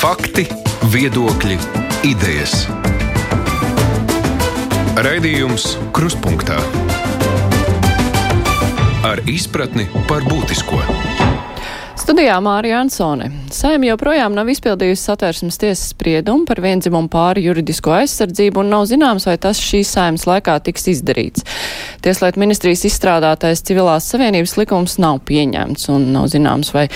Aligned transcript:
Fakti, 0.00 0.46
viedokļi, 0.88 1.58
idejas. 2.08 2.62
Raidījums 4.96 5.74
Kruspunkta 5.92 6.56
ar 9.04 9.20
izpratni 9.28 9.84
par 10.08 10.24
būtisko. 10.24 10.80
Studijā 12.00 12.38
Mārija 12.40 12.78
Ansone. 12.80 13.28
Saima 13.52 13.90
joprojām 13.90 14.32
nav 14.32 14.48
izpildījusi 14.48 15.04
satversmes 15.04 15.60
tiesas 15.60 15.92
spriedumu 15.92 16.48
par 16.48 16.62
vienzimumu 16.64 17.12
pāri 17.12 17.44
juridisko 17.44 17.92
aizsardzību 17.98 18.64
un 18.64 18.72
nav 18.72 18.88
zināms, 18.88 19.28
vai 19.28 19.36
tas 19.36 19.60
šīs 19.60 19.92
saimas 19.98 20.24
laikā 20.26 20.56
tiks 20.64 20.88
izdarīts. 20.94 21.44
Tieslietu 22.04 22.40
ministrijas 22.40 22.86
izstrādātais 22.88 23.60
civilās 23.66 24.06
savienības 24.08 24.56
likums 24.56 24.96
nav 25.02 25.20
pieņemts 25.28 25.90
un 25.92 26.06
nav 26.14 26.30
zināms, 26.32 26.72
vai 26.72 26.86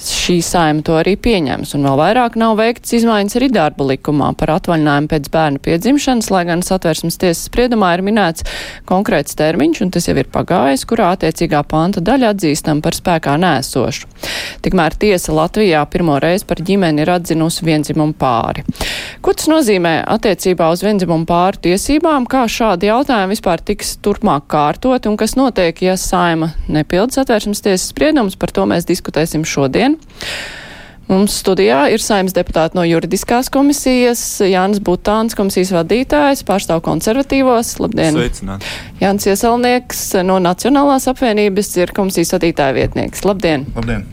šī 0.00 0.38
saima 0.44 0.84
to 0.86 0.96
arī 0.96 1.16
pieņems. 1.20 1.74
Un 1.76 1.84
vēl 1.88 1.98
vairāk 2.00 2.38
nav 2.40 2.56
veikts 2.60 2.94
izmaiņas 2.96 3.36
arī 3.40 3.50
darba 3.52 3.88
likumā 3.90 4.30
par 4.40 4.54
atvaļinājumu 4.56 5.10
pēc 5.12 5.28
bērna 5.34 5.62
piedzimšanas, 5.64 6.30
lai 6.32 6.44
gan 6.48 6.64
satversmes 6.64 7.20
tiesas 7.20 7.44
spriedumā 7.50 7.92
ir 7.98 8.04
minēts 8.06 8.46
konkrēts 8.88 9.36
termiņš, 9.36 9.82
un 9.84 9.92
tas 9.94 10.08
jau 10.08 10.16
ir 10.16 10.30
pagājis, 10.32 10.86
kurā 10.88 11.12
attiecīgā 11.18 11.60
panta 11.68 12.00
daļa 12.04 12.32
atzīstam 12.34 12.80
par 12.84 12.96
spēkā 12.96 13.36
nēsošu. 13.44 14.08
Tikmēr 14.64 14.96
tiesa 15.00 15.34
Latvijā 15.36 15.84
pirmo 15.92 16.16
reizi 16.22 16.48
par 16.48 16.62
ģimeni 16.64 17.04
ir 17.04 17.12
atzinusi 17.18 17.66
vienzimumu 17.68 18.16
pāri. 18.16 18.64
Ko 19.24 19.36
tas 19.36 19.48
nozīmē 19.50 19.98
attiecībā 20.14 20.70
uz 20.72 20.84
vienzimumu 20.84 21.28
pāri 21.28 21.60
tiesībām, 21.68 22.28
kā 22.30 22.46
šādi 22.50 22.88
jautājumi 22.88 23.36
vispār 23.36 23.62
tiks 23.64 23.96
turpmāk 24.04 24.48
kārtot 24.54 25.08
un 25.10 25.16
kas 25.18 25.34
notiek, 25.38 25.80
ja 25.82 25.96
saima 25.98 26.52
nepildas 26.70 27.18
atvērsmes 27.24 27.64
tiesas 27.64 27.90
spriedums, 27.90 28.38
par 28.38 28.54
to 28.54 28.66
mēs 28.70 28.86
diskutēsim 28.86 29.46
šodien. 29.48 29.98
Mums 31.10 31.36
studijā 31.42 31.82
ir 31.92 32.00
saimnes 32.00 32.32
deputāti 32.36 32.78
no 32.78 32.84
juridiskās 32.86 33.50
komisijas, 33.52 34.22
Jānis 34.40 34.80
Butāns, 34.84 35.36
komisijas 35.36 35.74
vadītājs, 35.76 36.44
pārstāv 36.48 36.80
konservatīvos. 36.86 37.74
Labdien! 37.82 38.16
Sveicināt! 38.16 38.64
Jānis 39.02 39.28
Iesalnieks 39.28 40.00
no 40.24 40.38
Nacionālās 40.40 41.04
apvienības 41.10 41.70
ir 41.82 41.92
komisijas 41.96 42.32
vadītāja 42.38 42.76
vietnieks. 42.78 43.24
Labdien! 43.28 43.66
Labdien! 43.76 44.06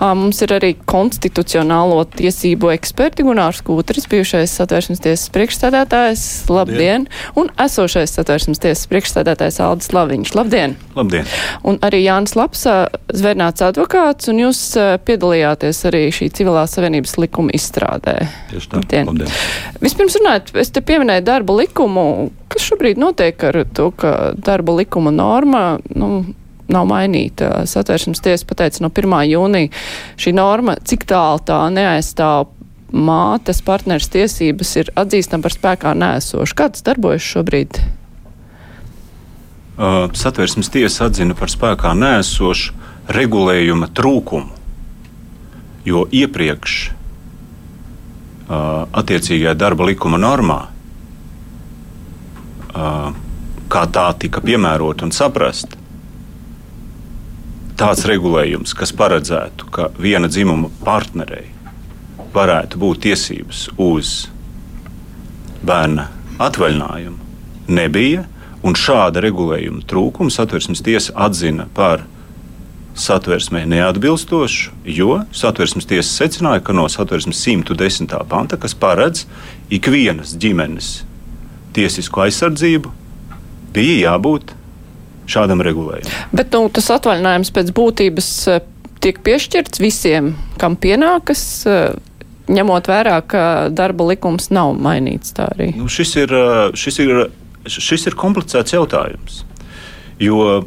Mums 0.00 0.40
ir 0.40 0.54
arī 0.56 0.72
konstitucionālo 0.88 2.00
tiesību 2.16 2.72
eksperti 2.72 3.26
Gunārs 3.26 3.60
Kūtris, 3.66 4.08
bijušais 4.10 4.56
satvērsmes 4.62 5.04
tiesas 5.04 5.28
priekšstādātājs. 5.36 6.26
Labdien! 6.48 6.80
Labdien. 6.80 7.06
Un 7.36 7.50
esošais 7.60 8.16
satvērsmes 8.16 8.60
tiesas 8.62 8.88
priekšstādātājs 8.90 9.60
Aldis 9.64 9.92
Laviņš. 9.92 10.34
Labdien! 10.38 10.76
Labdien! 10.96 11.28
Un 11.68 11.76
arī 11.84 12.02
Jānis 12.06 12.36
Lapsa, 12.38 12.86
zvērnāts 13.12 13.64
advokāts, 13.66 14.30
un 14.32 14.40
jūs 14.46 14.62
piedalījāties 15.04 15.84
arī 15.90 16.06
šī 16.14 16.29
civilās 16.34 16.74
savienības 16.76 17.16
likuma 17.20 17.54
izstrādē. 17.56 18.16
Tieši 18.50 18.70
tā. 18.70 18.80
Labdien. 18.82 19.08
Labdien. 19.10 19.32
Vispirms 19.82 20.18
runājot, 20.20 20.52
es 20.62 20.72
te 20.74 20.82
pieminēju 20.84 21.26
darba 21.26 21.56
likumu. 21.62 22.04
Kas 22.50 22.66
šobrīd 22.66 23.00
notiek 23.00 23.42
ar 23.50 23.62
to, 23.76 23.90
ka 23.96 24.14
darba 24.38 24.78
likuma 24.80 25.12
norma, 25.14 25.64
nu, 25.94 26.10
nav 26.70 26.86
mainīta. 26.90 27.64
Satvēršanas 27.68 28.22
tiesa 28.24 28.48
pateica 28.48 28.84
no 28.84 28.90
1. 28.94 29.18
jūnija 29.30 29.70
šī 30.20 30.34
norma, 30.36 30.76
cik 30.86 31.06
tālu 31.10 31.42
tā 31.46 31.60
neaizstāv 31.74 32.50
mātes 32.90 33.62
partneris 33.62 34.10
tiesības 34.10 34.76
ir 34.82 34.92
atzīstama 34.98 35.46
par 35.46 35.54
spēkā 35.54 35.94
nēsošu. 35.98 36.56
Kā 36.58 36.70
tas 36.74 36.84
darbojas 36.86 37.26
šobrīd? 37.26 37.80
Uh, 39.80 40.10
Satversmes 40.12 40.68
tiesa 40.72 41.06
atzina 41.08 41.36
par 41.38 41.48
spēkā 41.48 41.94
nēsošu 41.96 42.74
regulējuma 43.10 43.88
trūkumu, 43.96 44.50
jo 45.86 46.04
iepriekš 46.12 46.76
uh, 46.90 48.86
attiecīgajā 48.92 49.54
darba 49.58 49.88
likuma 49.88 50.20
normā, 50.20 50.60
uh, 52.74 53.12
kā 53.70 53.84
tā 53.94 54.08
tika 54.20 54.42
piemērota 54.44 55.06
un 55.06 55.14
saprasta, 55.14 55.78
tāds 57.80 58.04
regulējums, 58.08 58.74
kas 58.76 58.92
paredzētu, 58.92 59.70
ka 59.72 59.88
viena 59.96 60.28
dzimuma 60.28 60.68
partnerei 60.84 61.48
varētu 62.34 62.78
būt 62.78 63.06
tiesības 63.06 63.70
uz 63.80 64.28
bērna 65.66 66.10
atvaļinājumu, 66.40 67.18
nebija. 67.72 68.26
Un 68.60 68.74
šāda 68.76 69.22
regulējuma 69.24 69.86
trūkumu 69.88 70.28
satversmes 70.28 70.82
tiesa 70.84 71.14
atzina 71.24 71.64
par 71.72 72.02
satversmē 72.98 73.64
neatbilstošu, 73.70 74.72
jo 74.84 75.20
satversmes 75.32 75.86
tiesa 75.88 76.24
secināja, 76.24 76.62
ka 76.64 76.74
no 76.76 76.88
satversmes 76.90 77.40
110. 77.46 78.14
panta, 78.28 78.58
kas 78.60 78.74
paredz 78.74 79.26
ikvienas 79.72 80.34
ģimenes 80.40 80.90
tiesisko 81.76 82.26
aizsardzību, 82.26 82.90
bija 83.74 84.10
jābūt 84.10 84.54
šādam 85.30 85.62
regulējumam. 85.62 86.28
Bet 86.34 86.52
nu, 86.56 86.66
tas 86.74 86.90
atvaļinājums 86.96 87.52
pēc 87.54 87.72
būtības 87.76 88.30
tiek 89.00 89.20
piešķirts 89.24 89.80
visiem, 89.80 90.34
kam 90.60 90.76
pienākas 90.80 91.44
ņemot 92.50 92.90
vērā, 92.90 93.20
ka 93.30 93.42
darba 93.70 94.08
likums 94.10 94.50
nav 94.54 94.74
mainīts 94.82 95.34
tā 95.36 95.46
arī? 95.54 95.70
Nu, 95.78 95.86
šis, 95.92 96.16
ir, 96.24 96.34
šis, 96.78 96.98
ir, 97.04 97.22
šis 97.70 98.08
ir 98.10 98.18
komplicēts 98.18 98.74
jautājums. 98.74 99.44
Jo, 100.20 100.64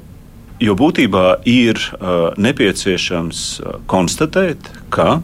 jo 0.63 0.75
būtībā 0.79 1.43
ir 1.49 1.79
uh, 1.79 2.31
nepieciešams 2.39 3.43
uh, 3.59 3.75
konstatēt, 3.89 4.69
ka 4.93 5.19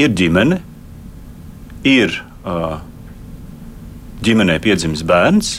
ir 0.00 0.14
ģimene, 0.16 0.60
ir 1.84 2.16
uh, 2.44 2.80
ģimenē 4.24 4.58
piedzimis 4.64 5.04
bērns, 5.06 5.54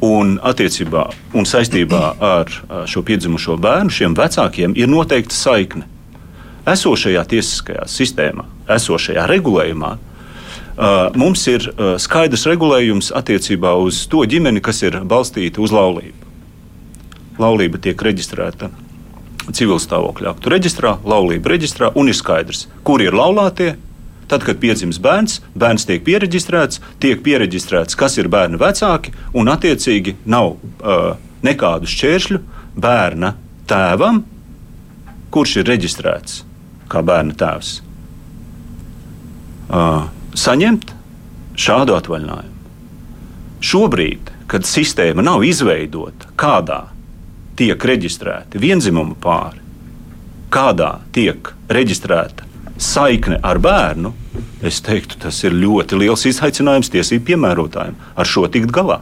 un 0.00 0.38
un 0.40 1.44
saistībā 1.46 2.04
ar 2.24 2.48
uh, 2.50 2.84
šo 2.88 3.04
piedzimušo 3.06 3.58
bērnu 3.60 3.92
šiem 3.94 4.16
vecākiem 4.18 4.74
ir 4.76 4.90
noteikta 4.90 5.36
saikne. 5.36 5.86
Esošajā 6.70 7.22
tiesiskajā 7.28 7.86
sistēmā 7.88 8.44
esošajā 8.70 9.24
regulējumā, 9.26 9.94
mums 11.18 11.46
ir 11.50 11.64
skaidrs 11.98 12.44
regulējums 12.46 13.08
attiecībā 13.16 13.72
uz 13.80 14.04
to 14.12 14.22
ģimeni, 14.28 14.60
kas 14.62 14.82
ir 14.84 15.00
balstīta 15.08 15.64
uz 15.64 15.72
laulību. 15.74 16.29
Laulība 17.40 17.80
tiek 17.82 18.02
reģistrēta 18.04 18.70
civil 19.56 19.80
stāvokļa 19.82 20.34
aktu 20.34 20.52
reģistrā, 20.52 20.96
laulība 21.08 21.54
reģistrā, 21.54 21.90
un 21.98 22.10
ir 22.10 22.16
skaidrs, 22.16 22.66
kur 22.86 23.02
ir 23.02 23.16
laulātie. 23.16 23.74
Tad, 24.30 24.44
kad 24.46 24.60
piedzimst 24.62 25.02
bērns, 25.02 25.40
bērns 25.58 25.88
tiek 25.88 26.04
pieregistrēts, 26.06 26.78
tiek 27.02 27.22
pieregistrēts, 27.24 27.96
kas 27.98 28.14
ir 28.20 28.28
bērna 28.30 28.60
vecāki, 28.60 29.14
un 29.34 29.50
attiecīgi 29.50 30.14
nav 30.30 30.52
uh, 30.54 31.16
nekādu 31.42 31.90
šķēršļu 31.90 32.38
bērna 32.78 33.32
tēvam, 33.70 34.22
kurš 35.34 35.56
ir 35.62 35.68
reģistrēts 35.72 36.44
kā 36.90 37.02
bērna 37.06 37.34
tēvs 37.38 37.72
uh, 39.70 40.06
saņemt 40.34 40.94
šādu 41.60 41.98
atvaļinājumu. 41.98 42.56
Šobrīd, 43.60 44.30
kad 44.50 44.66
sistēma 44.66 45.22
nav 45.26 45.42
izveidota, 45.46 46.30
kādā 46.38 46.84
tiek 47.60 47.84
reģistrēti 47.92 48.60
vienzimumu 48.60 49.18
pāri, 49.20 49.60
kādā 50.52 50.94
tiek 51.12 51.52
reģistrēta 51.70 52.48
saikne 52.80 53.38
ar 53.44 53.60
bērnu, 53.60 54.14
es 54.64 54.80
teiktu, 54.84 55.18
tas 55.20 55.42
ir 55.44 55.56
ļoti 55.56 55.98
liels 56.00 56.24
izaicinājums 56.30 56.90
tiesību 56.92 57.26
piemērotājiem. 57.30 57.96
Ar 58.16 58.28
šo 58.28 58.46
tikt 58.52 58.72
galā. 58.74 59.00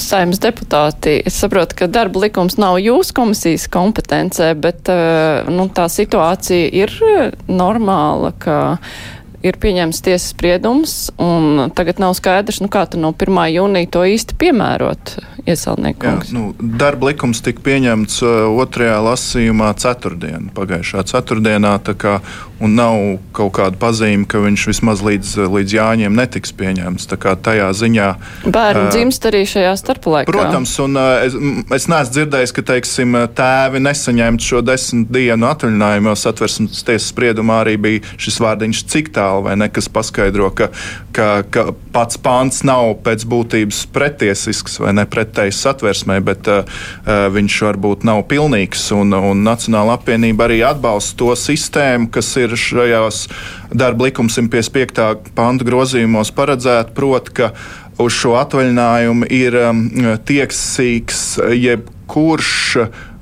Saimnes 0.00 0.40
deputāti, 0.42 1.20
es 1.28 1.36
saprotu, 1.38 1.76
ka 1.78 1.88
darba 1.88 2.24
likums 2.24 2.56
nav 2.58 2.80
jūsu 2.82 3.14
komisijas 3.14 3.68
kompetencē, 3.72 4.50
bet 4.58 4.90
nu, 5.54 5.68
tā 5.76 5.86
situācija 5.92 6.72
ir 6.82 6.92
normāla, 7.46 8.32
ka 8.42 8.56
ir 9.44 9.58
pieņemts 9.60 10.00
tiesas 10.04 10.30
spriedums, 10.32 10.94
un 11.20 11.68
tagad 11.76 12.00
nav 12.02 12.14
skaidrs, 12.16 12.62
nu, 12.64 12.70
kā 12.72 12.86
no 12.96 13.12
1. 13.12 13.40
jūnija 13.52 13.90
to 13.92 14.04
īsti 14.08 14.36
piemērot 14.40 15.16
iesaldniekums. 15.44 16.32
Jā, 16.32 16.36
nu, 16.38 16.76
darba 16.80 17.10
likums 17.10 17.42
tika 17.44 17.62
pieņemts 17.66 18.22
uh, 18.24 18.46
otrajā 18.64 18.96
lasījumā 19.04 19.74
ceturtdien, 19.80 20.48
pagājušā 20.56 21.04
ceturtdienā, 21.12 21.76
un 22.64 22.74
nav 22.78 22.98
kaut 23.36 23.52
kāda 23.58 23.78
pazīme, 23.80 24.26
ka 24.28 24.40
viņš 24.42 24.66
vismaz 24.70 25.02
līdz, 25.04 25.34
līdz 25.52 25.76
Jāņiem 25.76 26.16
netiks 26.16 26.54
pieņemts. 26.56 27.08
Tā 27.10 27.18
kā 27.20 27.34
tajā 27.36 27.68
ziņā. 27.76 28.08
Bērni 28.46 28.86
uh, 28.86 28.92
dzimst 28.94 29.28
arī 29.28 29.44
šajā 29.48 29.74
starplaikā. 29.80 30.30
Protams, 30.30 30.74
un 30.82 30.98
uh, 31.00 31.24
es, 31.26 31.36
es 31.76 31.88
neesmu 31.90 32.14
dzirdējis, 32.14 32.54
ka, 32.56 32.64
teiksim, 32.72 33.18
tēvi 33.36 33.82
nesaņemtu 33.84 34.48
šo 34.48 34.62
desmit 34.64 35.10
dienu 35.14 35.48
atvaļinājumu, 35.50 36.12
jo 36.12 36.16
satversmes 36.24 36.84
tiesas 36.86 37.10
spriedumā 37.12 37.60
arī 37.64 37.76
bija 37.80 38.14
šis 38.20 38.40
vārdiņš 38.44 38.84
cik 38.92 39.12
tālu 39.14 39.44
vai 39.48 39.56
ne, 39.60 39.68
kas 39.72 39.90
paskaidro, 39.92 40.50
ka, 40.56 40.70
ka, 41.16 41.28
ka 41.52 41.66
pats 41.94 42.18
pāns 42.20 42.62
nav 42.66 42.94
pēc 43.04 43.26
būtības 43.30 43.84
pretiesisks 43.94 44.80
vai 44.82 44.94
ne 44.96 45.06
pretējs 45.10 45.60
satversmē, 45.66 46.20
bet 46.24 46.50
uh, 46.50 46.64
viņš 47.34 47.60
varbūt 47.68 48.06
nav 48.08 48.24
pilnīgs. 48.30 48.86
Un, 48.96 49.14
un 49.14 49.44
Nacionāla 49.44 49.98
apvienība 49.98 50.48
arī 50.48 50.60
atbalsta 50.66 51.18
to 51.20 51.32
sistēmu, 51.38 52.10
kas 52.14 52.30
ir 52.40 52.53
ir 52.54 52.60
šajos 52.60 53.24
darba 53.74 54.08
likuma 54.08 54.32
155. 54.32 55.32
panta 55.36 55.66
grozījumos 55.66 56.32
paredzēta, 56.34 56.94
proti, 56.96 57.34
ka 57.40 57.50
uz 58.02 58.14
šo 58.16 58.34
atvaļinājumu 58.40 59.28
ir 59.34 59.58
um, 59.68 59.84
tiesīgs 60.26 61.24
jebkurš 61.54 62.54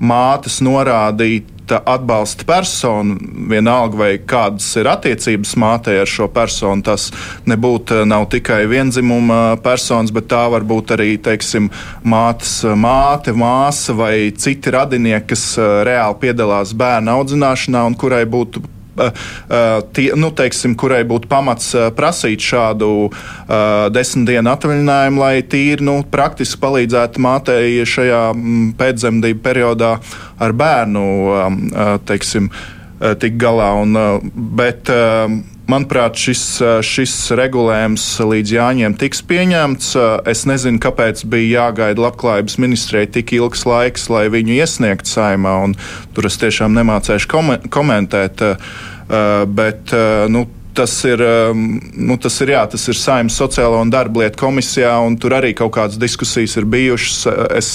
mātes 0.03 0.61
norādīt 0.65 1.51
atbalsta 1.73 2.45
persona, 2.45 3.17
vienalga 3.49 3.97
vai 3.97 4.11
kādas 4.19 4.67
ir 4.77 4.89
attiecības 4.91 5.55
mātei 5.61 6.01
ar 6.03 6.11
šo 6.11 6.27
personu, 6.33 6.83
tas 6.85 7.09
nebūtu 7.49 8.03
nav 8.09 8.27
tikai 8.33 8.65
vienzimuma 8.71 9.57
personas, 9.65 10.13
bet 10.13 10.29
tā 10.33 10.43
var 10.53 10.67
būt 10.69 10.95
arī 10.97 11.15
teiksim, 11.23 11.71
mātes 12.05 12.61
māte, 12.77 13.33
māsa 13.33 13.97
vai 13.97 14.15
citi 14.37 14.75
radinieki, 14.75 15.31
kas 15.33 15.47
reāli 15.89 16.21
piedalās 16.27 16.75
bērnu 16.77 17.17
audzināšanā 17.17 17.87
un 17.89 17.99
kurai 17.99 18.25
būtu 18.29 18.65
tie, 19.93 20.07
nu, 20.19 20.31
teiksim, 20.37 20.75
kurai 20.79 21.03
būtu 21.09 21.29
pamats 21.31 21.73
eh, 21.75 21.89
prasīt 21.97 22.45
šādu 22.45 22.91
uh, 23.09 23.15
desmit 23.93 24.29
dienu 24.29 24.53
atvaļinājumu, 24.53 25.23
lai 25.23 25.43
tīri 25.43 25.85
nu, 25.87 26.01
praktiski 26.13 26.61
palīdzētu 26.63 27.23
mātei 27.23 27.87
šajā 27.89 28.23
mm, 28.35 28.75
pēcdzemdību 28.81 29.43
periodā 29.45 29.95
ar 30.43 30.55
bērnu 30.57 31.07
um, 31.33 31.59
teiksim, 32.07 32.51
tik 33.19 33.35
galā. 33.41 33.73
Un, 33.83 33.97
bet, 34.59 34.91
Manuprāt, 35.73 36.19
šis, 36.21 36.43
šis 36.85 37.17
regulējums 37.39 38.05
līdz 38.29 38.55
Jāņiem 38.59 38.97
tiks 39.01 39.23
pieņemts. 39.25 39.93
Es 40.29 40.45
nezinu, 40.49 40.81
kāpēc 40.83 41.25
bija 41.33 41.63
jāgaida 41.63 42.05
labklājības 42.05 42.59
ministrijai 42.61 43.09
tik 43.15 43.33
ilgs 43.39 43.65
laiks, 43.69 44.09
lai 44.13 44.27
viņu 44.33 44.59
iesniegtu 44.59 45.15
saimā. 45.15 45.55
Tur 46.13 46.29
es 46.29 46.37
tiešām 46.43 46.77
nemācēšu 46.77 47.31
komentēt. 47.73 48.45
Bet, 49.57 49.95
nu, 50.33 50.45
tas 50.75 51.05
ir, 51.05 51.21
nu, 51.95 52.17
tas 52.21 52.39
ir, 52.41 52.53
jā, 52.55 52.63
tas 52.73 52.85
ir 52.89 52.97
Saimnes 52.97 53.37
sociālo 53.37 53.81
un 53.83 53.93
darba 53.93 54.25
lietu 54.25 54.41
komisijā, 54.41 54.93
un 55.05 55.17
tur 55.21 55.37
arī 55.37 55.53
kaut 55.57 55.75
kādas 55.77 56.01
diskusijas 56.01 56.57
ir 56.61 56.69
bijušas. 56.73 57.21
Es, 57.59 57.71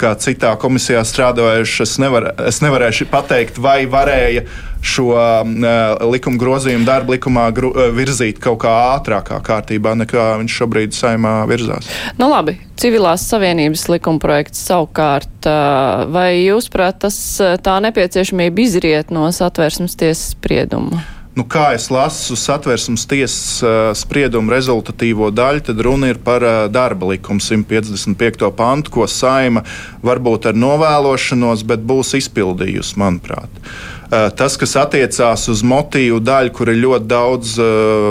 kā 0.00 0.14
citā 0.22 0.54
komisijā 0.60 1.02
strādājuši, 1.06 1.82
es, 1.86 1.96
nevar, 2.02 2.30
es 2.48 2.62
nevarēšu 2.64 3.10
pateikt, 3.10 3.58
vai 3.62 3.82
varēja 3.90 4.46
šo 4.82 5.10
uh, 5.12 6.10
likuma 6.10 6.40
grozījumu 6.40 6.86
darba 6.88 7.16
likumā 7.16 7.46
gru, 7.56 7.72
uh, 7.74 7.90
virzīt 7.94 8.40
kaut 8.42 8.62
kā 8.64 8.72
ātrākā 8.96 9.40
kārtībā, 9.44 9.94
nekā 10.02 10.26
viņš 10.42 10.56
šobrīd 10.62 10.96
saimā 10.96 11.34
virzās. 11.50 11.88
Nu 12.20 12.30
labi, 12.32 12.56
civilās 12.80 13.26
savienības 13.30 13.86
likuma 13.92 14.22
projekts 14.22 14.64
savukārt, 14.70 15.32
uh, 15.44 16.06
vai 16.12 16.30
jūs 16.40 16.70
prāt, 16.72 17.02
tas 17.06 17.16
tā 17.38 17.78
nepieciešamība 17.86 18.66
izriet 18.66 19.14
no 19.14 19.28
satversmes 19.34 19.98
tiesas 20.00 20.34
sprieduma? 20.34 21.04
Nu, 21.38 21.44
kā 21.46 21.68
es 21.76 21.86
lasu 21.94 22.34
satversmes 22.34 23.04
tiesas 23.06 23.60
uh, 23.62 23.92
spriedumu 23.94 24.50
rezultatīvo 24.50 25.28
daļu, 25.30 25.62
tad 25.68 25.82
runa 25.86 26.10
ir 26.10 26.18
par 26.26 26.42
uh, 26.42 26.64
darba 26.66 27.12
likumu 27.12 27.38
155. 27.38 28.48
pantu, 28.58 28.90
ko 28.96 29.06
saima 29.06 29.62
varbūt 30.02 30.50
ar 30.50 30.58
novēlošanos, 30.58 31.62
bet 31.70 31.86
būs 31.86 32.16
izpildījusi, 32.18 32.98
manuprāt. 32.98 33.62
Uh, 34.10 34.26
tas, 34.34 34.56
kas 34.58 34.74
attiecās 34.82 35.46
uz 35.54 35.62
motīvu 35.62 36.18
daļu, 36.18 36.50
kur 36.58 36.74
ir 36.74 36.82
ļoti 36.82 37.10
daudz, 37.14 37.54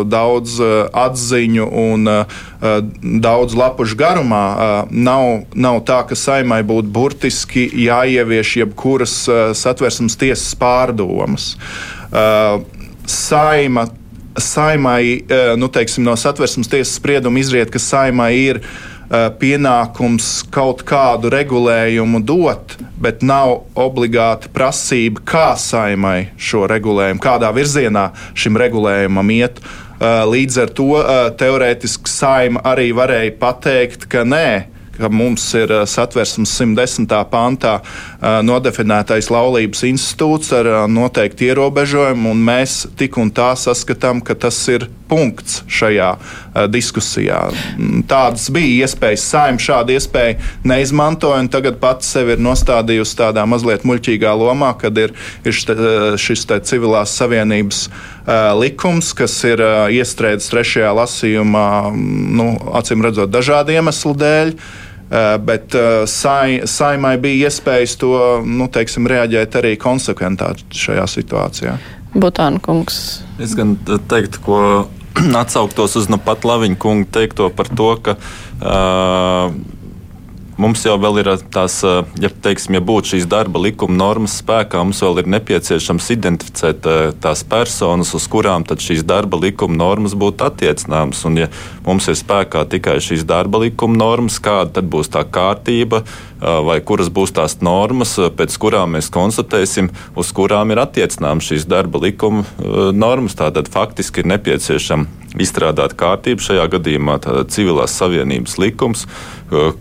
daudz 0.07 0.55
atziņu 0.95 1.67
un 1.83 2.07
daudz 3.19 3.59
lapušu 3.59 3.99
garumā, 3.99 4.45
nav, 4.95 5.43
nav 5.59 5.83
tā, 5.83 5.99
ka 6.07 6.15
saimai 6.15 6.63
būtu 6.63 6.95
burtiski 6.95 7.67
jāievieš 7.83 8.55
jebkuras 8.63 9.21
satversmes 9.59 10.15
tiesas 10.23 10.55
pārdomas. 10.59 11.57
Uh, 12.09 12.63
saima, 13.09 13.87
saimai, 14.37 15.23
eh, 15.29 15.57
nu, 15.57 15.67
teiksim, 15.67 16.03
no 16.03 16.15
satversmes 16.15 16.69
tiesas 16.69 16.95
sprieduma 16.99 17.39
izriet, 17.39 17.71
ka 17.73 17.81
saimai 17.81 18.31
ir 18.37 18.61
uh, 18.61 19.27
pienākums 19.41 20.29
kaut 20.53 20.83
kādu 20.87 21.31
regulējumu 21.33 22.21
dot, 22.23 22.77
bet 23.01 23.25
nav 23.25 23.65
obligāti 23.79 24.51
prasība, 24.53 25.23
kā 25.25 25.49
saimai 25.57 26.29
šo 26.37 26.67
regulējumu, 26.69 27.21
kādā 27.23 27.49
virzienā 27.55 28.09
šim 28.37 28.59
regulējumam 28.61 29.33
iet. 29.33 29.61
Uh, 29.99 30.23
līdz 30.29 30.61
ar 30.63 30.69
to 30.71 30.91
teorētiski 31.41 32.11
saima 32.11 32.61
arī 32.63 32.91
varēja 32.95 33.33
pateikt, 33.41 34.05
ka 34.11 34.23
nē, 34.23 34.49
ka 34.99 35.09
mums 35.11 35.43
ir 35.57 35.71
satversmes 35.87 36.51
110. 36.59 37.07
pantā 37.31 37.79
nodefinētais 38.19 39.29
laulības 39.31 39.85
institūts 39.87 40.51
ar 40.57 40.67
noteikti 40.91 41.47
ierobežojumu, 41.49 42.33
un 42.33 42.41
mēs 42.43 42.81
tik 42.99 43.17
un 43.21 43.31
tā 43.31 43.53
saskatām, 43.59 44.19
ka 44.25 44.35
tas 44.35 44.57
ir 44.71 44.89
punkts 45.09 45.63
šajā 45.71 46.09
diskusijā. 46.69 47.39
Mm, 47.77 48.03
tādas 48.09 48.49
bija 48.53 48.85
iespējas, 48.85 49.23
saimta 49.31 49.65
šādu 49.69 49.95
iespēju 49.95 50.67
neizmantoja, 50.69 51.39
un 51.45 51.49
tagad 51.51 51.79
pats 51.81 52.11
sevi 52.13 52.35
ir 52.35 52.43
nostādījusi 52.43 53.17
tādā 53.21 53.45
mazliet 53.49 53.87
muļķīgā 53.87 54.35
lomā, 54.37 54.73
kad 54.81 54.99
ir, 54.99 55.15
ir 55.47 55.55
šis 56.19 56.45
te 56.49 56.59
civilās 56.67 57.15
savienības 57.17 57.87
likums, 58.59 59.13
kas 59.17 59.33
ir 59.47 59.63
iestrēdzis 59.95 60.51
trešajā 60.51 60.91
lasījumā, 60.99 61.65
mm, 61.89 62.29
nu, 62.35 62.51
acīm 62.77 63.05
redzot, 63.05 63.31
dažādu 63.33 63.79
iemeslu 63.79 64.13
dēļ. 64.19 64.53
Eh, 65.09 65.37
bet 65.41 65.73
eh, 65.75 66.03
sai, 66.05 66.61
saimai 66.69 67.15
bija 67.17 67.49
iespējas 67.49 67.95
to 67.97 68.13
nu, 68.45 68.67
teiksim, 68.69 69.07
reaģēt 69.09 69.55
arī 69.57 69.71
konsekventāk 69.81 70.61
šajā 70.69 71.05
situācijā. 71.09 71.73
Butāna 72.13 72.61
kungs. 72.61 73.23
Es 73.41 73.55
gan 73.57 73.73
teiktu, 74.11 74.43
ko 74.45 74.59
atsauktos 75.41 75.97
uz 75.97 76.11
nu 76.13 76.21
pat 76.21 76.45
Laviņa 76.45 76.77
kunga 76.77 77.09
teikto 77.17 77.49
par 77.49 77.71
to, 77.73 77.89
ka 78.05 78.15
uh, 78.21 79.49
Mums 80.59 80.81
jau 80.83 80.97
ir 81.21 81.29
tās, 81.55 81.77
ja, 82.19 82.29
teiksim, 82.43 82.75
ja 82.75 82.81
būtu 82.83 83.13
šīs 83.13 83.27
darba 83.31 83.61
likuma 83.63 83.95
normas 83.95 84.33
spēkā, 84.41 84.81
mums 84.83 84.99
vēl 85.05 85.21
ir 85.21 85.29
nepieciešams 85.31 86.09
identificēt 86.17 86.89
tās 87.23 87.45
personas, 87.47 88.11
uz 88.17 88.25
kurām 88.27 88.65
šīs 88.67 89.05
darba 89.07 89.39
likuma 89.39 89.79
normas 89.79 90.17
būtu 90.19 90.43
attiecināmas. 90.49 91.23
Un, 91.29 91.39
ja 91.45 91.47
mums 91.85 92.09
ir 92.11 92.19
spēkā 92.19 92.65
tikai 92.75 92.97
šīs 92.99 93.23
darba 93.29 93.63
likuma 93.63 93.95
normas, 94.01 94.41
kāda 94.43 94.81
tad 94.81 94.91
būs 94.91 95.07
tā 95.15 95.23
kārtība, 95.23 96.03
vai 96.39 96.79
kuras 96.85 97.09
būs 97.11 97.33
tās 97.35 97.57
normas, 97.65 98.15
pēc 98.15 98.55
kurām 98.61 98.95
mēs 98.95 99.11
konstatēsim, 99.13 99.91
uz 100.19 100.31
kurām 100.35 100.71
ir 100.73 100.81
attiecināmas 100.83 101.51
šīs 101.51 101.67
darba 101.69 102.01
likuma 102.03 102.45
normas. 102.95 103.37
Tātad 103.39 103.69
faktiski 103.71 104.23
ir 104.23 104.31
nepieciešama 104.33 105.19
izstrādāt 105.39 105.93
kārtību, 105.99 106.41
šajā 106.41 106.63
gadījumā 106.73 107.19
civilās 107.53 107.93
savienības 107.99 108.55
likums, 108.61 109.05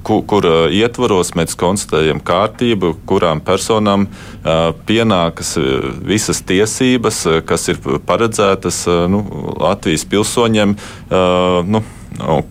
kur, 0.04 0.21
kur 0.28 0.49
ietvaros 0.75 1.32
mēs 1.38 1.56
konstatējam 1.59 2.21
kārtību, 2.21 2.94
kurām 3.09 3.40
personām 3.44 4.09
pienākas 4.88 5.54
visas 6.04 6.42
tiesības, 6.49 7.23
kas 7.49 7.68
ir 7.73 7.80
paredzētas 8.09 8.85
nu, 9.09 9.23
Latvijas 9.56 10.04
pilsoņiem. 10.11 10.76
Nu, 11.68 11.82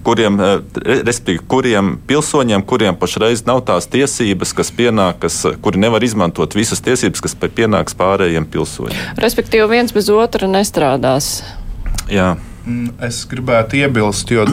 kuriem, 0.04 0.40
respektīvi, 0.86 1.42
kuriem 1.50 1.96
pilsoņiem, 2.08 2.64
kuriem 2.68 2.98
pašreiz 3.00 3.44
nav 3.48 3.64
tās 3.68 3.90
tiesības, 3.92 4.54
kas 4.58 4.72
pienākas, 4.76 5.40
kuri 5.64 5.82
nevar 5.84 6.04
izmantot 6.06 6.56
visas 6.58 6.84
tiesības, 6.86 7.24
kas 7.26 7.38
pienāks 7.38 7.98
pārējiem 7.98 8.48
pilsoņiem. 8.52 9.18
Respektīvi, 9.22 9.68
viens 9.72 9.96
bez 9.96 10.12
otra 10.14 10.50
nestrādās. 10.52 11.42
Jā. 12.12 12.36
Mm, 12.68 12.98
es 13.08 13.22
gribētu 13.32 13.78
iebilst, 13.80 14.32
jo 14.34 14.44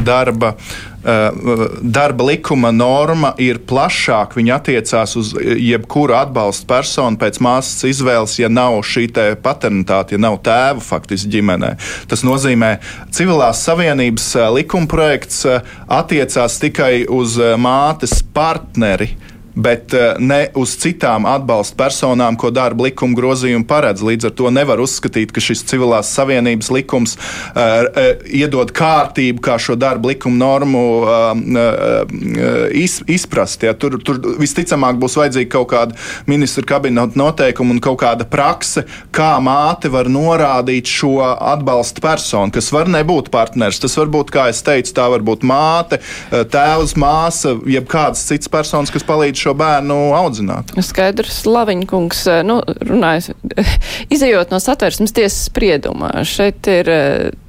darba, 0.00 0.54
darba 1.02 2.24
likuma 2.26 2.72
norma 2.74 3.32
ir 3.38 3.60
plašāka. 3.68 4.38
Viņa 4.38 4.56
attiecās 4.58 5.14
uz 5.18 5.32
jebkuru 5.38 6.16
atbalstu 6.18 6.66
personu 6.68 7.20
pēc 7.20 7.40
māsas 7.44 7.86
izvēles, 7.88 8.38
ja 8.40 8.50
nav 8.50 8.80
šī 8.86 9.06
paternitāte, 9.42 10.16
ja 10.16 10.22
nav 10.22 10.40
tēva 10.46 10.82
faktiski 10.84 11.30
ģimenē. 11.36 11.74
Tas 12.10 12.24
nozīmē, 12.26 12.72
ka 12.82 13.08
civilās 13.14 13.62
savienības 13.66 14.28
likuma 14.56 14.90
projekts 14.90 15.44
attiecās 15.86 16.58
tikai 16.62 17.06
uz 17.08 17.38
mātes 17.58 18.20
partneri 18.34 19.12
bet 19.58 19.94
eh, 19.94 20.14
ne 20.18 20.40
uz 20.58 20.76
citām 20.78 21.26
atbalsta 21.26 21.76
personām, 21.78 22.36
ko 22.38 22.52
darba 22.54 22.86
likuma 22.86 23.16
grozījumi 23.18 23.66
paredz. 23.68 24.04
Līdz 24.06 24.30
ar 24.30 24.34
to 24.38 24.52
nevar 24.54 24.80
uzskatīt, 24.82 25.32
ka 25.34 25.42
šis 25.42 25.64
civilās 25.68 26.12
savienības 26.14 26.70
likums 26.72 27.16
uh, 27.18 27.88
iedod 28.24 28.70
kārtību, 28.74 29.42
kā 29.44 29.56
šo 29.60 29.74
darba 29.78 30.12
likuma 30.12 30.38
normu 30.38 30.82
uh, 31.02 32.12
iz, 32.74 32.98
izprast. 33.10 33.64
Ja. 33.66 33.74
Tur, 33.74 33.98
tur 34.04 34.20
visticamāk 34.38 34.98
būs 35.00 35.18
vajadzīga 35.18 35.50
kaut 35.52 35.70
kāda 35.72 35.98
ministra 36.30 36.64
kabineta 36.68 37.18
noteikuma 37.18 37.74
un 37.74 37.82
kaut 37.82 38.00
kāda 38.02 38.26
prakse, 38.28 38.84
kā 39.14 39.32
māte 39.42 39.90
var 39.92 40.10
norādīt 40.12 40.88
šo 40.90 41.16
atbalsta 41.24 42.02
personu, 42.04 42.54
kas 42.54 42.70
var 42.74 42.90
nebūt 42.92 43.32
partners. 43.34 43.80
Tas 43.82 43.96
var 43.98 44.12
būt, 44.14 44.32
kā 44.34 44.48
es 44.52 44.62
teicu, 44.66 44.94
tā 44.96 45.08
var 45.12 45.24
būt 45.26 45.46
māte, 45.48 46.00
tēvs, 46.30 46.94
māsa, 47.00 47.56
jeb 47.68 47.88
kādas 47.90 48.24
citas 48.28 48.50
personas, 48.52 48.94
kas 48.94 49.06
palīdz 49.08 49.47
šo 49.47 49.47
šo 49.48 49.54
bērnu 49.56 49.96
audzinātu. 50.18 50.76
Skaidrs, 50.84 51.40
Laviņkungs, 51.48 52.24
nu, 52.44 52.58
runājas, 52.84 53.30
izējot 54.14 54.52
no 54.52 54.60
satversmes 54.60 55.14
tiesas 55.16 55.46
sprieduma, 55.48 56.12
šeit 56.28 56.68
ir 56.68 56.90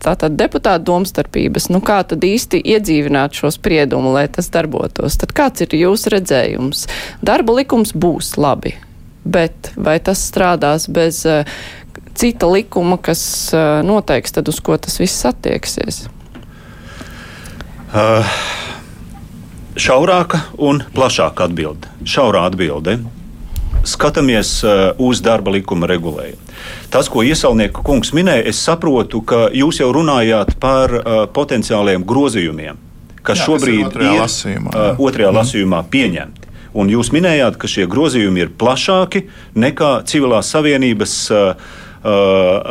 tātad 0.04 0.38
deputāta 0.40 0.80
domstarpības, 0.88 1.70
nu 1.74 1.82
kā 1.84 2.02
tad 2.08 2.24
īsti 2.24 2.62
iedzīvināt 2.76 3.36
šo 3.40 3.52
spriedumu, 3.54 4.14
lai 4.16 4.28
tas 4.32 4.48
darbotos? 4.54 5.20
Tad 5.20 5.36
kāds 5.36 5.66
ir 5.66 5.76
jūsu 5.82 6.14
redzējums? 6.16 6.86
Darba 7.26 7.60
likums 7.60 7.92
būs 7.92 8.38
labi, 8.40 8.78
bet 9.28 9.74
vai 9.76 9.98
tas 10.04 10.24
strādās 10.30 10.88
bez 10.88 11.26
uh, 11.28 11.44
cita 12.16 12.48
likuma, 12.52 13.00
kas 13.02 13.52
noteiks 13.84 14.36
tad, 14.36 14.48
uz 14.52 14.64
ko 14.64 14.80
tas 14.80 15.00
viss 15.02 15.28
attieksies? 15.28 16.06
Uh, 17.90 18.24
šaurāka 19.80 20.44
un 20.60 20.84
plašāka 20.96 21.48
atbilde. 21.48 21.90
Šaurā 22.08 22.46
atbilde. 22.50 23.00
Skatāmies 23.88 24.60
uh, 24.68 24.92
uz 25.00 25.22
darba 25.24 25.54
likuma 25.56 25.88
regulējumu. 25.88 26.42
Tas, 26.92 27.08
ko 27.08 27.24
iesaulnieka 27.24 27.84
kungs 27.86 28.12
minēja, 28.16 28.44
es 28.52 28.60
saprotu, 28.60 29.22
ka 29.24 29.48
jūs 29.56 29.80
jau 29.80 29.88
runājāt 29.96 30.58
par 30.60 30.94
uh, 30.98 31.22
potenciāliem 31.32 32.04
grozījumiem, 32.08 32.80
kas 33.24 33.40
jā, 33.40 33.48
šobrīd 33.48 33.80
ir 33.80 33.88
otrajā, 33.88 34.12
ir, 34.12 34.24
lasījumā, 34.26 34.74
uh, 34.76 35.00
otrajā 35.08 35.32
mm. 35.32 35.40
lasījumā 35.40 35.82
pieņemti. 35.96 36.48
Un 36.80 36.92
jūs 36.92 37.14
minējāt, 37.16 37.56
ka 37.58 37.72
šie 37.72 37.88
grozījumi 37.90 38.44
ir 38.44 38.52
plašāki 38.60 39.24
nekā 39.58 39.94
civilās 40.12 40.52
savienības 40.54 41.16
uh, 41.34 41.70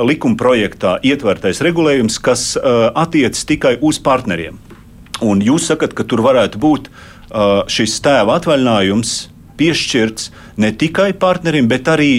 likuma 0.09 0.39
projektā 0.41 0.99
ietvertais 1.05 1.59
regulējums, 1.65 2.17
kas 2.25 2.55
attiecas 2.57 3.43
tikai 3.45 3.75
uz 3.85 3.99
partneriem. 4.01 4.57
Un 5.25 5.43
jūs 5.43 5.67
sakat, 5.71 5.95
ka 5.97 6.07
tur 6.07 6.23
varētu 6.23 6.61
būt 6.63 6.89
uh, 6.89 7.65
šis 7.71 7.99
tēva 8.05 8.39
atvaļinājums 8.39 9.15
piešķirts 9.59 10.31
ne 10.63 10.73
tikai 10.79 11.13
partnerim, 11.19 11.67
bet 11.71 11.91
arī 11.91 12.13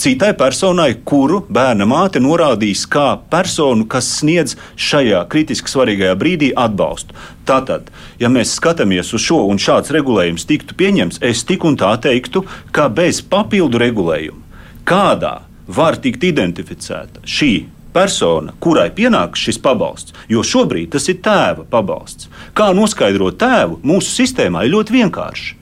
citai 0.00 0.32
personai, 0.38 0.94
kuru 1.04 1.42
bērna 1.52 1.86
māte 1.88 2.20
norādīs 2.22 2.84
kā 2.90 3.16
personu, 3.32 3.86
kas 3.88 4.08
sniedz 4.18 4.56
šajā 4.76 5.22
kritiski 5.32 5.72
svarīgajā 5.72 6.16
brīdī 6.18 6.50
atbalstu. 6.58 7.16
Tātad, 7.48 7.88
ja 8.20 8.30
mēs 8.32 8.54
skatāmies 8.58 9.12
uz 9.16 9.24
šo 9.24 9.42
un 9.50 9.60
šāds 9.62 9.92
regulējums 9.94 10.46
tiktu 10.48 10.76
pieņemts, 10.78 11.22
es 11.24 11.44
tik 11.48 11.64
un 11.68 11.78
tā 11.80 11.92
teiktu, 12.02 12.44
ka 12.72 12.88
bez 12.92 13.22
papildu 13.22 13.80
regulējuma, 13.82 14.42
kādā 14.88 15.36
var 15.66 16.00
tikt 16.02 16.24
identificēta 16.28 17.24
šī 17.24 17.52
persona, 17.92 18.54
kurai 18.60 18.88
pienāks 18.94 19.42
šis 19.46 19.58
pabalsts, 19.62 20.14
jo 20.30 20.42
šobrīd 20.46 20.92
tas 20.94 21.08
ir 21.12 21.20
tēva 21.24 21.66
pabalsts. 21.70 22.28
Kā 22.56 22.70
noskaidrot 22.76 23.38
tēvu, 23.40 23.80
mūsu 23.86 24.22
sistēmā 24.22 24.64
ir 24.64 24.74
ļoti 24.76 24.96
vienkārši. 24.96 25.58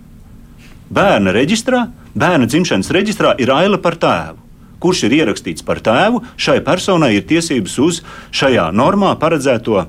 Bērna 0.90 1.34
reģistrā, 1.34 1.84
bērna 2.18 2.48
dzimšanas 2.50 2.90
reģistrā 2.94 3.34
ir 3.42 3.52
aila 3.54 3.78
par 3.82 3.98
tēvu. 4.00 4.38
Kurš 4.80 5.04
ir 5.06 5.18
ierakstīts 5.18 5.64
par 5.66 5.82
tēvu, 5.84 6.22
šai 6.40 6.60
personai 6.64 7.12
ir 7.18 7.26
tiesības 7.28 7.76
uz 7.84 8.00
šajā 8.32 8.70
normā 8.72 9.12
paredzēto 9.20 9.76
uh, 9.82 9.86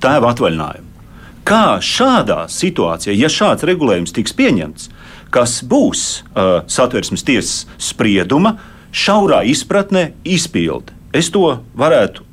tēva 0.00 0.32
atvaļinājumu. 0.32 0.88
Kā 1.44 1.78
šādā 1.82 2.46
situācijā, 2.48 3.14
ja 3.18 3.28
šāds 3.28 3.66
regulējums 3.66 4.14
tiks 4.14 4.34
pieņemts, 4.38 4.88
kas 5.34 5.58
būs 5.66 6.22
uh, 6.22 6.62
satversmes 6.70 7.26
tiesas 7.26 7.66
sprieduma, 7.82 8.54
uh, 8.54 8.81
šaurā 8.92 9.42
izpratnē 9.48 10.12
izpildi. 10.24 10.92
Es 11.16 11.32
to 11.32 11.58
varētu 11.76 12.28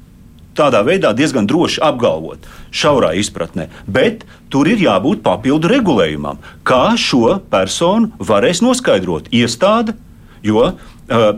tādā 0.60 0.82
veidā 0.84 1.13
diezgan 1.16 1.48
droši 1.48 1.82
apgalvot, 1.84 2.48
šaurā 2.75 3.13
izpratnē. 3.20 3.70
Bet 3.88 4.25
tur 4.51 4.68
ir 4.68 4.82
jābūt 4.84 5.24
papildu 5.24 5.72
regulējumam, 5.72 6.39
kā 6.68 6.98
šo 7.00 7.39
personu 7.51 8.12
varēs 8.20 8.63
noskaidrot 8.66 9.32
iestāde, 9.36 9.96
jo 10.44 10.70
uh, 10.70 10.78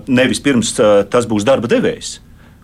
nevis 0.07 0.41
pirms 0.43 0.73
uh, 0.79 1.01
tas 1.09 1.29
būs 1.29 1.45
darba 1.47 1.69
devējs, 1.71 2.19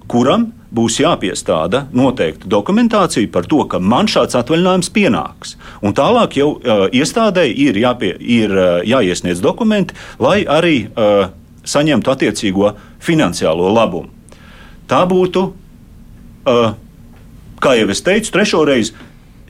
kuram 0.10 0.52
būs 0.74 1.00
jāpiestāda 1.00 1.86
noteikta 1.96 2.50
dokumentācija 2.52 3.30
par 3.32 3.48
to, 3.50 3.62
ka 3.70 3.80
man 3.80 4.10
šāds 4.12 4.36
atvaļinājums 4.40 4.92
pienāks. 4.94 5.56
Un 5.82 5.96
tālāk 5.98 6.40
jau 6.42 6.54
uh, 6.58 6.88
iestādēji 6.92 7.58
ir, 7.70 7.82
jāpie, 7.86 8.14
ir 8.20 8.54
uh, 8.54 8.70
jāiesniedz 8.88 9.44
dokumenti, 9.44 9.96
lai 10.20 10.42
arī 10.44 10.88
uh, 10.90 11.30
saņemtu 11.68 12.14
attiecīgo 12.14 12.72
finansiālo 13.04 13.68
labumu. 13.76 14.10
Tā 14.88 15.04
būtu, 15.10 15.44
kā 16.48 17.76
jau 17.76 17.92
es 17.92 18.02
teicu, 18.06 18.32
trešo 18.32 18.64
reizi 18.68 18.96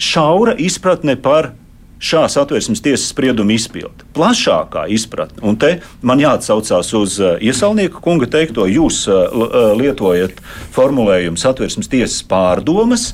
šaura 0.02 0.56
izpratne 0.58 1.14
par 1.22 1.52
šās 1.98 2.36
atvērsmes 2.38 2.82
tiesas 2.86 3.08
sprieduma 3.10 3.56
izpildi. 3.56 4.06
Plašākā 4.14 4.84
izpratne, 4.94 5.42
un 5.50 5.56
te 5.58 5.80
man 6.06 6.22
jāatsaucās 6.22 6.92
uz 6.98 7.18
iesaulnieka 7.42 8.02
kunga 8.06 8.30
teikto, 8.30 8.68
jūs 8.70 9.04
lietojat 9.80 10.38
formulējumu 10.76 11.42
satvērsmes 11.42 11.90
tiesas 11.90 12.22
pārdomas. 12.30 13.12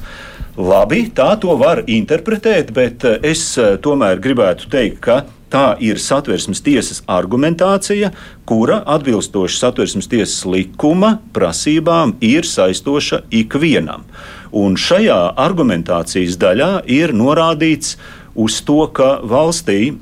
Labi, 0.60 1.08
tā 1.16 1.32
to 1.42 1.56
var 1.58 1.82
interpretēt, 1.90 2.76
bet 2.76 3.08
es 3.24 3.56
tomēr 3.84 4.20
gribētu 4.22 4.68
teikt, 4.70 5.00
ka 5.02 5.24
Tā 5.54 5.76
ir 5.86 6.00
satversmes 6.02 6.64
tiesas 6.66 7.04
argumentācija, 7.06 8.10
kura 8.50 8.80
atbilstoši 8.90 9.60
satversmes 9.60 10.10
tiesas 10.10 10.48
likuma 10.50 11.20
prasībām 11.36 12.16
ir 12.26 12.48
saistoša 12.50 13.20
ikvienam. 13.30 14.08
Un 14.50 14.80
šajā 14.82 15.20
argumentācijas 15.38 16.40
daļā 16.42 16.72
ir 16.90 17.14
norādīts 17.14 18.00
uz 18.34 18.58
to, 18.66 18.80
ka 18.98 19.20
valstī 19.22 19.94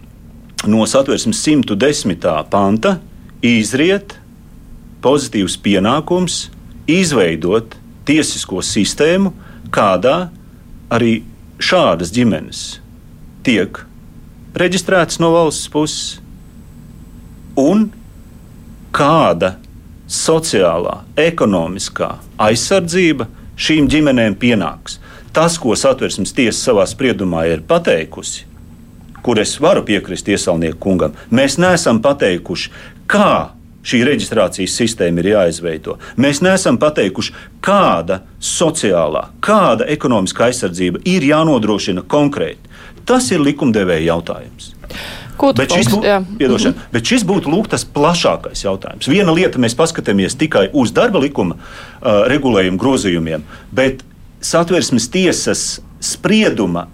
no 0.72 0.88
satversmes 0.88 1.43
110. 1.43 2.31
panta 2.48 2.96
izriet 3.43 4.15
pozitīvs 5.03 5.60
pienākums 5.60 6.46
izveidot 6.88 7.75
tiesisko 8.08 8.63
sistēmu, 8.63 9.36
kādā 9.67 10.29
arī 10.91 11.22
šādas 11.60 12.15
ģimenes 12.15 12.65
tiek 13.43 13.84
reģistrētas 14.58 15.20
no 15.22 15.31
valsts 15.36 15.70
puses, 15.72 16.20
un 17.60 17.89
kāda 18.96 19.55
sociālā, 20.12 21.01
ekonomiskā 21.20 22.15
aizsardzība 22.41 23.27
šīm 23.55 23.88
ģimenēm 23.91 24.36
pienāks. 24.39 25.00
Tas, 25.31 25.55
ko 25.62 25.77
satversmes 25.79 26.34
tiesa 26.36 26.60
savā 26.60 26.84
spriedumā 26.89 27.46
ir 27.48 27.63
pateikusi, 27.67 28.43
kur 29.24 29.39
es 29.39 29.55
varu 29.63 29.86
piekrist 29.88 30.27
iesaulnieku 30.27 30.79
kungam, 30.81 31.15
mēs 31.31 31.55
neesam 31.62 32.01
pateikuši, 32.03 32.72
kā 33.08 33.53
šī 33.88 34.01
reģistrācijas 34.05 34.75
sistēma 34.77 35.24
ir 35.24 35.31
jāizveido. 35.31 35.98
Mēs 36.22 36.41
neesam 36.46 36.77
pateikuši, 36.81 37.34
kāda 37.63 38.22
sociālā, 38.41 39.29
kāda 39.43 39.88
ekonomiskā 39.93 40.50
aizsardzība 40.50 41.01
ir 41.10 41.25
jānodrošina 41.31 42.03
konkrēti. 42.12 42.70
Tas 43.05 43.31
ir 43.31 43.41
likumdevēja 43.43 44.13
jautājums. 44.13 44.72
Bet 45.58 45.74
šis, 45.74 45.88
būtu, 45.89 46.10
piedošana, 46.38 46.72
mm 46.72 46.77
-hmm. 46.77 46.93
bet 46.93 47.05
šis 47.05 47.24
būtu 47.25 47.50
lūk, 47.50 47.67
tas 47.67 47.86
plašākais 47.86 48.62
jautājums. 48.63 49.08
Viena 49.10 49.34
lieta, 49.34 49.58
mēs 49.58 49.75
paskatāmies 49.75 50.38
tikai 50.38 50.70
uz 50.74 50.91
darba 50.93 51.20
likuma 51.20 51.55
uh, 51.55 52.27
regulējumu 52.29 52.77
grozījumiem, 52.77 53.41
bet 53.72 54.03
satversmes 54.41 55.10
tiesas 55.10 55.81
sprieduma 56.00 56.88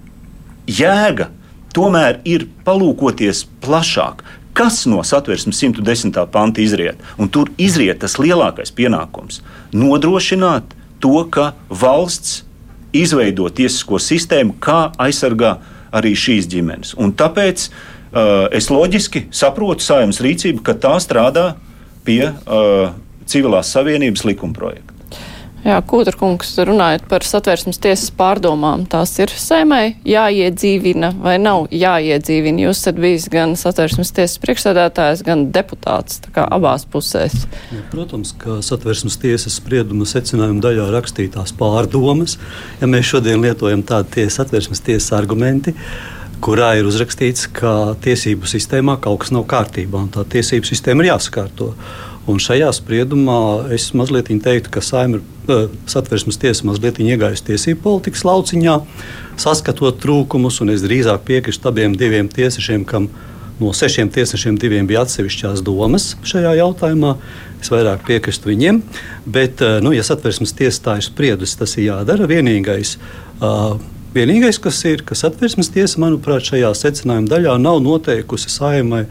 jēga 0.68 1.28
tomēr 1.74 2.20
ir 2.26 2.48
palūkoties 2.66 3.46
plašāk. 3.62 4.24
Kas 4.58 4.86
no 4.90 5.04
satversmes 5.06 5.60
110. 5.62 6.18
panta 6.32 6.62
izriet? 6.62 6.98
Un 7.18 7.30
tur 7.30 7.52
izriet 7.58 8.00
tas 8.00 8.18
lielākais 8.18 8.74
pienākums- 8.74 9.42
nodrošināt 9.84 10.64
to, 11.00 11.24
ka 11.30 11.54
valsts 11.70 12.44
izveido 12.94 13.50
tiesisko 13.50 14.00
sistēmu, 14.02 14.56
kā 14.60 14.92
aizsargāt 14.98 15.58
arī 15.96 16.14
šīs 16.18 16.50
ģimenes. 16.52 16.96
Un 17.00 17.14
tāpēc 17.18 17.70
uh, 17.70 18.48
es 18.56 18.70
loģiski 18.74 19.28
saprotu 19.32 19.86
saimnes 19.86 20.22
rīcību, 20.24 20.64
ka 20.66 20.78
tā 20.82 20.96
strādā 21.04 21.52
pie 22.08 22.24
uh, 22.30 22.94
civilās 23.28 23.72
savienības 23.76 24.26
likumprojekta. 24.28 24.97
Jā, 25.68 25.82
Kūtrkungs, 25.84 26.54
runājot 26.64 27.10
par 27.12 27.26
satvērsmes 27.28 27.82
tiesas 27.84 28.08
pārdomām, 28.16 28.86
tās 28.88 29.12
ir 29.20 29.34
sēmai 29.36 29.98
jāiedzīvina 30.08 31.10
vai 31.20 31.34
nav 31.44 31.66
jāiedzīvina. 31.76 32.64
Jūs 32.64 32.86
esat 32.86 33.02
bijis 33.04 33.26
gan 33.34 33.58
satvērsmes 33.60 34.14
tiesas 34.16 34.40
priekšsēdētājs, 34.46 35.26
gan 35.28 35.50
deputāts, 35.52 36.22
tā 36.24 36.32
kā 36.38 36.48
abās 36.56 36.88
pusēs. 36.88 37.44
Ja, 37.76 37.84
protams, 37.92 38.32
ka 38.40 38.62
satvērsmes 38.64 39.20
tiesas 39.20 39.60
sprieduma 39.60 40.08
secinājuma 40.08 40.64
daļā 40.64 40.88
rakstītās 40.96 41.52
pārdomas, 41.60 42.38
ja 42.80 42.88
mēs 42.88 43.12
šodien 43.12 43.44
lietojam 43.44 43.84
tādu 43.84 44.22
tiesas 44.22 44.40
satvērsmes 44.40 44.86
tiesas 44.88 45.12
argumenti, 45.20 45.76
kurā 46.40 46.78
ir 46.80 46.88
uzrakstīts, 46.88 47.50
ka 47.60 47.98
tiesību 48.08 48.48
sistēmā 48.48 49.02
kaut 49.04 49.26
kas 49.26 49.36
nav 49.36 49.44
kārtībā, 49.52 50.08
un 50.08 50.14
tā 50.16 50.24
tiesību 50.38 50.72
sistēma 50.72 51.04
ir 51.04 51.12
jāsakārto. 51.12 51.74
Un 52.28 52.42
šajā 52.44 52.68
spriedumā 52.76 53.72
es 53.72 53.94
mazliet 53.96 54.28
teiktu, 54.44 54.72
ka 54.74 54.82
saimra 54.84 55.22
uh, 55.24 55.70
satversmes 55.88 56.36
tiesa 56.42 56.66
mazliet 56.68 57.00
iegājusi 57.00 57.46
tiesību 57.54 57.80
politikas 57.86 58.26
lauciņā, 58.28 58.74
saskatot 59.40 60.02
trūkumus, 60.04 60.60
un 60.64 60.74
es 60.74 60.84
drīzāk 60.84 61.24
piekrītu 61.30 61.70
abiem 61.72 61.96
diviem 61.96 62.28
tiesnešiem, 62.28 62.84
kam 62.90 63.08
no 63.62 63.72
sešiem 63.72 64.12
tiesnešiem 64.12 64.58
diviem 64.60 64.90
bija 64.90 65.06
atsevišķās 65.06 65.64
domas 65.64 66.10
šajā 66.28 66.58
jautājumā. 66.60 67.14
Es 67.64 67.72
vairāk 67.72 68.04
piekrītu 68.10 68.52
viņiem, 68.52 68.82
bet, 69.24 69.64
uh, 69.64 69.80
nu, 69.84 69.96
ja 69.96 70.04
satversmes 70.04 70.52
tiesa 70.58 70.84
tā 70.90 70.98
ir 71.00 71.08
spriedusi, 71.08 71.56
tas 71.64 71.78
ir 71.80 71.88
jādara. 71.88 72.28
Vienīgais, 72.28 72.98
uh, 73.40 73.80
vienīgais 74.18 74.60
kas 74.60 74.84
ir, 74.92 75.08
ka 75.08 75.16
satversmes 75.16 75.72
tiesa, 75.72 76.04
manuprāt, 76.04 76.52
šajā 76.52 76.76
secinājuma 76.76 77.32
daļā 77.38 77.56
nav 77.64 77.80
noteikusi 77.88 78.52
saimai 78.52 79.06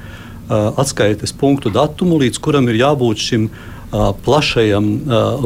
atskaites 0.50 1.34
punktu 1.36 1.72
datumu, 1.74 2.20
līdz 2.22 2.40
kuram 2.42 2.68
ir 2.70 2.80
jābūt 2.80 3.22
šim 3.22 3.48
plašajam 4.26 4.86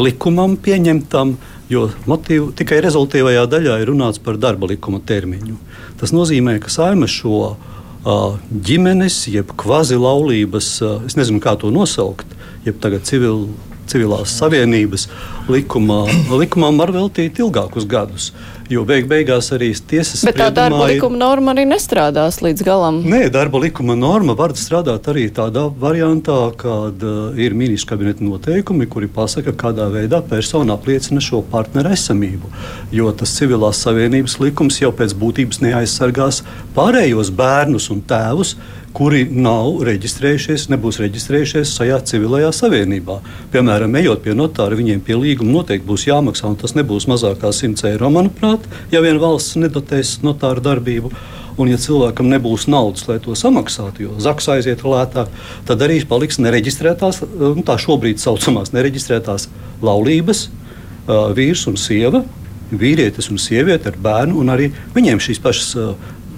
likumam 0.01 0.57
pieņemtam, 0.61 1.35
jo 1.71 1.87
motīvu, 2.11 2.51
tikai 2.57 2.81
rezultātīvajā 2.83 3.45
daļā 3.53 3.77
ir 3.83 3.91
runāts 3.93 4.21
par 4.23 4.41
darba 4.41 4.71
likuma 4.71 5.01
termiņu. 5.07 5.59
Tas 6.01 6.15
nozīmē, 6.17 6.57
ka 6.63 6.73
saima 6.73 7.07
šo 7.11 7.55
ģimenes, 8.51 9.23
jeb 9.29 9.53
kvazi 9.61 9.99
laulības, 10.01 10.71
es 11.07 11.19
nezinu, 11.21 11.43
kā 11.45 11.55
to 11.61 11.71
nosaukt, 11.75 12.27
jeb 12.65 12.81
tagad 12.81 13.05
civil, 13.09 13.51
civilās 13.91 14.39
savienības 14.39 15.09
likumā, 15.51 16.05
likumam 16.39 16.81
var 16.81 16.95
veltīt 16.95 17.43
ilgākus 17.43 17.89
gadus. 17.91 18.31
Jo 18.71 18.85
beig 18.87 19.09
beigās 19.11 19.49
arī 19.51 19.73
tiesas 19.75 20.21
Bet 20.23 20.37
tā 20.39 20.47
darba 20.55 20.85
likuma 20.87 21.19
norma 21.19 21.51
arī 21.51 21.65
nestrādās 21.67 22.39
līdz 22.39 22.63
galam. 22.63 23.01
Nē, 23.03 23.25
darba 23.35 23.59
likuma 23.65 23.97
norma 23.99 24.37
var 24.39 24.55
strādāt 24.55 25.09
arī 25.11 25.25
tādā 25.35 25.65
variantā, 25.83 26.37
kad 26.61 27.03
uh, 27.03 27.35
ir 27.35 27.57
ministra 27.59 27.97
kabineta 27.97 28.23
noteikumi, 28.23 28.87
kuri 28.87 29.11
pasaka, 29.11 29.57
kādā 29.59 29.89
veidā 29.91 30.23
persona 30.23 30.79
apliecina 30.79 31.19
šo 31.25 31.43
partneru 31.51 31.91
esamību. 31.97 32.53
Jo 32.95 33.11
tas 33.11 33.35
civilās 33.41 33.83
savienības 33.83 34.39
likums 34.39 34.79
jau 34.79 34.93
pēc 34.95 35.17
būtības 35.19 35.65
neaizsargās 35.67 36.45
pārējos 36.79 37.35
bērnus 37.35 37.91
un 37.91 38.05
tēvus 38.07 38.55
kuri 38.97 39.25
nav 39.31 39.83
reģistrējušies, 39.87 40.67
nebūs 40.73 40.99
reģistrējušies 41.03 41.75
šajā 41.79 41.99
civilajā 42.11 42.51
savienībā. 42.55 43.21
Piemēram, 43.53 43.95
ejot 44.01 44.25
pie 44.25 44.35
notāra, 44.37 44.79
viņiem 44.79 45.03
pie 45.07 45.19
līguma 45.19 45.61
noteikti 45.61 45.87
būs 45.87 46.09
jāmaksā, 46.09 46.51
un 46.51 46.59
tas 46.61 46.75
nebūs 46.79 47.07
mazāk 47.11 47.39
kā 47.43 47.53
100 47.55 47.93
eiro, 47.93 48.11
manuprāt, 48.13 48.67
ja 48.91 49.03
vien 49.05 49.21
valsts 49.23 49.59
nedotēs 49.61 50.19
notāra 50.27 50.63
darbību. 50.65 51.13
Un, 51.61 51.69
ja 51.69 51.77
cilvēkam 51.77 52.31
nebūs 52.31 52.65
naudas, 52.73 53.05
lai 53.09 53.19
to 53.21 53.35
samaksātu, 53.37 54.07
jo 54.07 54.15
zaks 54.23 54.47
aiziet 54.55 54.81
lētāk, 54.87 55.29
tad 55.69 55.83
arī 55.85 55.99
paliks 56.09 56.39
nereģistrētās, 56.41 57.21
tā 57.67 57.77
šobrīd 57.83 58.23
saucamās 58.23 58.73
nereģistrētās 58.73 59.51
laulības, 59.85 60.47
vīrs 61.37 61.67
un 61.69 61.77
sieva, 61.81 62.23
vīrietis 62.71 63.29
un 63.35 63.43
sieviete 63.43 63.91
ar 63.93 63.99
bērnu, 64.01 64.39
un 64.41 64.55
arī 64.55 64.71
viņiem 64.95 65.21
šīs 65.21 65.43
pašas, 65.43 65.75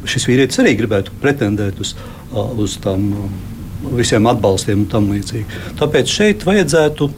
šis 0.09 0.27
vīrietis 0.27 0.59
arī 0.63 0.75
gribētu 0.81 1.15
pretendēt 1.23 1.79
uz 1.85 1.95
uz 2.33 2.79
tam 2.83 3.09
visiem 3.97 4.27
atbalstiem 4.31 4.85
un 4.85 4.91
tam 4.91 5.09
līdzīgi. 5.13 5.63
Tāpēc 5.81 6.11
šeit 6.11 6.45
vajadzētu 6.47 7.09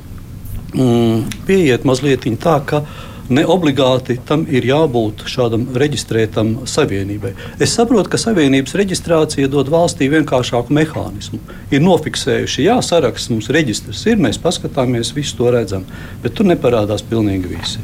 mm, 0.74 1.42
pieiet 1.48 1.84
mazliet 1.88 2.24
tā, 2.40 2.60
ka 2.66 2.84
ne 3.28 3.44
obligāti 3.48 4.18
tam 4.28 4.44
ir 4.52 4.66
jābūt 4.68 5.24
šādam 5.30 5.66
reģistrētam 5.80 6.54
savienībai. 6.68 7.32
Es 7.62 7.72
saprotu, 7.76 8.10
ka 8.12 8.20
savienības 8.20 8.76
reģistrācija 8.80 9.48
dod 9.52 9.70
valstī 9.72 10.10
vienkāršāku 10.12 10.74
mehānismu. 10.76 11.40
Ir 11.72 11.84
nofiksējuši, 11.84 12.66
jā, 12.68 12.76
saraksts 12.84 13.32
mums 13.32 13.48
reģistrs 13.54 14.04
ir, 14.10 14.20
mēs 14.20 14.40
paskatāmies, 14.42 15.14
visu 15.16 15.38
to 15.40 15.52
redzam, 15.54 15.86
bet 16.22 16.36
tur 16.36 16.48
neparādās 16.50 17.04
pilnīgi 17.08 17.54
visi. 17.54 17.80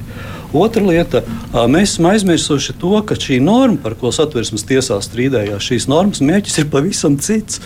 Otra 0.50 0.82
lieta, 0.82 1.22
mēs 1.70 1.94
esam 1.94 2.08
aizmirsuši 2.10 2.74
to, 2.80 2.96
ka 3.06 3.14
šī 3.14 3.38
norma, 3.44 3.78
par 3.82 3.94
ko 4.00 4.10
satversmes 4.14 4.66
tiesā 4.66 4.98
strīdējās, 5.04 5.62
šīs 5.62 5.86
normas 5.90 6.22
mērķis 6.24 6.58
ir 6.64 6.72
pavisam 6.72 7.18
cits. 7.22 7.60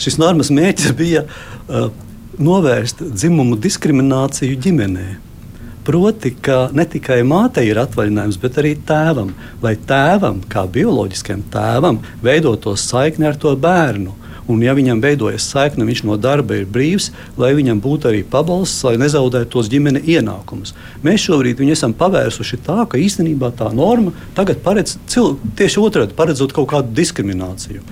Šis 0.00 0.16
normas 0.16 0.48
mērķis 0.54 0.94
bija 0.96 1.24
uh, 1.26 1.90
novērst 2.40 3.02
dzimumu 3.02 3.58
diskrimināciju 3.60 4.60
ģimenē. 4.62 5.08
Proti, 5.84 6.30
ka 6.44 6.68
ne 6.76 6.84
tikai 6.86 7.22
mātei 7.26 7.66
ir 7.70 7.80
atvaļinājums, 7.82 8.38
bet 8.40 8.58
arī 8.62 8.74
tēvam, 8.86 9.32
lai 9.64 9.74
tēvam, 9.90 10.42
kā 10.48 10.66
bioloģiskam 10.70 11.42
tēvam, 11.50 11.98
veidotos 12.22 12.84
saikne 12.92 13.30
ar 13.32 13.38
to 13.40 13.56
bērnu. 13.58 14.14
Un, 14.50 14.62
ja 14.64 14.72
viņam 14.74 14.98
veidojas 15.02 15.44
saikne, 15.52 15.86
viņš 15.86 16.02
no 16.08 16.16
darba 16.18 16.56
ir 16.58 16.66
brīvs, 16.66 17.10
lai 17.38 17.52
viņam 17.54 17.78
būtu 17.84 18.08
arī 18.10 18.22
pabalsts, 18.26 18.82
lai 18.86 18.96
nezaudētu 18.98 19.50
tos 19.52 19.68
ģimenes 19.70 20.08
ienākumus. 20.10 20.74
Mēs 21.06 21.26
šobrīd 21.28 21.60
viņu 21.60 21.76
esam 21.76 21.94
pavērsuši 21.94 22.58
tā, 22.66 22.80
ka 22.90 22.98
īstenībā 22.98 23.52
tā 23.58 23.70
norma 23.76 24.10
tagad 24.34 24.64
paredz 24.64 24.96
cil, 25.10 25.36
tieši 25.58 25.82
otrādi, 25.84 26.16
paredzot 26.18 26.54
kaut 26.56 26.70
kādu 26.72 26.90
diskrimināciju. 26.98 27.84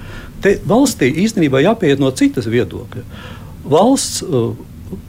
Te 0.43 0.57
valstī 0.67 1.13
īstenībā 1.25 1.63
jāpieiet 1.63 2.03
no 2.03 2.11
citas 2.17 2.51
viedokļa. 2.51 3.07
Valsts 3.69 4.25
uh, 4.27 4.53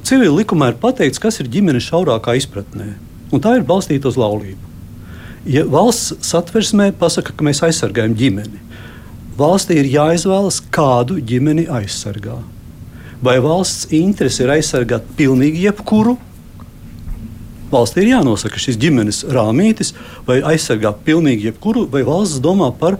civil 0.05 0.37
likumā 0.37 0.73
ir 0.73 0.79
pateikts, 0.81 1.21
kas 1.21 1.41
ir 1.41 1.49
ģimene 1.49 1.81
šaurākā 1.83 2.35
izpratnē, 2.37 2.93
un 3.33 3.43
tā 3.43 3.57
ir 3.57 3.65
balstīta 3.67 4.11
uz 4.11 4.19
laulību. 4.19 4.65
Ja 5.49 5.63
valsts 5.65 6.29
satversmē 6.29 6.91
pasaka, 6.99 7.33
ka 7.33 7.45
mēs 7.45 7.63
aizsargājam 7.65 8.13
ģimeni, 8.19 8.59
valstī 9.39 9.79
ir 9.79 9.89
jāizvēlas, 9.93 10.61
kādu 10.73 11.19
ģimeni 11.23 11.67
aizsargā. 11.79 12.37
Vai 13.23 13.37
valsts 13.43 13.89
interese 13.95 14.45
ir 14.45 14.53
aizsargāt 14.53 15.07
pilnīgi 15.19 15.65
jebkuru? 15.65 16.15
Valstī 17.69 18.05
ir 18.05 18.13
jānosaka 18.15 18.59
šis 18.61 18.79
ģimenes 18.81 19.23
rāmītis, 19.29 19.93
vai 20.27 20.39
aizsargāt 20.53 21.03
pilnīgi 21.05 21.49
jebkuru, 21.51 21.85
vai 21.91 22.05
valsts 22.07 22.41
domā 22.43 22.71
par 22.75 22.99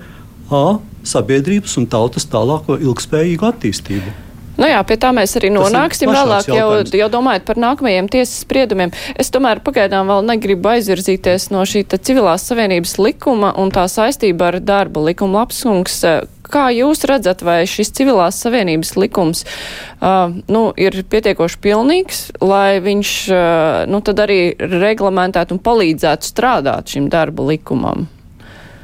A, 0.50 0.80
sabiedrības 1.06 1.76
un 1.78 1.86
tautas 1.86 2.26
tālāko 2.26 2.80
ilgspējīgu 2.82 3.46
attīstību. 3.52 4.14
Nu 4.60 4.68
jā, 4.68 4.80
pie 4.84 4.98
tā 5.00 5.14
mēs 5.16 5.38
arī 5.40 5.54
nonāksim 5.56 6.12
vēlāk, 6.12 6.50
jau, 6.52 6.68
jau 6.84 7.08
domājot 7.12 7.46
par 7.48 7.60
nākamajiem 7.64 8.10
tiesas 8.12 8.42
spriedumiem. 8.44 8.92
Es 9.20 9.32
tomēr 9.32 9.62
pagaidām 9.64 10.12
vēl 10.12 10.26
negribu 10.28 10.74
aizvirzīties 10.74 11.48
no 11.54 11.64
šī 11.64 11.86
civilās 11.96 12.44
savienības 12.50 12.98
likuma 13.00 13.54
un 13.60 13.72
tā 13.72 13.88
saistība 13.88 14.52
ar 14.52 14.60
darba 14.60 15.06
likumu 15.08 15.40
lapsungs. 15.40 16.04
Kā 16.50 16.66
jūs 16.74 17.06
redzat, 17.08 17.44
vai 17.46 17.62
šis 17.70 17.94
civilās 17.94 18.40
savienības 18.42 18.96
likums 18.98 19.46
uh, 19.46 20.34
nu, 20.50 20.64
ir 20.82 20.98
pietiekoši 21.08 21.60
pilnīgs, 21.62 22.24
lai 22.42 22.82
viņš 22.84 23.16
uh, 23.32 23.82
nu, 23.88 24.02
tad 24.04 24.26
arī 24.26 24.42
reglamentētu 24.58 25.56
un 25.56 25.62
palīdzētu 25.64 26.34
strādāt 26.34 26.98
šim 26.98 27.12
darba 27.14 27.46
likumam? 27.52 28.10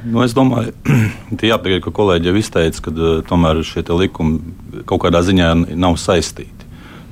Nu, 0.06 0.22
es 0.22 0.34
domāju, 0.36 0.74
jāpiekrīt, 1.50 1.82
ka 1.84 1.92
kolēģi 1.94 2.30
jau 2.30 2.36
izteica, 2.38 2.82
ka 2.84 2.92
uh, 2.92 3.16
tomēr 3.26 3.62
šie 3.66 3.82
likumi 3.90 4.84
kaut 4.86 5.02
kādā 5.02 5.22
ziņā 5.26 5.52
nav 5.74 5.98
saistīti. 6.00 6.52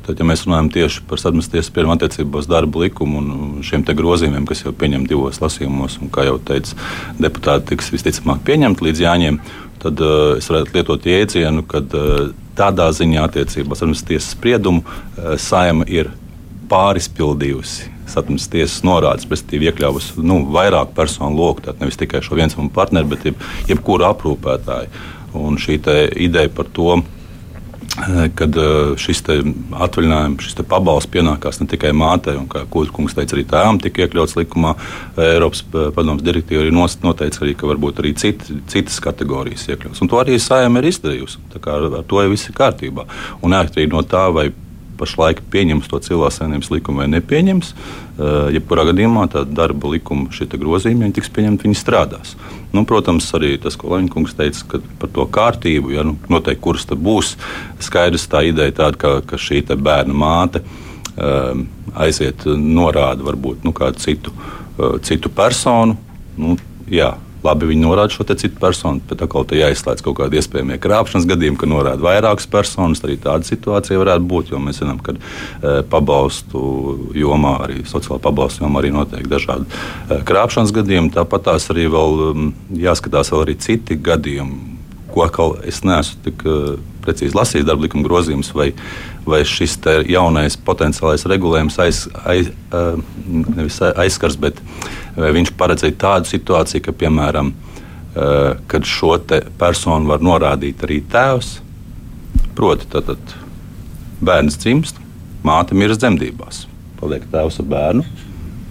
Tad, 0.05 0.19
ja 0.21 0.27
mēs 0.29 0.43
runājam 0.45 0.69
tieši 0.69 1.03
par 1.09 1.21
sadarbības 1.21 1.71
spriedumu 1.71 1.95
attiecībā 1.95 2.43
uz 2.43 2.49
darba 2.51 2.83
likumu 2.83 3.23
un 3.23 3.63
šiem 3.65 3.87
grozījumiem, 3.89 4.45
kas 4.47 4.61
jau 4.67 4.75
pieņemti 4.77 5.15
divos 5.15 5.41
lasījumos, 5.41 5.97
un 6.05 6.11
kā 6.13 6.27
jau 6.29 6.37
teica, 6.45 6.77
deputāti 7.17 7.73
tiks 7.73 7.89
visticamāk 7.95 8.43
pieņemti 8.45 8.85
līdz 8.85 9.01
jāņem, 9.07 9.39
tad 9.81 10.03
uh, 10.05 10.35
es 10.37 10.51
varētu 10.53 10.77
lietot 10.77 11.09
jēdzienu, 11.09 11.65
ka 11.69 11.81
uh, 11.81 12.29
tādā 12.59 12.91
ziņā 12.95 13.25
attiecībā 13.31 13.73
uz 13.73 13.81
sadarbības 13.81 14.29
spriedumu 14.37 14.85
uh, 14.85 15.35
saima 15.41 15.89
ir 15.89 16.13
pārispildījusi 16.71 17.95
satversmes 18.11 18.51
tiesas 18.53 18.85
norādes, 18.87 19.27
respektīvi 19.31 19.71
iekļāvusi 19.71 20.23
nu, 20.25 20.43
vairāk 20.55 20.95
personu 20.97 21.37
loku, 21.39 21.65
tātad 21.65 21.83
nevis 21.83 21.99
tikai 22.01 22.23
šo 22.25 22.39
viens 22.39 22.57
partneri, 22.75 23.11
bet 23.11 23.29
jeb, 23.31 23.43
jebkuru 23.71 24.09
aprūpētāju. 24.11 25.05
Un 25.35 25.59
šī 25.59 25.81
ideja 26.23 26.51
par 26.55 26.69
to, 26.73 27.01
eh, 27.01 28.29
kad 28.39 28.57
eh, 28.61 28.95
šis 29.01 29.25
atvaļinājums, 29.25 30.45
šis 30.47 30.61
pabalsts 30.71 31.11
pienākās 31.11 31.59
ne 31.61 31.67
tikai 31.71 31.91
mātei, 31.97 32.37
un 32.39 32.47
kā 32.47 32.63
Kungs 32.71 33.17
teica, 33.17 33.35
arī 33.35 33.45
tēvam 33.51 33.81
tika 33.83 34.05
iekļauts 34.05 34.37
likumā. 34.39 34.77
Eiropas 35.19 35.65
eh, 35.67 35.91
padomus 35.97 36.23
direktīva 36.23 36.63
arī 36.63 36.75
noteica, 36.75 37.43
arī, 37.43 37.57
ka 37.59 37.67
varbūt 37.67 38.03
arī 38.05 38.15
citi, 38.15 38.61
citas 38.71 39.01
kategorijas 39.03 39.67
iekļauts. 39.73 40.05
Un 40.05 40.13
to 40.13 40.21
arī 40.23 40.39
Sājama 40.39 40.83
ir 40.83 40.93
izdarījusi. 40.93 41.43
Ar, 41.65 41.89
ar 41.99 42.05
to 42.07 42.23
jau 42.23 42.31
viss 42.31 42.47
ir 42.47 42.55
kārtībā. 42.55 43.09
Un 43.43 43.57
neatkarīgi 43.57 43.91
no 43.91 44.05
tā, 44.07 44.29
vai 44.31 44.53
pašlaik 45.05 45.45
pieņems 45.53 45.91
to 45.93 46.01
cilvēku 46.03 46.39
saimnības 46.39 46.73
likumu 46.73 47.05
vai 47.05 47.09
nepieņems. 47.13 47.73
Uh, 48.15 48.49
jebkurā 48.55 48.87
gadījumā 48.89 49.27
tā 49.33 49.45
darba 49.45 49.93
likuma 49.93 50.33
grozījumi, 50.61 51.09
ja 51.09 51.17
tiks 51.19 51.33
pieņemti, 51.35 51.69
viņi 51.69 51.79
strādās. 51.79 52.35
Nu, 52.75 52.83
protams, 52.89 53.29
arī 53.37 53.55
tas, 53.63 53.77
ko 53.79 53.93
Latvijas 53.93 54.35
teica 54.39 54.81
par 55.01 55.13
to 55.15 55.27
kārtību, 55.31 55.93
ja 55.95 56.07
nu, 56.07 56.17
noteikti 56.33 56.63
kuras 56.65 56.89
tas 56.91 56.99
būs. 56.99 57.35
Skaidrs, 57.85 58.27
tā 58.31 58.45
ideja 58.49 58.75
tāda, 58.81 58.99
ka, 58.99 59.13
ka 59.29 59.39
šī 59.41 59.63
bērna 59.77 60.17
māte 60.17 60.65
uh, 60.65 61.53
aiziet, 61.95 62.47
norāda 62.47 63.27
varbūt 63.27 63.67
nu, 63.67 63.75
kādu 63.77 64.03
citu, 64.03 64.35
uh, 64.35 64.97
citu 65.05 65.31
personu. 65.31 65.99
Nu, 66.39 66.57
jā, 66.91 67.13
labi, 67.45 67.69
viņi 67.71 67.85
norāda 67.85 68.15
šo 68.15 68.27
citu 68.33 68.59
personu, 68.61 69.03
bet 69.09 69.23
atkal 69.25 69.47
te 69.49 69.59
jāizslēdz 69.59 70.05
kaut 70.05 70.19
kādi 70.21 70.41
iespējamie 70.41 70.79
krāpšanas 70.83 71.29
gadījumi, 71.31 71.61
ka 71.61 71.71
norāda 71.71 72.05
vairākas 72.05 72.49
personas. 72.51 73.03
Arī 73.05 73.19
tāda 73.21 73.47
situācija 73.47 74.01
varētu 74.01 74.29
būt, 74.31 74.53
jo 74.55 74.61
mēs 74.63 74.81
zinām, 74.83 75.01
ka 75.05 75.15
e, 75.15 75.75
pabalstu 75.91 76.65
jomā, 77.17 77.57
arī 77.67 77.83
sociālā 77.89 78.21
pabalstu 78.25 78.65
jomā, 78.65 78.83
arī 78.83 78.93
notiek 78.95 79.29
dažādi 79.31 79.69
e, 79.69 80.21
krāpšanas 80.27 80.75
gadījumi. 80.75 81.15
Tāpat 81.15 81.51
tās 81.51 81.69
arī 81.75 81.89
vēl 81.93 82.23
um, 82.31 82.55
jāskatās 82.81 83.33
vēl 83.35 83.47
arī 83.47 83.59
citi 83.61 84.01
gadījumi 84.01 84.74
ko 85.15 85.25
atkal 85.27 85.55
es 85.69 85.83
neesmu 85.87 86.23
tik 86.25 86.43
uh, 86.49 86.75
precīzi 87.05 87.37
lasījis 87.37 87.67
darba 87.69 87.87
likuma 87.87 88.07
grozījumus, 88.07 88.51
vai, 88.57 88.71
vai 89.29 89.43
šis 89.47 89.77
jaunais 90.11 90.57
potenciālais 90.67 91.27
regulējums 91.31 91.79
aiz, 91.85 92.05
aiz, 92.27 92.51
uh, 92.75 92.99
aizskars, 94.03 94.39
bet 94.41 94.59
viņš 95.15 95.55
paredzēja 95.59 95.99
tādu 96.01 96.33
situāciju, 96.33 96.87
ka, 96.89 96.97
piemēram, 97.05 97.53
uh, 97.55 98.57
kad 98.71 98.89
šo 98.89 99.17
personu 99.61 100.11
var 100.11 100.25
norādīt 100.25 100.83
arī 100.87 101.01
tēvs, 101.13 101.59
proti, 102.59 102.91
tad, 102.91 103.17
bērns 104.25 104.59
dzimst, 104.59 105.01
māte 105.47 105.77
mirst 105.79 106.03
dzemdībās, 106.03 106.65
paliek 107.01 107.27
tēvs 107.31 107.61
ar 107.63 107.75
bērnu. 107.75 108.07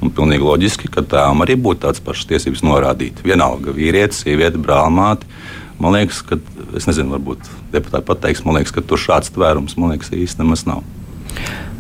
Un 0.04 0.10
pilnīgi 0.12 0.44
loģiski, 0.44 0.90
ka 0.92 1.00
tēvam 1.08 1.46
arī 1.46 1.56
būtu 1.56 1.86
tādas 1.86 2.02
pašas 2.04 2.28
tiesības 2.28 2.60
norādīt. 2.66 3.22
Vienalga, 3.24 3.72
vīrietis, 3.72 4.26
sieviete, 4.26 4.60
brālmāte. 4.60 5.24
Uh, 5.24 5.63
Man 5.84 5.98
liekas, 5.98 6.22
ka, 6.24 6.38
es 6.78 6.88
nezinu, 6.88 7.12
varbūt 7.18 7.50
deputāti 7.74 8.08
pateiks, 8.08 8.44
man 8.48 8.56
liekas, 8.58 8.72
ka 8.76 8.84
tur 8.88 9.02
šāds 9.02 9.34
tvērums, 9.36 9.76
man 9.80 9.92
liekas, 9.92 10.14
īsti 10.16 10.40
nemaz 10.40 10.64
nav. 10.70 10.84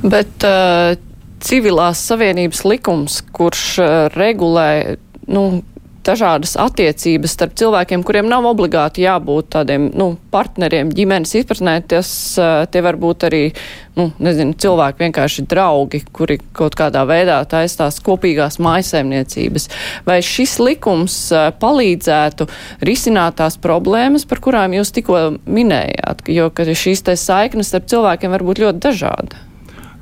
Bet 0.03 0.43
uh, 0.47 0.97
civilās 1.43 2.01
savienības 2.09 2.65
likums, 2.67 3.21
kurš 3.35 3.63
uh, 3.79 3.93
regulē, 4.11 4.97
nu, 5.31 5.61
dažādas 6.07 6.55
attiecības 6.59 7.33
starp 7.35 7.55
cilvēkiem, 7.59 8.03
kuriem 8.05 8.27
nav 8.29 8.45
obligāti 8.49 9.05
jābūt 9.05 9.51
tādiem 9.55 9.89
nu, 9.97 10.13
partneriem 10.33 10.91
ģimenes 10.93 11.33
izpratnē. 11.39 11.77
Tas, 11.89 12.09
tie 12.73 12.83
var 12.85 12.97
būt 13.01 13.27
arī 13.29 13.41
nu, 13.99 14.09
nezinu, 14.23 14.55
cilvēki, 14.59 15.03
vienkārši 15.05 15.45
draugi, 15.49 16.03
kuri 16.15 16.39
kaut 16.55 16.77
kādā 16.79 17.05
veidā 17.09 17.39
taistās 17.49 18.01
kopīgās 18.03 18.59
mājasēmniecības. 18.63 19.69
Vai 20.07 20.19
šis 20.25 20.57
likums 20.63 21.17
palīdzētu 21.61 22.49
risināt 22.89 23.39
tās 23.41 23.59
problēmas, 23.61 24.27
par 24.29 24.43
kurām 24.43 24.75
jūs 24.77 24.93
tikko 24.97 25.23
minējāt, 25.45 26.27
jo 26.33 26.51
šīs 26.53 27.05
saiknes 27.21 27.71
starp 27.71 27.89
cilvēkiem 27.91 28.33
var 28.33 28.45
būt 28.45 28.63
ļoti 28.65 28.87
dažādas? 28.89 29.49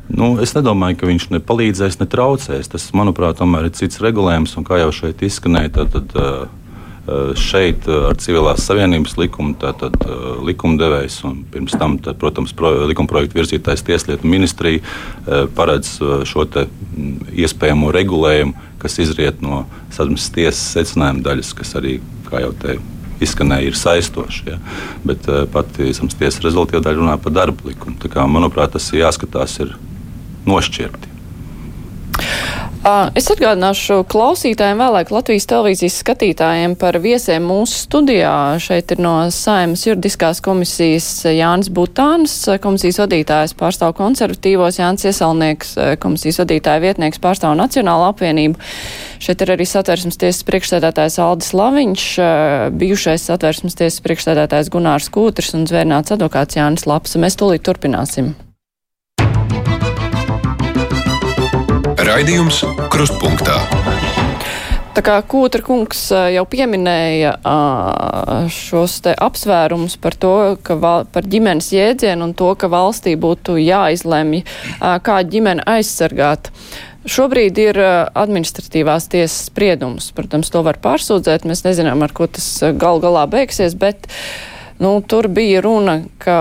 Nu, 0.10 0.34
es 0.44 0.56
nedomāju, 0.58 0.98
ka 1.00 1.08
viņš 1.08 1.28
ne 1.32 1.40
palīdzēs, 1.44 2.00
ne 2.02 2.08
traucēs. 2.10 2.72
Tas, 2.72 2.90
manuprāt, 2.98 3.38
tomēr 3.40 3.70
ir 3.70 3.76
cits 3.78 4.02
regulējums, 4.04 4.58
un 4.60 4.66
kā 4.68 4.82
jau 4.82 4.90
šeit 4.96 5.22
izskanēja, 5.24 5.72
tad, 5.78 5.96
tad 6.12 6.50
šeit 7.40 7.88
ar 7.90 8.16
civilās 8.22 8.66
savienības 8.68 9.16
likumu 9.18 9.56
tātad, 9.60 9.96
likumdevējs 10.46 11.18
un 11.28 11.40
pirms 11.52 11.74
tam, 11.80 11.98
tad, 12.04 12.20
protams, 12.22 12.54
pro, 12.58 12.74
likuma 12.90 13.10
projekta 13.10 13.40
virzītājs 13.40 13.86
Tieslietu 13.88 14.30
ministrija 14.30 14.84
paredz 15.58 15.96
šo 16.30 16.46
iespējamo 17.32 17.92
regulējumu, 17.96 18.54
kas 18.82 19.00
izriet 19.02 19.42
no 19.42 19.66
sadarbības 19.90 20.32
tiesas 20.36 20.64
secinājuma 20.78 21.26
daļas, 21.26 21.54
kas 21.58 21.76
arī, 21.82 22.00
kā 22.30 22.46
jau 22.46 22.54
te 22.62 22.78
izskanēja, 23.22 23.70
ir 23.70 23.78
saistoši. 23.78 24.44
Ja? 24.50 24.58
Bet 25.06 25.30
pati 25.54 25.92
tiesas 25.92 26.42
rezultātā 26.44 26.96
runā 26.98 27.18
par 27.22 27.36
darba 27.36 27.70
likumu. 27.70 28.00
Kā, 28.02 28.26
manuprāt, 28.30 28.74
tas 28.76 28.90
ir 28.94 29.04
jāskatās. 29.04 29.60
Ir 29.64 29.76
nošķirti. 30.48 31.11
Es 32.82 33.28
atgādināšu 33.30 34.00
klausītājiem, 34.10 34.80
vēlāk 34.82 35.12
Latvijas 35.14 35.46
televīzijas 35.46 36.00
skatītājiem 36.02 36.72
par 36.82 36.96
viesiem 36.98 37.44
mūsu 37.46 37.78
studijā. 37.84 38.58
Šeit 38.58 38.90
ir 38.96 39.04
no 39.06 39.12
Saimas 39.30 39.84
juridiskās 39.86 40.42
komisijas 40.42 41.12
Jānis 41.30 41.70
Butāns, 41.70 42.34
komisijas 42.64 43.04
vadītājs 43.04 43.54
pārstāv 43.62 43.94
konservatīvos, 44.02 44.82
Jānis 44.82 45.06
Iesalnieks, 45.12 45.78
komisijas 46.02 46.42
vadītāja 46.42 46.82
vietnieks 46.82 47.22
pārstāv 47.22 47.54
Nacionālo 47.62 48.10
apvienību. 48.16 48.58
Šeit 49.22 49.46
ir 49.46 49.54
arī 49.54 49.70
satversmes 49.70 50.18
tiesas 50.18 50.42
priekšsēdētājs 50.50 51.22
Aldis 51.22 51.54
Laviņš, 51.54 52.12
bijušais 52.82 53.30
satversmes 53.30 53.78
tiesas 53.78 54.02
priekšsēdētājs 54.02 54.74
Gunārs 54.74 55.14
Kūtrs 55.14 55.54
un 55.54 55.70
zvērnāts 55.70 56.18
advokāts 56.18 56.58
Jānis 56.58 56.90
Laps. 56.90 57.14
Mēs 57.22 57.38
tūlīt 57.38 57.62
turpināsim. 57.62 58.34
Raidījums 62.12 62.58
Krustpunktā. 62.92 63.54
Tā 64.92 65.04
kā 65.06 65.14
Kūtra 65.24 65.64
kungs 65.64 66.10
jau 66.12 66.42
pieminēja 66.52 67.38
šos 68.52 68.98
te 69.06 69.14
apsvērumus 69.16 69.96
par 70.02 70.18
to, 70.20 70.34
ka 70.60 70.76
val, 70.82 71.06
par 71.08 71.24
ģimenes 71.32 71.70
jēdzienu 71.72 72.28
un 72.28 72.34
to, 72.36 72.50
ka 72.60 72.68
valstī 72.74 73.14
būtu 73.16 73.56
jāizlemj, 73.62 74.42
kā 75.08 75.22
ģimene 75.24 75.64
aizsargāt. 75.72 76.52
Šobrīd 77.08 77.64
ir 77.64 77.80
administratīvās 77.80 79.08
tiesas 79.16 79.48
spriedums. 79.48 80.12
Protams, 80.12 80.52
to 80.52 80.66
var 80.68 80.84
pārsūdzēt. 80.84 81.48
Mēs 81.48 81.64
nezinām, 81.64 82.04
ar 82.04 82.12
ko 82.12 82.28
tas 82.28 82.52
gal 82.76 83.00
galā 83.00 83.24
beigsies, 83.32 83.80
bet 83.80 84.12
nu, 84.84 84.98
tur 85.00 85.32
bija 85.32 85.64
runa, 85.64 86.02
ka 86.20 86.38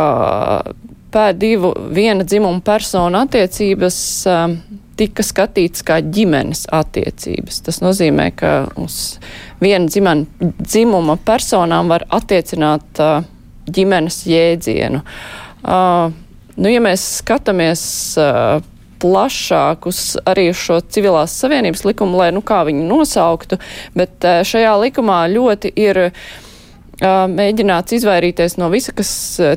pēc 1.15 1.39
divu 1.47 1.77
viena 1.95 2.27
dzimuma 2.27 2.59
personu 2.67 3.23
attiecības 3.23 4.03
tika 5.01 5.25
skatīts 5.25 5.85
kā 5.87 6.01
ģimenes 6.05 6.67
attiecības. 6.77 7.63
Tas 7.67 7.81
nozīmē, 7.85 8.31
ka 8.37 8.55
uz 8.81 9.19
vienu 9.63 9.89
dzimana, 9.89 10.27
dzimuma 10.61 11.17
personām 11.25 11.89
var 11.93 12.05
attiecināt 12.13 13.01
uh, 13.01 13.23
ģimenes 13.71 14.23
jēdzienu. 14.29 15.01
Uh, 15.61 16.13
nu, 16.57 16.69
ja 16.73 16.83
mēs 16.85 17.07
skatāmies 17.23 17.83
uh, 18.21 18.61
plašāk 19.01 19.89
uz 19.89 20.03
arī 20.29 20.51
šo 20.57 20.81
civilās 20.93 21.39
savienības 21.41 21.87
likumu, 21.89 22.21
lai 22.21 22.29
nu 22.37 22.45
kā 22.45 22.61
viņu 22.69 22.85
nosauktu, 22.91 23.61
bet 23.97 24.29
uh, 24.29 24.43
šajā 24.47 24.77
likumā 24.85 25.25
ļoti 25.33 25.73
ir 25.81 26.05
uh, 26.11 26.23
mēģināts 27.01 27.95
izvairīties 27.97 28.59
no 28.61 28.69
visa, 28.73 28.93
kas 28.97 29.11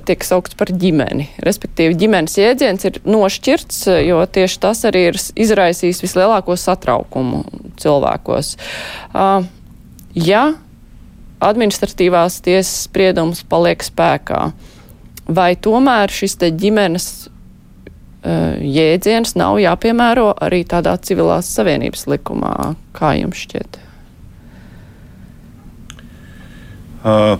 tiek 0.07 0.23
saukts 0.23 0.55
par 0.59 0.71
ģimeni. 0.71 1.27
Respektīvi, 1.43 1.97
ģimenes 1.99 2.37
jēdziens 2.39 2.87
ir 2.87 2.99
nošķirts, 3.03 3.81
jo 4.07 4.21
tieši 4.23 4.59
tas 4.63 4.83
arī 4.87 5.09
ir 5.09 5.19
izraisījis 5.19 6.03
vislielāko 6.05 6.55
satraukumu 6.59 7.43
cilvēkos. 7.83 8.53
Ja 10.15 10.43
administratīvās 11.43 12.39
tiesas 12.45 12.85
spriedums 12.87 13.43
paliek 13.49 13.83
spēkā, 13.83 14.45
vai 15.27 15.53
tomēr 15.59 16.11
šis 16.13 16.39
te 16.39 16.51
ģimenes 16.55 17.09
jēdziens 18.23 19.35
nav 19.35 19.59
jāpiemēro 19.59 20.29
arī 20.45 20.63
tādā 20.63 20.95
civilās 21.03 21.49
savienības 21.57 22.07
likumā, 22.07 22.53
kā 22.95 23.17
jums 23.19 23.43
šķiet? 23.43 23.81
Uh, 27.03 27.35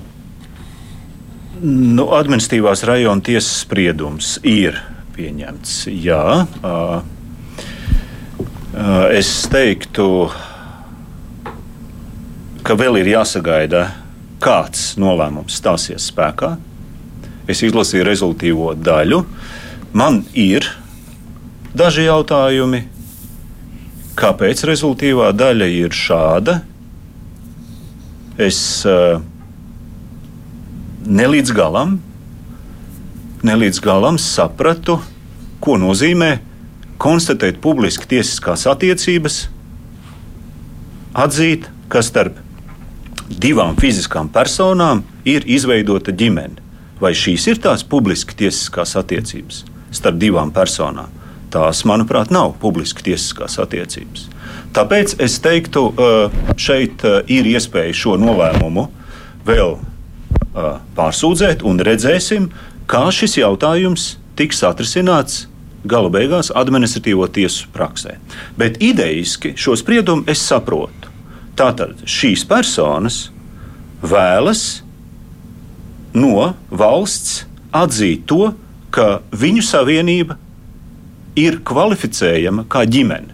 nu, 1.63 2.10
administratīvās 2.12 2.84
rajona 2.84 3.23
tiesas 3.23 3.62
spriedums 3.63 4.36
ir 4.43 4.76
pieņemts. 5.15 5.86
Jā, 5.88 6.43
uh, 6.43 6.97
uh, 8.73 9.08
es 9.15 9.32
teiktu, 9.47 10.28
ka 12.67 12.76
vēl 12.76 12.99
ir 12.99 13.13
jāsagaida, 13.13 13.86
kāds 14.43 14.97
nolēmums 14.99 15.56
stāsies 15.62 16.12
spēkā. 16.12 16.58
Es 17.47 17.63
izlasīju 17.63 18.04
rezultātīvo 18.08 18.73
daļu. 18.76 19.23
Man 19.95 20.26
ir 20.36 20.67
daži 21.71 22.10
jautājumi, 22.10 22.84
kāpēc 24.19 24.67
rezultātīvā 24.67 25.32
daļa 25.39 25.71
ir 25.71 25.95
šāda. 25.95 26.62
Es 28.43 28.60
uh, 28.89 29.21
nelīdz 31.05 31.51
galam, 31.55 31.97
nelīdz 33.43 33.81
galam 33.83 34.17
sapratu, 34.21 34.99
ko 35.63 35.77
nozīmē 35.79 36.37
konstatēt 37.01 37.59
publiski 37.63 38.07
tiesiskās 38.15 38.65
attiecības, 38.71 39.47
atzīt, 41.13 41.67
ka 41.91 42.01
starp 42.03 42.39
divām 43.29 43.75
fiziskām 43.79 44.29
personām 44.33 45.03
ir 45.27 45.45
izveidota 45.49 46.13
ģimene. 46.15 46.61
Vai 47.01 47.11
šīs 47.17 47.49
ir 47.51 47.59
tās 47.59 47.83
publiski 47.83 48.35
tiesiskās 48.43 48.95
attiecības 48.99 49.63
starp 49.93 50.19
divām 50.21 50.53
personām? 50.55 51.11
Tās, 51.53 51.83
manuprāt, 51.85 52.31
nav 52.33 52.55
publiski 52.61 53.03
tiesiskās 53.11 53.59
attiecības. 53.61 54.29
Tāpēc 54.73 55.17
es 55.21 55.35
teiktu, 55.43 55.89
šeit 56.57 57.03
ir 57.29 57.49
iespēja 57.51 57.93
šo 57.93 58.15
nolēmumu 58.17 58.87
vēl 59.45 59.75
pārsūdzēt, 60.53 61.63
un 61.65 61.81
redzēsim, 61.81 62.49
kā 62.89 63.07
šis 63.13 63.39
jautājums 63.39 64.13
tiks 64.37 64.61
atrisināts 64.65 65.47
gala 65.83 66.09
beigās 66.13 66.51
administratīvo 66.55 67.27
tiesu 67.33 67.67
praksē. 67.73 68.17
Bet 68.57 68.79
idejiski 68.83 69.53
šo 69.59 69.75
spriedumu 69.79 70.25
es 70.31 70.43
saprotu. 70.45 71.11
Tātad 71.57 71.99
šīs 72.09 72.45
personas 72.49 73.27
vēlas 74.01 74.81
no 76.17 76.53
valsts 76.71 77.43
atzīt 77.73 78.25
to, 78.29 78.53
ka 78.93 79.21
viņu 79.33 79.65
savienība 79.65 80.37
ir 81.39 81.59
kvalificējama 81.65 82.67
kā 82.69 82.85
ģimene. 82.89 83.33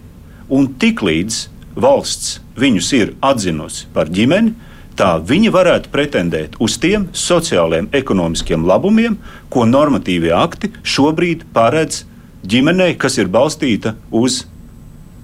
Un 0.50 0.70
tiklīdz 0.80 1.44
valsts 1.80 2.40
viņus 2.58 2.92
ir 2.96 3.12
atzinusi 3.24 3.88
par 3.94 4.10
ģimeni, 4.10 4.54
tā 5.00 5.14
viņi 5.24 5.48
varētu 5.54 5.90
pretendēt 5.92 6.58
uz 6.60 6.76
tiem 6.80 7.08
sociāliem, 7.16 7.88
ekonomiskiem 7.96 8.66
labumiem, 8.68 9.16
ko 9.52 9.64
normatīvie 9.68 10.32
akti 10.36 10.72
šobrīd 10.84 11.46
paredz 11.54 12.04
ģimenei, 12.44 12.94
kas 13.00 13.16
ir 13.20 13.32
balstīta 13.32 13.94
uz 14.12 14.44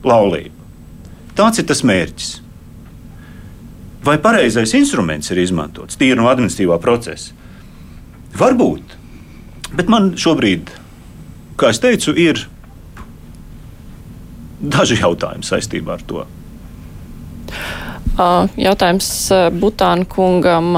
laulību. 0.06 0.54
Tāds 1.36 1.60
ir 1.60 1.68
tas 1.68 1.84
mērķis. 1.84 2.30
Vai 4.06 4.16
pareizais 4.22 4.72
instruments 4.78 5.32
ir 5.34 5.42
izmantots 5.42 5.98
tīri 6.00 6.16
no 6.20 6.30
administratīvā 6.30 6.78
procesa? 6.80 7.34
Varbūt, 8.36 8.94
bet 9.76 9.90
man 9.92 10.12
šobrīd, 10.20 10.70
kā 11.60 11.72
jau 11.72 11.82
teicu, 11.88 12.14
ir 12.16 12.44
daži 14.60 15.00
jautājumi 15.00 15.44
saistībā 15.44 15.98
ar 15.98 16.06
to. 16.08 16.24
Jautājums 18.16 19.08
Butāna 19.60 20.06
kungam 20.08 20.70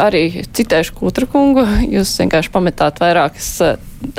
arī 0.00 0.22
citēšu 0.56 0.94
Kutra 0.96 1.28
kungu. 1.28 1.66
Jūs 1.84 2.14
vienkārši 2.22 2.52
pametāt 2.54 3.02
vairākas 3.02 3.50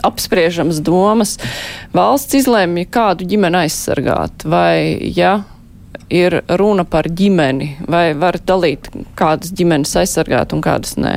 apspriežamas 0.05 0.81
domas. 0.85 1.37
Valsts 1.95 2.37
izlēma, 2.37 2.85
kādu 2.91 3.25
ģimeni 3.29 3.63
aizsargāt, 3.63 4.45
vai 4.45 5.09
ja 5.15 5.39
ir 6.09 6.41
runa 6.59 6.85
par 6.85 7.09
ģimeni, 7.09 7.71
vai 7.89 8.13
var 8.17 8.39
dalīt, 8.45 8.89
kādas 9.17 9.53
ģimenes 9.55 9.95
aizsargāt 10.01 10.53
un 10.53 10.61
kādas 10.65 10.97
nē? 11.01 11.15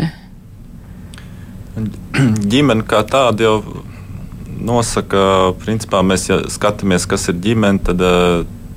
Ģimene 2.52 2.84
kā 2.88 3.00
tāda 3.08 3.48
jau 3.48 3.56
nosaka, 4.62 5.52
principā 5.60 6.02
mēs 6.06 6.28
ja 6.28 6.40
skatāmies, 6.52 7.08
kas 7.10 7.28
ir 7.32 7.40
ģimene, 7.42 7.80
tad 7.84 8.04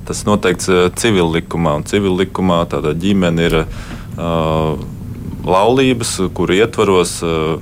tas 0.06 0.24
noteikts 0.28 0.70
civil 1.00 1.30
likumā. 1.34 1.76
Un 1.80 1.86
civil 1.88 2.16
likumā 2.18 2.62
tāda 2.70 2.94
ģimene 2.96 3.48
ir 3.48 3.56
uh, 3.62 4.76
laulības, 5.46 6.16
kur 6.36 6.52
ietvaros 6.54 7.18
uh, 7.26 7.56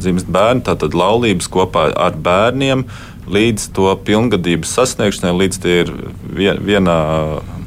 dzimst 0.00 0.30
bērni, 0.32 0.64
tātad 0.66 0.96
laulības 0.96 1.50
kopā 1.52 1.90
ar 1.92 2.16
bērniem 2.16 2.86
līdz 3.30 3.68
to 3.76 3.92
pilngadības 4.06 4.72
sasniegšanai, 4.78 5.36
līdz 5.44 5.60
tie 5.62 5.76
ir 5.84 5.92
vienā 6.34 6.98
uh, 7.36 7.60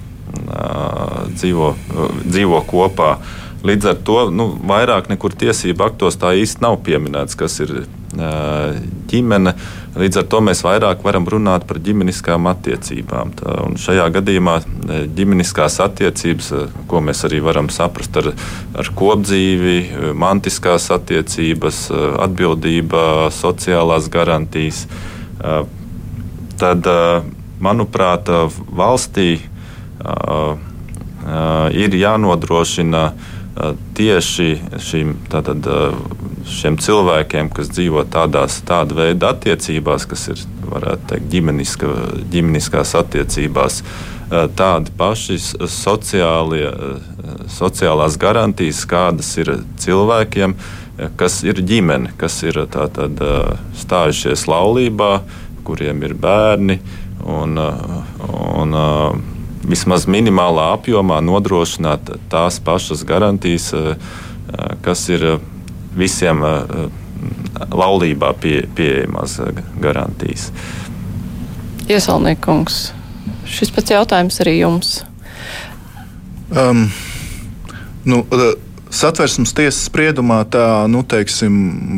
dzīvo, 1.35 1.73
dzīvo 2.25 2.63
kopā. 2.69 3.15
Līdz 3.63 3.85
ar 3.93 3.99
to 4.03 4.17
nu, 4.35 4.49
vairāk 4.67 5.07
nekur 5.07 5.31
tiesību 5.39 5.85
aktos 5.85 6.17
tā 6.19 6.33
īsti 6.35 6.65
nav 6.65 6.81
pieminēts, 6.83 7.37
kas 7.39 7.61
ir 7.63 7.85
ģimene. 9.09 9.53
Līdz 9.97 10.19
ar 10.19 10.25
to 10.29 10.41
mēs 10.43 10.63
vairāk 10.65 11.03
varam 11.05 11.25
runāt 11.29 11.63
par 11.69 11.79
ģimeniskām 11.85 12.49
attiecībām. 12.51 13.31
Tā, 13.39 13.55
šajā 13.79 14.09
gadījumā 14.17 14.57
ģimeniskās 15.15 15.79
attiecības, 15.85 16.51
ko 16.89 17.01
mēs 17.05 17.23
arī 17.29 17.39
varam 17.45 17.69
saprast 17.73 18.19
ar, 18.21 18.33
ar 18.75 18.91
kopdzīvi, 18.99 19.77
mantiskās 20.17 20.89
attiecības, 20.93 21.85
atbildība, 22.25 23.29
sociālās 23.33 24.09
garantijas, 24.13 24.85
tad, 26.59 26.89
manuprāt, 27.63 28.29
valstī 28.75 29.29
ir 31.73 31.95
jānodrošina 31.95 33.03
tieši 33.97 34.47
šīm, 34.81 35.13
tātad, 35.29 35.67
šiem 36.49 36.77
cilvēkiem, 36.81 37.51
kas 37.53 37.69
dzīvo 37.73 38.05
tādās 38.11 38.59
tāda 38.65 38.97
veida 38.97 39.33
attiecībās, 39.33 40.07
kas 40.09 40.27
ir 40.33 40.41
teikt, 41.09 41.29
ģimeniska, 41.31 41.91
ģimeniskās 42.33 42.95
attiecībās, 42.97 43.83
tādi 44.57 44.93
paši 44.97 45.37
sociālie, 45.69 46.65
sociālās 47.53 48.17
garantijas, 48.21 48.81
kādas 48.89 49.29
ir 49.37 49.53
cilvēkiem, 49.83 50.57
kas 51.19 51.41
ir 51.45 51.61
ģimene, 51.61 52.15
kas 52.17 52.39
ir 52.47 52.57
tātad, 52.73 53.21
stājušies 53.77 54.47
laulībā, 54.49 55.13
kuriem 55.67 56.01
ir 56.07 56.17
bērni. 56.17 56.79
Un, 57.23 57.55
un, 57.55 58.73
vismaz 59.67 60.05
minimālā 60.09 60.71
apjomā 60.77 61.19
nodrošināt 61.23 62.13
tās 62.31 62.59
pašas 62.63 63.03
garantijas, 63.07 63.71
eh, 63.73 63.95
eh, 63.95 64.75
kas 64.81 65.07
ir 65.09 65.25
eh, 65.25 65.39
visiem 65.95 66.41
laulībā 67.69 68.33
pie, 68.41 68.63
pieejamās 68.75 69.37
garantijas. 69.79 70.49
Iesalniekungs, 71.87 72.93
šis 73.45 73.71
pats 73.71 73.93
jautājums 73.93 74.39
arī 74.41 74.57
jums. 74.57 75.03
Um, 76.49 76.87
nu, 78.05 78.23
Satversmes 78.93 79.55
tiesas 79.57 79.87
spriedumā 79.87 80.43
tā 80.53 80.85
nu, 80.91 80.99
teiksim, 81.01 81.53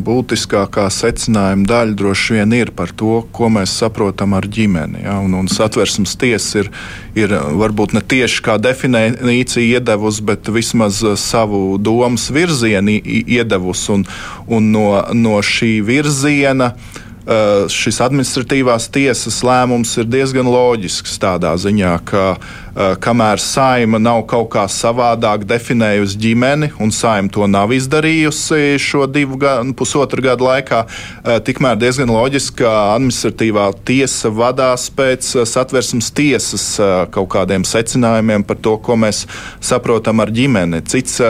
būtiskākā 0.06 0.86
secinājuma 0.88 1.68
daļa 1.68 1.96
droši 1.98 2.38
vien 2.38 2.54
ir 2.56 2.70
par 2.72 2.94
to, 2.96 3.18
ko 3.36 3.50
mēs 3.52 3.74
saprotam 3.82 4.32
ar 4.32 4.48
ģimeni. 4.48 5.02
Ja? 5.04 5.18
Un, 5.20 5.34
un 5.36 5.50
satversmes 5.52 6.16
tiesa 6.16 6.62
ir, 6.62 6.70
ir 7.18 7.34
varbūt 7.60 7.92
ne 7.98 8.00
tieši 8.00 8.40
kā 8.46 8.56
definīcija 8.64 9.76
iedevusi, 9.76 10.24
bet 10.24 10.48
vismaz 10.48 11.02
savu 11.20 11.76
domas 11.76 12.30
virzienu 12.32 12.96
iedevusi. 13.04 13.90
Un, 13.92 14.06
un 14.48 14.72
no, 14.72 14.88
no 15.12 15.36
šī 15.44 15.74
virziena 15.84 16.72
uh, 16.72 17.66
šis 17.72 18.00
administratīvās 18.08 18.88
tiesas 18.94 19.42
lēmums 19.44 19.92
ir 20.00 20.08
diezgan 20.08 20.48
loģisks 20.48 21.20
tādā 21.20 21.52
ziņā, 21.60 21.98
ka 22.08 22.24
eh, 22.38 22.54
kamēr 22.76 23.40
saima 23.40 23.98
nav 23.98 24.22
kaut 24.28 24.50
kā 24.52 24.66
savādāk 24.68 25.46
definējusi 25.48 26.18
ģimeni, 26.20 26.68
un 26.82 26.92
saima 26.92 27.32
to 27.32 27.46
nav 27.48 27.72
izdarījusi 27.72 28.76
šo 28.82 29.06
divu 29.08 29.38
gadu, 29.40 29.72
pusotru 29.76 30.24
gadu 30.24 30.44
laikā, 30.44 30.82
eh, 30.84 31.38
tikmēr 31.40 31.78
diezgan 31.80 32.12
loģiski, 32.12 32.58
ka 32.60 32.74
administratīvā 32.96 33.70
tiesa 33.88 34.30
vadās 34.30 34.90
pēc 34.92 35.30
satversmes 35.48 36.10
tiesas 36.12 36.66
kaut 37.10 37.28
kādiem 37.32 37.64
secinājumiem 37.64 38.44
par 38.46 38.56
to, 38.56 38.76
ko 38.78 38.96
mēs 38.96 39.24
saprotam 39.60 40.20
ar 40.20 40.28
ģimeni. 40.28 40.82
Cits, 40.86 41.20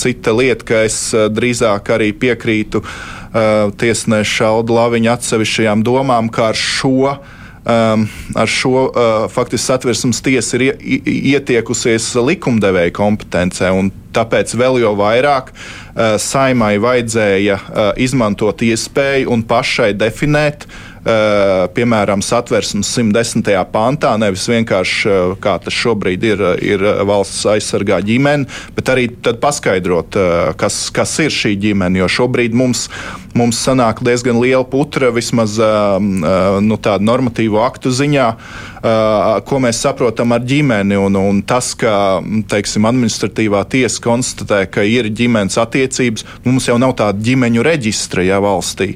cita 0.00 0.32
lieta, 0.32 0.64
ka 0.64 0.82
es 0.84 1.12
drīzāk 1.12 1.92
arī 1.96 2.12
piekrītu 2.12 2.82
tiesneša 3.76 4.48
Alda 4.48 4.72
Laviņa 4.72 5.16
atsevišķajām 5.18 5.84
domām, 5.84 6.30
kā 6.32 6.50
ar 6.54 6.60
šo. 6.60 7.18
Um, 7.66 8.04
ar 8.38 8.46
šo 8.46 8.70
uh, 8.86 9.24
faktiski 9.26 9.66
satversmes 9.66 10.20
tiesa 10.22 10.54
ir 10.54 10.76
ietiekusies 10.78 12.12
likumdevēja 12.14 12.92
kompetencē, 12.94 13.72
tāpēc 14.14 14.54
vēl 14.54 14.78
jau 14.84 14.92
vairāk 15.00 15.50
uh, 15.50 16.14
saimai 16.22 16.76
vajadzēja 16.78 17.56
uh, 17.58 17.88
izmantot 17.98 18.62
iespēju 18.62 19.32
un 19.34 19.42
pašai 19.50 19.90
definēt 19.98 20.68
uh, 20.68 20.85
piemēram, 21.06 22.22
satversmes 22.24 22.88
110. 22.96 23.46
pantā, 23.70 24.14
nevis 24.18 24.46
vienkārši 24.50 25.10
eh, 25.10 25.34
kā 25.42 25.56
tas 25.62 25.76
šobrīd 25.76 26.26
ir, 26.26 26.42
ir 26.64 26.82
valsts 27.06 27.44
aizsargā 27.52 28.00
ģimeni, 28.06 28.48
bet 28.76 28.90
arī 28.90 29.06
paskaidrot, 29.42 30.18
eh, 30.18 30.52
kas, 30.58 30.88
kas 30.94 31.14
ir 31.22 31.34
šī 31.34 31.54
ģimene. 31.62 32.02
Jo 32.02 32.10
šobrīd 32.18 32.56
mums, 32.58 32.88
mums 33.38 33.60
sanāk 33.62 34.02
diezgan 34.06 34.40
liela 34.42 34.64
putra 34.66 35.12
vismaz 35.14 35.56
nu, 35.60 36.76
tādu 36.82 37.06
normatīvu 37.06 37.60
aktu 37.62 37.92
ziņā 37.94 38.26
ko 39.46 39.58
mēs 39.62 39.80
saprotam 39.82 40.34
ar 40.36 40.44
ģimeni. 40.46 40.96
Un, 41.00 41.16
un 41.18 41.42
tas, 41.46 41.72
ka 41.78 42.20
teiksim, 42.50 42.86
administratīvā 42.88 43.62
tiesa 43.72 44.02
konstatē, 44.04 44.62
ka 44.70 44.84
ir 44.86 45.08
ģimenes 45.16 45.58
attiecības, 45.60 46.26
mums 46.46 46.68
jau 46.68 46.78
nav 46.80 46.96
tāda 46.98 47.22
ģimeņu 47.26 47.64
reģistra 47.66 48.24
ja, 48.26 48.40
valstī. 48.42 48.94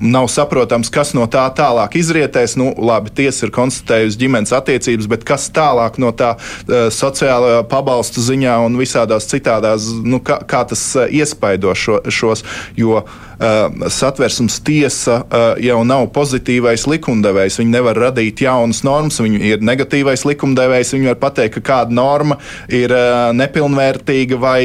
Nav 0.00 0.30
saprotams, 0.32 0.92
kas 0.92 1.14
no 1.16 1.26
tā 1.30 1.46
tālāk 1.56 1.98
izrietēs. 2.00 2.56
Nu, 2.60 2.72
labi, 2.76 3.12
tiesa 3.22 3.46
ir 3.46 3.54
konstatējusi 3.54 4.20
ģimenes 4.20 4.54
attiecības, 4.56 5.10
bet 5.10 5.26
kas 5.28 5.48
tālāk 5.54 6.00
no 6.02 6.12
tā 6.16 6.34
sociālajā 6.66 7.64
pabalstu 7.70 8.24
ziņā 8.24 8.60
un 8.66 8.78
visādās 8.80 9.28
citādās, 9.30 9.90
nu, 10.04 10.22
kā, 10.24 10.40
kā 10.48 10.64
tas 10.70 10.84
iespaido 11.10 11.74
šo, 11.76 12.00
šos. 12.10 12.44
Jo, 12.78 13.04
satversmes 13.40 14.58
tiesa 14.64 15.22
jau 15.62 15.80
nav 15.88 16.06
pozitīvais 16.14 16.86
likumdevējs. 16.90 17.60
Viņi 17.60 17.72
nevar 17.72 17.98
radīt 18.08 18.42
jaunas 18.44 18.82
normas, 18.86 19.20
viņi 19.22 19.40
ir 19.52 19.64
negatīvais 19.64 20.26
likumdevējs. 20.28 20.94
Viņi 20.96 21.12
var 21.12 21.20
pateikt, 21.22 21.58
ka 21.58 21.64
kāda 21.70 21.96
norma 21.96 22.36
ir 22.68 22.92
nepilnvērtīga 23.36 24.40
vai 24.40 24.60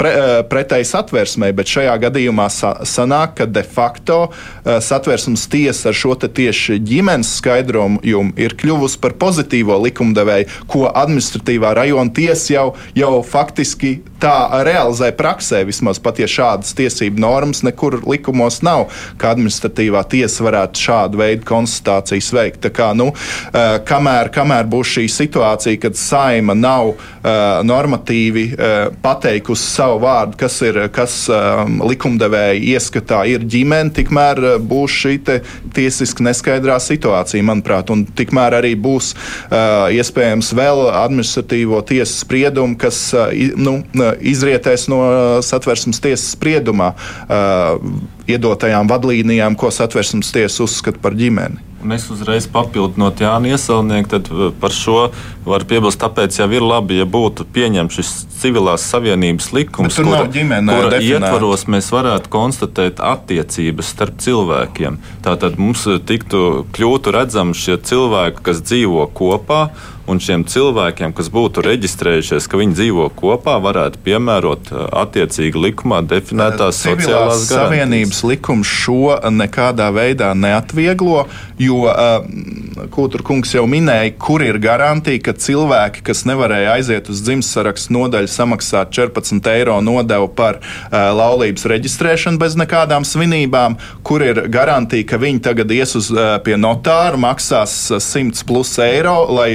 pre, 0.00 0.14
pretēji 0.50 0.88
satversmei, 0.92 1.52
bet 1.56 1.70
šajā 1.70 1.96
gadījumā 2.06 2.48
sanāk, 2.50 3.36
ka 3.40 3.48
de 3.50 3.64
facto 3.66 4.30
satversmes 4.64 5.46
tiesa 5.52 5.90
ar 5.92 5.98
šo 5.98 6.16
tieši 6.16 6.78
ģimenes 6.86 7.34
skaidrojumu 7.42 8.32
ir 8.40 8.56
kļuvusi 8.56 9.00
par 9.02 9.16
pozitīvo 9.20 9.76
likumdevēju, 9.84 10.48
ko 10.70 10.86
administratīvā 10.88 11.74
rajona 11.76 12.14
tiesa 12.16 12.54
jau, 12.54 12.66
jau 12.96 13.20
faktiski 13.26 13.98
tā 14.22 14.64
realizē 14.64 15.10
praksē, 15.16 15.60
vismaz 15.68 16.00
pat 16.02 16.22
ja 16.22 16.28
šādas 16.30 16.72
tiesību 16.78 17.20
normas 17.20 17.62
nekur 17.66 18.00
likumos 18.08 18.60
nav, 18.66 18.86
ka 19.20 19.32
administratīvā 19.34 20.02
tiesa 20.10 20.46
varētu 20.46 20.82
šādu 20.86 21.20
veidu 21.20 21.46
konstatācijas 21.48 22.32
veikt. 22.36 22.62
Tā 22.66 22.72
kā, 22.74 22.90
nu, 22.96 23.10
uh, 23.12 23.76
kamēr, 23.86 24.30
kamēr 24.34 24.68
būs 24.70 24.96
šī 24.96 25.06
situācija, 25.12 25.80
kad 25.82 25.98
saima 25.98 26.56
nav 26.56 26.92
uh, 26.92 27.00
normatīvi 27.66 28.46
uh, 28.54 28.74
pateikusi 29.02 29.68
savu 29.76 30.00
vārdu, 30.04 30.38
kas 30.40 30.60
ir 30.66 30.80
kas 30.94 31.18
um, 31.32 31.80
likumdevēja 31.86 32.58
ieskatā 32.76 33.22
ir 33.30 33.44
ģimene, 33.46 33.92
tikmēr 33.96 34.42
būs 34.66 35.00
šī 35.02 35.14
tiesiski 35.76 36.24
neskaidrā 36.26 36.78
situācija, 36.82 37.44
manuprāt, 37.46 37.90
un 37.92 38.04
tikmēr 38.16 38.58
arī 38.58 38.74
būs 38.78 39.12
iespējams 39.96 40.52
vēl 40.56 40.82
administratīvo 40.90 41.80
tiesas 41.88 42.20
spriedumu, 42.24 42.76
kas 42.80 43.00
nu, 43.56 43.78
izrietēs 44.20 44.86
no 44.92 45.00
satversmes 45.44 46.00
tiesas 46.02 46.34
spriedumā 46.36 46.92
iedotajām 48.30 48.90
vadlīnijām, 48.90 49.56
ko 49.58 49.70
satversmes 49.74 50.32
tiesa 50.34 50.64
uzskata 50.66 51.02
par 51.02 51.16
ģimeni. 51.18 51.62
Es 51.94 52.06
uzreiz 52.10 52.48
papildinot 52.50 53.20
Jānu 53.22 53.52
Iesaulnieku, 53.52 54.08
tad 54.10 54.28
par 54.58 54.72
šo 54.74 55.10
var 55.46 55.62
piebilst, 55.68 56.00
tāpēc 56.02 56.38
jau 56.40 56.48
ir 56.50 56.64
labi, 56.64 56.96
ja 56.98 57.06
būtu 57.06 57.46
pieņemts 57.54 57.98
šis 57.98 58.12
civilās 58.40 58.86
savienības 58.90 59.52
likums, 59.54 59.98
kura, 60.00 60.24
kura 60.26 60.98
ietvaros 60.98 61.66
mēs 61.70 61.92
varētu 61.94 62.32
konstatēt 62.32 63.02
attiecības 63.04 63.92
starp 63.94 64.18
cilvēkiem. 64.24 64.98
Tātad 65.26 65.60
mums 65.62 65.84
tiktu 66.08 66.64
kļūtu 66.74 67.14
redzami 67.14 67.54
šie 67.54 67.78
cilvēki, 67.78 68.42
kas 68.48 68.64
dzīvo 68.66 69.06
kopā 69.14 69.68
un 70.10 70.20
šiem 70.22 70.44
cilvēkiem, 70.48 71.14
kas 71.16 71.30
būtu 71.32 71.64
reģistrējušies, 71.66 72.48
ka 72.50 72.60
viņi 72.60 72.78
dzīvo 72.78 73.08
kopā, 73.18 73.56
varētu 73.62 74.02
piemērot 74.06 74.72
uh, 74.72 74.86
attiecīgi 75.02 75.62
likumā 75.68 76.02
definētās 76.06 76.82
sociālās 76.84 77.46
garantijas. 77.50 77.50
Savienības 77.50 78.22
likums 78.30 78.70
šo 78.70 79.16
nekādā 79.34 79.88
veidā 79.94 80.32
neatvieglo, 80.38 81.26
jo 81.60 81.84
Kūtur 82.92 83.22
kungs 83.26 83.52
jau 83.54 83.64
minēja, 83.68 84.12
kur 84.20 84.42
ir 84.44 84.58
garantija, 84.62 85.20
ka 85.24 85.34
cilvēki, 85.40 86.02
kas 86.06 86.24
nevarēja 86.28 86.74
aiziet 86.76 87.08
uz 87.12 87.22
dzimšanas 87.24 87.88
nodaļu, 87.94 88.30
samaksāt 88.30 88.92
14 88.96 89.50
eiro 89.52 89.78
nodevu 89.84 90.28
par 90.36 90.60
laulības 90.92 91.66
reģistrēšanu 91.72 92.40
bez 92.40 92.56
nekādām 92.58 93.06
svinībām, 93.08 93.78
kur 94.06 94.24
ir 94.24 94.42
garantija, 94.52 95.06
ka 95.08 95.20
viņi 95.22 95.42
tagad 95.48 95.72
ies 95.76 95.96
uz, 95.98 96.10
pie 96.44 96.58
notāra, 96.60 97.18
maksās 97.20 97.76
100 97.96 98.44
plus 98.48 98.74
eiro, 98.82 99.18
lai 99.38 99.50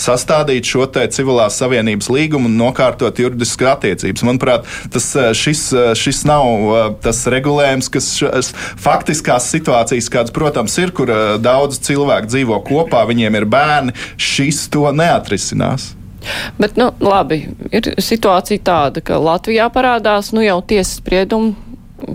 sastādīt 0.00 0.68
šo 0.68 0.86
civilās 0.92 1.58
savienības 1.60 2.10
līgumu 2.12 2.48
un 2.50 2.58
nokārtot 2.58 3.18
juridiskas 3.18 3.74
attiecības. 3.74 4.24
Manuprāt, 4.26 4.68
tas, 4.92 5.08
eh, 5.16 5.32
šis, 5.34 5.72
eh, 5.72 5.94
šis 5.94 6.24
nav 6.28 6.46
eh, 6.46 6.94
tas 7.02 7.24
regulējums, 7.26 7.90
kas 7.90 8.10
šas, 8.18 8.52
faktiskās 8.54 9.48
situācijas, 9.50 10.10
kādas, 10.10 10.34
protams, 10.34 10.76
ir, 10.78 10.92
kur 10.92 11.10
daudz 11.40 11.78
cilvēku 11.78 12.30
dzīvo 12.30 12.60
kopā, 12.66 13.04
viņiem 13.08 13.36
ir 13.36 13.46
bērni, 13.46 13.94
šis 14.16 14.68
to 14.68 14.90
neatrisinās. 14.92 15.94
Bet, 16.58 16.78
nu, 16.80 16.88
labi, 17.04 17.42
ir 17.70 17.94
situācija 18.00 18.62
tāda, 18.64 19.02
ka 19.04 19.20
Latvijā 19.20 19.68
parādās 19.72 20.32
nu, 20.32 20.40
jau 20.40 20.62
tiesas 20.64 20.96
spriedumi, 21.02 21.52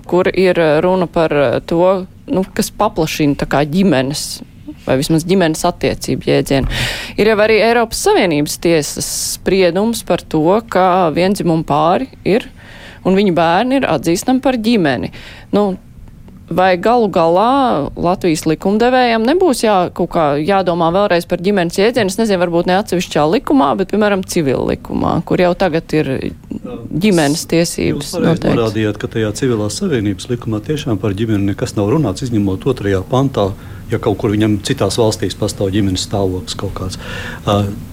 kur 0.10 0.28
ir 0.34 0.58
runa 0.82 1.06
par 1.08 1.62
to, 1.66 2.06
nu, 2.30 2.46
kas 2.54 2.72
paplašina 2.74 3.64
ģimenes 3.70 4.42
vai 4.90 5.00
vismaz 5.00 5.26
ģimenes 5.30 5.66
attiecību 5.70 6.32
jēdzienu. 6.32 6.80
Ir 7.20 7.32
jau 7.32 7.40
arī 7.46 7.60
Eiropas 7.64 8.02
Savienības 8.08 8.58
tiesas 8.64 9.10
spriedums 9.36 10.04
par 10.08 10.24
to, 10.26 10.46
ka 10.72 11.10
viendzimumu 11.16 11.68
pāri 11.70 12.10
ir 12.28 12.50
un 13.08 13.16
viņu 13.18 13.36
bērni 13.38 13.80
ir 13.80 13.88
atzīstami 13.90 14.44
par 14.44 14.58
ģimeni. 14.60 15.12
Nu, 15.56 15.72
vai 16.50 16.74
galu 16.82 17.10
galā 17.14 17.90
Latvijas 18.00 18.46
likumdevējiem 18.50 19.26
nebūs 19.28 19.64
jā, 19.64 19.78
kā 19.94 20.26
jādomā 20.42 20.90
vēlreiz 20.96 21.28
par 21.30 21.42
ģimenes 21.46 21.78
jēdzienu? 21.80 22.12
Nezinu, 22.20 22.42
varbūt 22.42 22.70
ne 22.70 22.78
atsevišķā 22.80 23.26
likumā, 23.36 23.72
bet, 23.80 23.92
piemēram, 23.94 24.26
civil 24.28 24.66
likumā, 24.72 25.20
kur 25.30 25.42
jau 25.42 25.54
tagad 25.58 25.94
ir 25.96 26.12
ģimenes 26.90 27.46
tiesības. 27.50 28.14
Jūs 28.18 28.44
norādījāt, 28.44 29.00
ka 29.02 29.12
tajā 29.16 29.32
civilās 29.40 29.80
savienības 29.80 30.30
likumā 30.34 30.62
tiešām 30.66 31.00
par 31.02 31.16
ģimeni 31.18 31.52
nekas 31.54 31.78
nav 31.78 31.92
runāts, 31.94 32.26
izņemot 32.26 32.68
otrajā 32.74 33.04
pantā 33.10 33.52
ja 33.92 34.00
kaut 34.02 34.18
kur 34.22 34.34
viņam 34.34 34.60
citās 34.66 34.98
valstīs 35.00 35.38
pastāv 35.38 35.72
ģimenes 35.74 36.06
stāvoklis 36.08 36.58
kaut 36.60 36.74
kāds. 36.78 37.00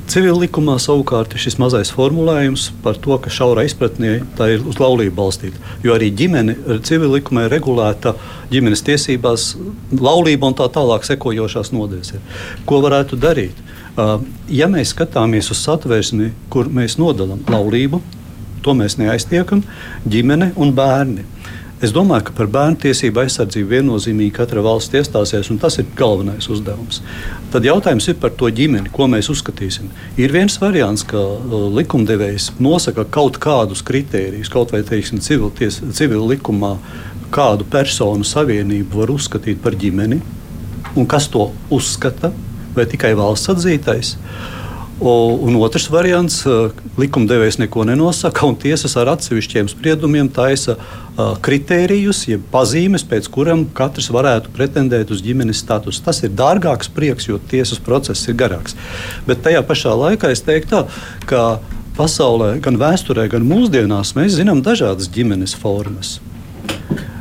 Civil 0.06 0.38
likumā 0.38 0.76
savukārt 0.78 1.34
ir 1.34 1.42
šis 1.42 1.56
mazais 1.58 1.90
formulējums 1.94 2.68
par 2.84 2.98
to, 3.02 3.16
ka 3.22 3.32
šaurā 3.32 3.64
izpratnē 3.66 4.20
tā 4.38 4.52
ir 4.54 4.66
uz 4.68 4.78
laulību 4.78 5.16
balstīta. 5.16 5.58
Jo 5.82 5.96
arī 5.96 6.12
ģimene 6.14 6.80
civil 6.86 7.16
likumā 7.16 7.46
ir 7.46 7.56
regulēta 7.56 8.14
ģimenes 8.52 8.84
tiesībās, 8.86 9.48
laulība 9.98 10.52
un 10.52 10.58
tā 10.58 10.68
tālāk 10.72 11.08
sekojošās 11.08 11.72
nodaļas. 11.74 12.14
Ko 12.68 12.82
varētu 12.84 13.18
darīt? 13.18 13.64
Ja 14.52 14.68
mēs 14.70 14.92
skatāmies 14.92 15.50
uz 15.50 15.64
satversmi, 15.64 16.30
kur 16.52 16.68
mēs 16.70 16.98
nodalām 17.00 17.40
laulību, 17.50 18.02
to 18.62 18.74
mēs 18.76 18.98
neaiztiekam, 19.00 19.62
ģimene 20.10 20.52
un 20.60 20.74
bērni. 20.76 21.24
Es 21.84 21.92
domāju, 21.92 22.24
ka 22.30 22.32
par 22.38 22.46
bērnu 22.48 22.78
tiesību 22.80 23.20
aizsardzību 23.20 23.68
viennozīmīgi 23.74 24.32
katra 24.38 24.62
valsts 24.64 24.96
iestāsies, 24.96 25.50
un 25.52 25.58
tas 25.60 25.76
ir 25.76 25.90
galvenais 25.98 26.48
uzdevums. 26.48 27.02
Tad 27.52 27.68
jautājums 27.68 28.06
ir 28.08 28.16
par 28.22 28.32
to 28.32 28.48
ģimeni, 28.48 28.88
ko 28.96 29.04
mēs 29.12 29.28
uzskatīsim. 29.34 29.90
Ir 30.16 30.32
viens 30.32 30.56
variants, 30.62 31.04
ka 31.04 31.20
uh, 31.20 31.68
likumdevējs 31.76 32.54
nosaka 32.64 33.04
kaut 33.12 33.36
kādus 33.44 33.84
kritērijus, 33.84 34.48
kaut 34.52 34.72
vai 34.72 34.80
teiksim, 34.88 35.20
civil, 35.20 35.52
ties, 35.52 35.82
civil 35.98 36.24
likumā, 36.32 36.78
kādu 37.34 37.68
personu 37.68 38.24
savienību 38.24 39.02
var 39.02 39.12
uzskatīt 39.12 39.60
par 39.60 39.76
ģimeni, 39.76 40.22
un 40.96 41.04
kas 41.04 41.28
to 41.28 41.50
uzskata, 41.68 42.32
vai 42.72 42.88
tikai 42.88 43.12
valsts 43.20 43.52
atzītais. 43.52 44.16
Uh, 44.16 44.55
Un 44.96 45.56
otrs 45.60 45.90
variants- 45.92 46.38
likumdevējs 47.02 47.58
neko 47.60 47.84
nenosaka, 47.84 48.46
un 48.48 48.56
tiesas 48.56 48.96
ar 48.96 49.10
atsevišķiem 49.12 49.68
spriedumiem 49.68 50.30
taisa 50.32 50.78
kritērijus, 51.16 52.22
jeb 52.30 52.40
pazīmes, 52.52 53.04
pēc 53.04 53.28
kurām 53.28 53.66
katrs 53.76 54.08
varētu 54.08 54.48
pretendēt 54.56 55.10
uz 55.10 55.20
ģimenes 55.20 55.60
statusu. 55.60 56.02
Tas 56.02 56.22
ir 56.22 56.30
dārgāks 56.30 56.88
prieks, 56.88 57.28
jo 57.28 57.36
tiesas 57.38 57.78
process 57.78 58.26
ir 58.28 58.34
garāks. 58.34 58.74
Bet 59.26 59.42
tajā 59.42 59.60
pašā 59.62 59.92
laikā 59.92 60.30
es 60.32 60.40
teiktu, 60.40 60.70
tā, 60.70 60.88
ka 61.26 61.60
pasaulē, 61.96 62.60
gan 62.60 62.78
vēsturē, 62.80 63.28
gan 63.28 63.44
mūsdienās 63.44 64.14
mēs 64.16 64.40
zinām 64.40 64.62
dažādas 64.64 65.08
ģimenes 65.12 65.54
formas. 65.54 66.20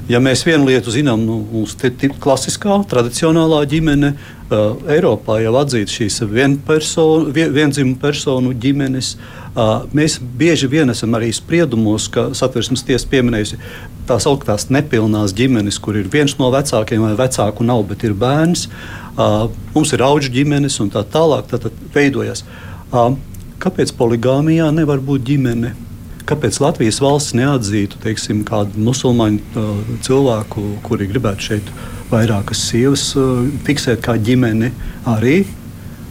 Ja 0.06 0.20
mēs 0.22 0.44
vienu 0.46 0.68
lietu 0.70 0.92
zinām, 0.94 1.24
nu, 1.26 1.40
mums 1.50 1.72
ir 1.82 2.12
klasiskā, 2.22 2.76
tradicionālā 2.90 3.64
ģimene. 3.72 4.12
Uh, 4.46 4.76
Eiropā 4.94 5.40
jau 5.42 5.56
atzīst 5.58 5.96
šīs 5.96 6.20
vienpersonu, 6.30 7.32
vien, 7.34 7.96
personu 7.98 8.52
ģimenes. 8.54 9.16
Uh, 9.56 9.88
mēs 9.98 10.20
bieži 10.22 10.70
vien 10.70 10.94
esam 10.94 11.18
arī 11.18 11.32
spriedumos, 11.34 12.06
ka 12.14 12.28
satversmes 12.38 12.86
tiesa 12.86 13.10
pieminējusi 13.10 13.58
tās 14.06 14.28
augstās 14.30 14.68
nepilnās 14.70 15.34
ģimenes, 15.34 15.82
kur 15.82 15.98
ir 15.98 16.12
viens 16.14 16.38
no 16.38 16.52
vecākiem 16.54 17.02
vai 17.08 17.16
vecāku 17.18 17.66
nav, 17.66 17.82
bet 17.90 18.06
ir 18.06 18.14
bērns. 18.14 18.68
Uh, 19.16 19.48
mums 19.74 19.96
ir 19.96 20.06
auģu 20.06 20.30
ģimenes 20.38 20.78
un 20.86 20.94
tā 20.94 21.02
tālāk. 21.02 21.50
Tad, 21.50 21.66
tad 21.66 21.98
veidojas. 21.98 22.46
Uh, 22.92 23.16
kāpēc 23.58 23.96
poligāmijā 23.98 24.70
nevar 24.76 25.02
būt 25.02 25.26
ģimene? 25.32 25.74
Kāpēc 26.26 26.58
Latvijas 26.64 26.98
valsts 27.04 27.36
neatzītu 27.38 28.00
teiksim, 28.02 28.42
kādu 28.48 28.82
musulmaņu 28.82 29.42
uh, 29.62 29.92
cilvēku, 30.06 30.64
kuri 30.86 31.06
gribētu 31.12 31.50
šeit 31.52 31.70
vairākas 32.10 32.64
sievas 32.72 33.12
uh, 33.20 33.46
fiksēt 33.68 34.02
kā 34.06 34.18
ģimeni 34.18 34.72
arī? 35.12 35.44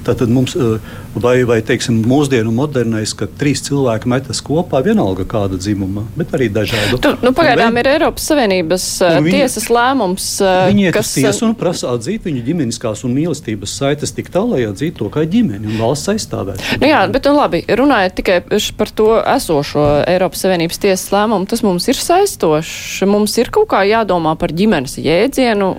Tātad 0.05 0.29
mums, 0.33 0.53
uh, 0.59 0.77
vai, 1.17 1.37
vai 1.49 1.59
teiksim, 1.65 2.03
mūsdienu 2.09 2.53
modernais, 2.55 3.15
ka 3.17 3.29
trīs 3.41 3.63
cilvēki 3.65 4.11
metas 4.11 4.43
kopā, 4.45 4.83
vienalga 4.85 5.25
kāda 5.29 5.59
dzimuma, 5.61 6.05
bet 6.19 6.35
arī 6.37 6.51
dažādu. 6.53 6.99
Tur, 7.03 7.17
nu, 7.25 7.33
pagaidām 7.37 7.79
ir 7.81 7.89
Eiropas 7.95 8.27
Savienības 8.29 8.87
uh, 9.05 9.17
viņi, 9.25 9.35
tiesas 9.39 9.71
lēmums, 9.73 10.29
uh, 10.45 10.67
viņi 10.71 10.93
kas 10.95 11.15
tiesu 11.17 11.49
un 11.49 11.55
prasa 11.59 11.95
atzīt 11.97 12.29
viņu 12.29 12.45
ģimeniskās 12.49 13.05
un 13.09 13.15
mīlestības 13.17 13.77
saites 13.81 14.13
tik 14.17 14.29
tālu, 14.35 14.59
lai 14.59 14.69
atzītu 14.69 15.05
to 15.05 15.11
kā 15.15 15.25
ģimeni 15.29 15.71
un 15.73 15.81
valsts 15.81 16.13
aizstāvētu. 16.13 16.81
Nu, 16.83 16.91
jā, 16.91 17.01
bet 17.15 17.29
nu, 17.31 17.37
labi, 17.39 17.63
runājot 17.81 18.19
tikai 18.21 18.41
par 18.79 18.93
to 18.93 19.11
esošo 19.37 19.87
Eiropas 20.11 20.45
Savienības 20.45 20.83
tiesas 20.85 21.09
lēmumu, 21.15 21.49
tas 21.51 21.65
mums 21.65 21.89
ir 21.89 22.01
saistošs. 22.01 23.05
Mums 23.09 23.37
ir 23.41 23.51
kaut 23.55 23.71
kā 23.73 23.85
jādomā 23.89 24.35
par 24.41 24.53
ģimenes 24.55 24.99
jēdzienu 25.01 25.73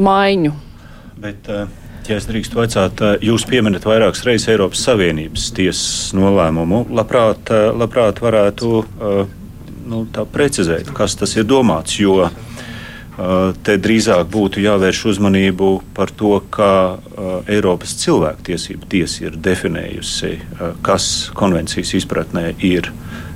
maiņu. 0.00 0.56
Bet, 1.20 1.50
uh, 1.52 1.79
Ja 2.10 2.16
es 2.18 2.26
drīkstu 2.26 2.58
vaicāt, 2.58 3.00
jūs 3.22 3.44
pieminat 3.46 3.84
vairākas 3.86 4.24
reizes 4.26 4.48
Eiropas 4.50 4.82
Savienības 4.82 5.44
tiesas 5.54 6.10
nolēmumu. 6.18 6.88
Labprāt, 6.90 7.52
labprāt 7.78 8.18
varētu 8.24 8.70
nu, 9.90 10.00
precizēt, 10.34 10.90
kas 10.96 11.14
tas 11.20 11.36
ir 11.38 11.46
domāts. 11.46 12.00
Jo 12.02 12.26
Te 13.66 13.74
drīzāk 13.76 14.30
būtu 14.32 14.62
jāvērš 14.62 15.00
uzmanību 15.10 15.70
par 15.96 16.08
to, 16.16 16.38
kā 16.54 16.96
Eiropas 17.50 17.92
cilvēktiesību 18.00 18.88
tiesa 18.88 19.26
ir 19.26 19.36
definējusi, 19.44 20.30
kas 20.86 21.08
konvencijas 21.36 21.92
izpratnē 21.98 22.54
ir 22.64 22.88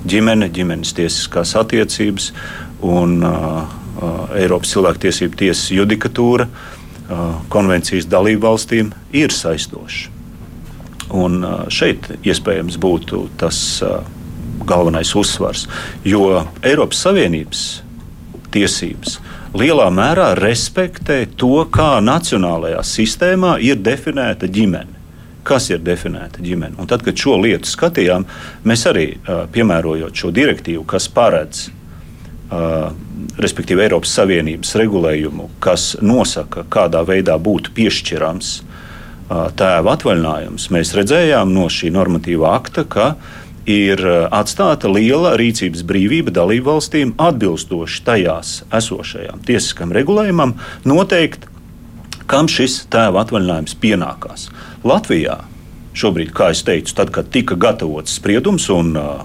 ģimene, 0.09 0.49
ģimenes 0.55 0.95
tiesiskās 0.97 1.53
attiecības 1.61 2.31
un 2.81 3.19
Eiropas 4.39 4.73
cilvēktiesību 4.73 5.43
tiesas 5.43 5.69
judikatūra 5.75 6.49
konvencijas 7.53 8.09
dalību 8.09 8.47
valstīm 8.47 8.93
ir 9.13 9.33
saistoša. 9.35 10.13
Un 11.15 11.43
šeit 11.69 12.09
iespējams 12.25 12.79
būtu 12.81 13.27
tas 13.39 13.59
galvenais 14.65 15.11
uzsvars, 15.19 15.67
jo 16.07 16.41
Eiropas 16.65 17.03
Savienības 17.05 17.65
tiesības 18.55 19.19
lielā 19.55 19.91
mērā 19.93 20.33
respektē 20.39 21.25
to, 21.37 21.67
kā 21.71 21.99
nacionālajā 22.03 22.81
sistēmā 22.89 23.59
ir 23.63 23.79
definēta 23.85 24.49
ģimene. 24.51 25.03
Kas 25.45 25.69
ir 25.69 25.83
definēta 25.85 26.41
ģimene? 26.41 26.79
Un 26.81 26.89
tad, 26.89 27.05
kad 27.05 27.21
šo 27.21 27.37
lietu 27.43 27.69
skatījām, 27.69 28.25
mēs 28.65 28.87
arī 28.89 29.11
piemērojot 29.53 30.17
šo 30.17 30.33
direktīvu, 30.33 30.87
kas 30.89 31.11
paredz 31.13 31.67
Uh, 31.69 31.84
respektīvi 33.41 33.87
Eiropas 33.87 34.13
Savienības 34.19 34.75
regulējumu, 34.81 35.49
kas 35.65 35.95
nosaka, 36.05 36.67
kādā 36.71 37.03
veidā 37.07 37.37
būtu 37.41 37.75
piešķirams 37.77 38.51
tēva 39.59 39.95
atvaļinājums, 39.97 40.69
mēs 40.75 40.93
redzējām 40.97 41.55
no 41.55 41.69
šī 41.73 41.91
normatīvā 41.95 42.53
akta, 42.59 42.85
ka 42.85 43.07
ir 43.71 44.03
atstāta 44.29 44.91
liela 44.93 45.35
rīcības 45.41 45.85
brīvība 45.89 46.35
dalību 46.37 46.69
valstīm 46.75 47.15
atbilstoši 47.21 48.03
tajās 48.05 48.53
esošajām 48.77 49.41
tiesiskam 49.49 49.95
regulējumam 49.97 50.59
noteikt, 50.85 51.49
kam 52.29 52.49
šis 52.49 52.83
tēva 52.93 53.25
atvaļinājums 53.25 53.77
pienākās. 53.81 54.51
Latvijā 54.85 55.41
šobrīd, 55.97 56.33
kā 56.37 56.51
jau 56.53 56.67
teicu, 56.69 56.95
tad, 56.99 57.13
kad 57.15 57.31
tika 57.33 57.57
gatavots 57.61 58.19
spriedums 58.19 58.69
un 58.73 58.93
uh, 58.99 59.25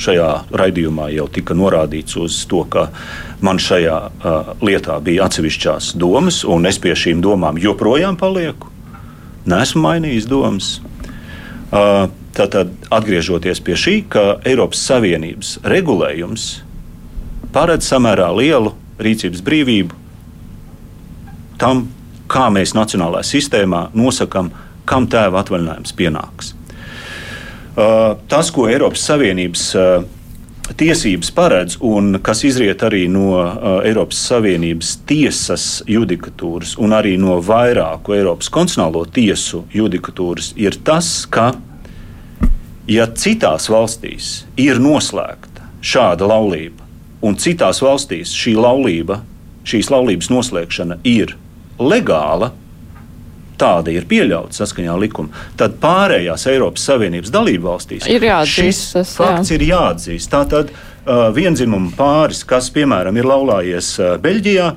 šajā 0.00 0.28
raidījumā 0.56 1.10
jau 1.14 1.26
tika 1.32 1.56
norādīts 1.56 2.16
uz 2.20 2.38
to, 2.50 2.64
ka 2.72 2.88
man 3.44 3.60
šajā 3.60 3.98
uh, 4.08 4.52
lietā 4.64 4.96
bija 5.04 5.28
atsevišķās 5.28 5.94
domas, 6.00 6.42
un 6.44 6.68
es 6.70 6.80
pie 6.80 6.94
šīm 6.96 7.20
domām 7.24 7.60
joprojām 7.60 8.16
palieku. 8.20 8.70
Nesmu 9.48 9.84
mainījis 9.84 10.28
domas. 10.30 10.78
Uh, 11.70 12.08
Tātad, 12.30 12.70
atgriežoties 12.94 13.58
pie 13.66 13.74
šī, 13.74 13.94
ka 14.06 14.22
Eiropas 14.46 14.78
Savienības 14.86 15.56
regulējums 15.66 16.44
paredz 17.50 17.88
samērā 17.90 18.28
lielu 18.36 18.70
rīcības 19.02 19.42
brīvību 19.42 19.96
tam, 21.60 21.88
kā 22.30 22.46
mēs 22.54 22.76
nacionālajā 22.78 23.26
sistēmā 23.32 23.88
nosakām, 23.98 24.52
kam 24.86 25.10
tēva 25.10 25.42
atvaļinājums 25.42 25.96
pienāks. 25.98 26.54
Uh, 27.80 28.18
tas, 28.28 28.50
ko 28.52 28.66
Eiropas 28.68 29.00
Savienības 29.08 29.62
uh, 29.78 30.02
tiesības 30.76 31.30
paredz 31.32 31.78
un 31.80 32.18
kas 32.20 32.42
izriet 32.44 32.82
arī 32.84 33.06
no 33.08 33.38
uh, 33.38 33.78
Eiropas 33.86 34.20
Savienības 34.28 34.90
tiesas 35.08 35.64
judikatūras 35.88 36.74
un 36.82 36.92
arī 36.92 37.14
no 37.16 37.38
vairāku 37.40 38.18
Eiropas 38.18 38.50
konstitucionālo 38.52 39.06
tiesu 39.08 39.62
judikatūras, 39.72 40.52
ir 40.60 40.76
tas, 40.84 41.08
ka 41.24 41.54
ja 42.90 43.08
citās 43.16 43.70
valstīs 43.72 44.30
ir 44.60 44.82
noslēgta 44.82 45.64
šāda 45.80 46.28
laulība, 46.28 46.84
un 47.24 47.40
citās 47.40 47.80
valstīs 47.80 48.34
šī 48.36 48.58
laulība, 48.60 49.22
šīs 49.64 49.88
laulības 49.94 50.28
noslēgšana 50.34 51.00
ir 51.08 51.32
legāla, 51.80 52.52
tāda 53.60 53.92
ir 53.94 54.06
pieļauta 54.10 54.62
saskaņā 54.62 54.92
ar 54.94 55.00
likumu, 55.02 55.32
tad 55.60 55.76
pārējās 55.82 56.46
Eiropas 56.50 56.86
Savienības 56.88 57.32
dalību 57.34 57.68
valstīs 57.68 58.08
ir 58.10 58.26
jāatzīst. 58.26 58.56
Šis 58.56 58.82
tas, 58.96 59.14
fakts 59.20 59.52
jā. 59.52 59.58
ir 59.58 59.66
jāatzīst. 59.70 60.30
Tātad 60.32 60.72
uh, 60.72 61.28
vienzimumu 61.36 61.92
pāris, 61.98 62.42
kas, 62.48 62.70
piemēram, 62.74 63.18
ir 63.20 63.28
laulājies 63.28 63.92
uh, 64.00 64.14
Beļģijā, 64.22 64.70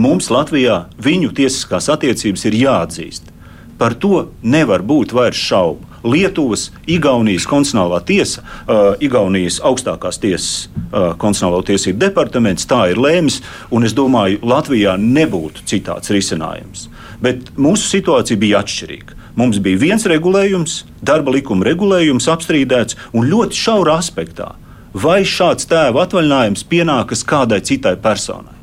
mums 0.00 0.30
Latvijā 0.32 0.84
viņu 1.02 1.32
tiesiskās 1.36 1.90
attiecības 1.92 2.46
ir 2.50 2.60
jāatzīst. 2.64 3.32
Par 3.76 3.96
to 4.00 4.30
nevar 4.40 4.84
būt 4.86 5.12
vairs 5.16 5.40
šaubu. 5.50 5.95
Lietuvas, 6.06 6.70
Igaunijas 6.86 7.46
konstitucionālā 7.50 8.00
tiesa, 8.06 8.42
uh, 8.42 8.94
Igaunijas 9.02 9.58
augstākās 9.66 10.20
tiesas 10.22 10.68
uh, 10.68 11.12
konstitucionālo 11.18 11.62
tiesību 11.66 12.00
departaments 12.00 12.68
tā 12.70 12.84
ir 12.92 13.00
lēmis, 13.02 13.40
un 13.74 13.86
es 13.88 13.94
domāju, 13.96 14.40
Latvijā 14.46 14.96
nebūtu 15.00 15.66
citāds 15.66 16.12
risinājums. 16.14 16.88
Bet 17.22 17.52
mūsu 17.56 17.88
situācija 17.90 18.38
bija 18.38 18.62
atšķirīga. 18.62 19.16
Mums 19.36 19.58
bija 19.60 19.80
viens 19.80 20.06
regulējums, 20.08 20.78
darba 21.04 21.34
likuma 21.34 21.66
regulējums 21.68 22.28
apstrīdēts 22.32 22.96
un 23.12 23.28
ļoti 23.28 23.58
šaurā 23.58 23.98
aspektā. 24.00 24.54
Vai 24.96 25.20
šāds 25.28 25.68
tēva 25.68 26.06
atvaļinājums 26.06 26.64
pienākas 26.70 27.24
kādai 27.28 27.60
citai 27.60 27.98
personai? 28.00 28.54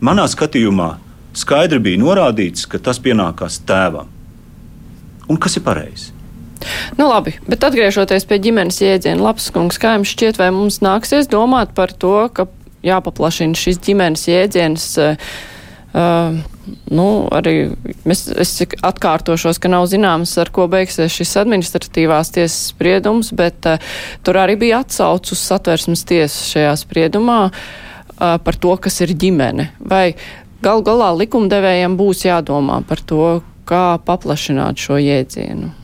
Manā 0.00 0.24
skatījumā 0.32 0.94
skaidri 1.36 1.80
bija 1.82 2.00
norādīts, 2.00 2.64
ka 2.68 2.80
tas 2.80 3.00
pienākās 3.04 3.60
tēvam. 3.68 4.08
Un 5.28 5.38
kas 5.40 5.58
ir 5.60 5.64
pareizi? 5.66 6.11
Nu, 6.98 7.08
labi, 7.08 7.34
bet 7.48 7.64
atgriežoties 7.66 8.26
pie 8.28 8.40
ģimenes 8.42 8.80
jēdziena, 8.82 9.22
labs 9.22 9.50
kungs, 9.54 9.80
kā 9.80 9.96
jums 9.96 10.12
šķiet, 10.12 10.40
vai 10.40 10.50
mums 10.54 10.80
nāksies 10.84 11.30
domāt 11.32 11.74
par 11.76 11.94
to, 11.94 12.16
ka 12.34 12.48
jāpaplašina 12.86 13.58
šis 13.58 13.80
ģimenes 13.82 14.26
jēdziens? 14.30 14.88
Uh, 15.92 16.38
nu, 16.88 17.06
arī 17.34 17.54
es, 18.08 18.24
es 18.30 18.52
atkārtošos, 18.64 19.60
ka 19.60 19.68
nav 19.72 19.88
zināms, 19.92 20.32
ar 20.40 20.48
ko 20.54 20.64
beigsies 20.72 21.12
šis 21.12 21.34
administratīvās 21.42 22.32
tiesas 22.32 22.70
spriedums, 22.72 23.32
bet 23.36 23.68
uh, 23.68 23.82
tur 24.24 24.40
arī 24.40 24.56
bija 24.60 24.80
atsauc 24.84 25.34
uz 25.34 25.42
satversmes 25.42 26.06
tiesas 26.08 26.48
šajā 26.54 26.72
spriedumā 26.84 27.40
uh, 27.50 28.38
par 28.40 28.56
to, 28.56 28.72
kas 28.80 29.02
ir 29.04 29.12
ģimene. 29.12 29.72
Vai 29.84 30.14
gal 30.64 30.84
galā 30.86 31.12
likumdevējiem 31.18 31.98
būs 32.00 32.24
jādomā 32.28 32.80
par 32.88 33.04
to, 33.04 33.28
kā 33.68 33.98
paplašināt 34.06 34.80
šo 34.80 34.96
jēdzienu? 35.02 35.81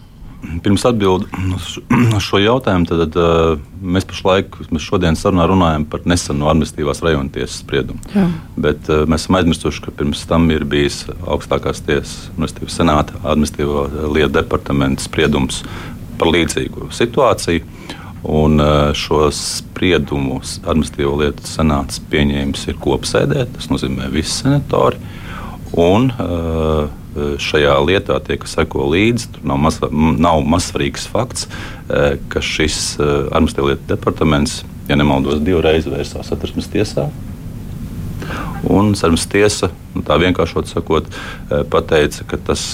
Pirms 0.62 0.84
atbildēt 0.86 1.32
uz 1.56 2.22
šo 2.22 2.38
jautājumu, 2.38 2.86
tad, 2.86 3.14
tad 3.14 3.64
mēs 3.82 4.06
pašlaik, 4.06 4.54
mēs 4.70 4.84
šodien 4.86 5.18
sarunā 5.18 5.48
runājam 5.50 5.86
par 5.90 6.04
nesenu 6.06 6.46
administratīvās 6.50 7.02
rajona 7.02 7.32
tiesas 7.34 7.58
spriedumu. 7.64 7.98
Jā. 8.14 8.28
Bet 8.68 8.86
mēs 9.10 9.26
esam 9.26 9.40
aizmirsuši, 9.40 9.82
ka 9.82 9.94
pirms 9.98 10.22
tam 10.30 10.46
ir 10.54 10.62
bijis 10.68 11.00
augstākās 11.26 11.82
tiesas, 11.86 12.28
administratīvā 12.36 12.74
senāta 12.74 13.18
administratīvo 13.24 14.12
lietu 14.14 14.36
departamenta 14.38 15.02
spriedums 15.02 15.64
par 16.20 16.30
līdzīgu 16.34 16.92
situāciju. 16.94 17.66
Un 18.28 18.58
šo 18.98 19.28
spriedumu 19.34 20.40
administratīvo 20.42 21.18
lietu 21.20 21.46
senāts 21.46 22.00
pieņēmis 22.10 22.66
ir 22.70 22.78
kopsēdē, 22.82 23.44
tas 23.54 23.70
nozīmē 23.70 24.10
visi 24.14 24.40
senatori. 24.42 24.98
Un, 25.78 26.08
uh, 26.10 26.88
šajā 27.42 27.76
lietā 27.84 28.18
tie, 28.24 28.38
kas 28.40 28.56
seko 28.58 28.88
līdzi, 28.92 29.30
tur 29.34 29.46
nav, 29.52 29.60
maz, 29.66 29.80
nav 29.92 30.42
mazsvarīgs 30.48 31.08
fakts, 31.10 31.48
e, 31.88 32.16
ka 32.32 32.42
šis 32.44 32.96
e, 32.98 33.08
administratīvā 33.32 33.72
lietu 33.72 33.88
departaments, 33.90 34.60
ja 34.90 34.98
nemaldos, 34.98 35.42
divreiz 35.44 35.88
vērsās 35.88 36.30
satversmes 36.32 36.70
tiesā. 36.72 37.08
Un 38.68 38.92
Sarmas 38.98 39.24
tiesa, 39.30 39.70
nu, 39.94 40.02
tā 40.04 40.18
vienkāršot 40.20 40.68
sakot, 40.68 41.06
pateica, 41.70 42.24
ka 42.28 42.40
tas, 42.50 42.64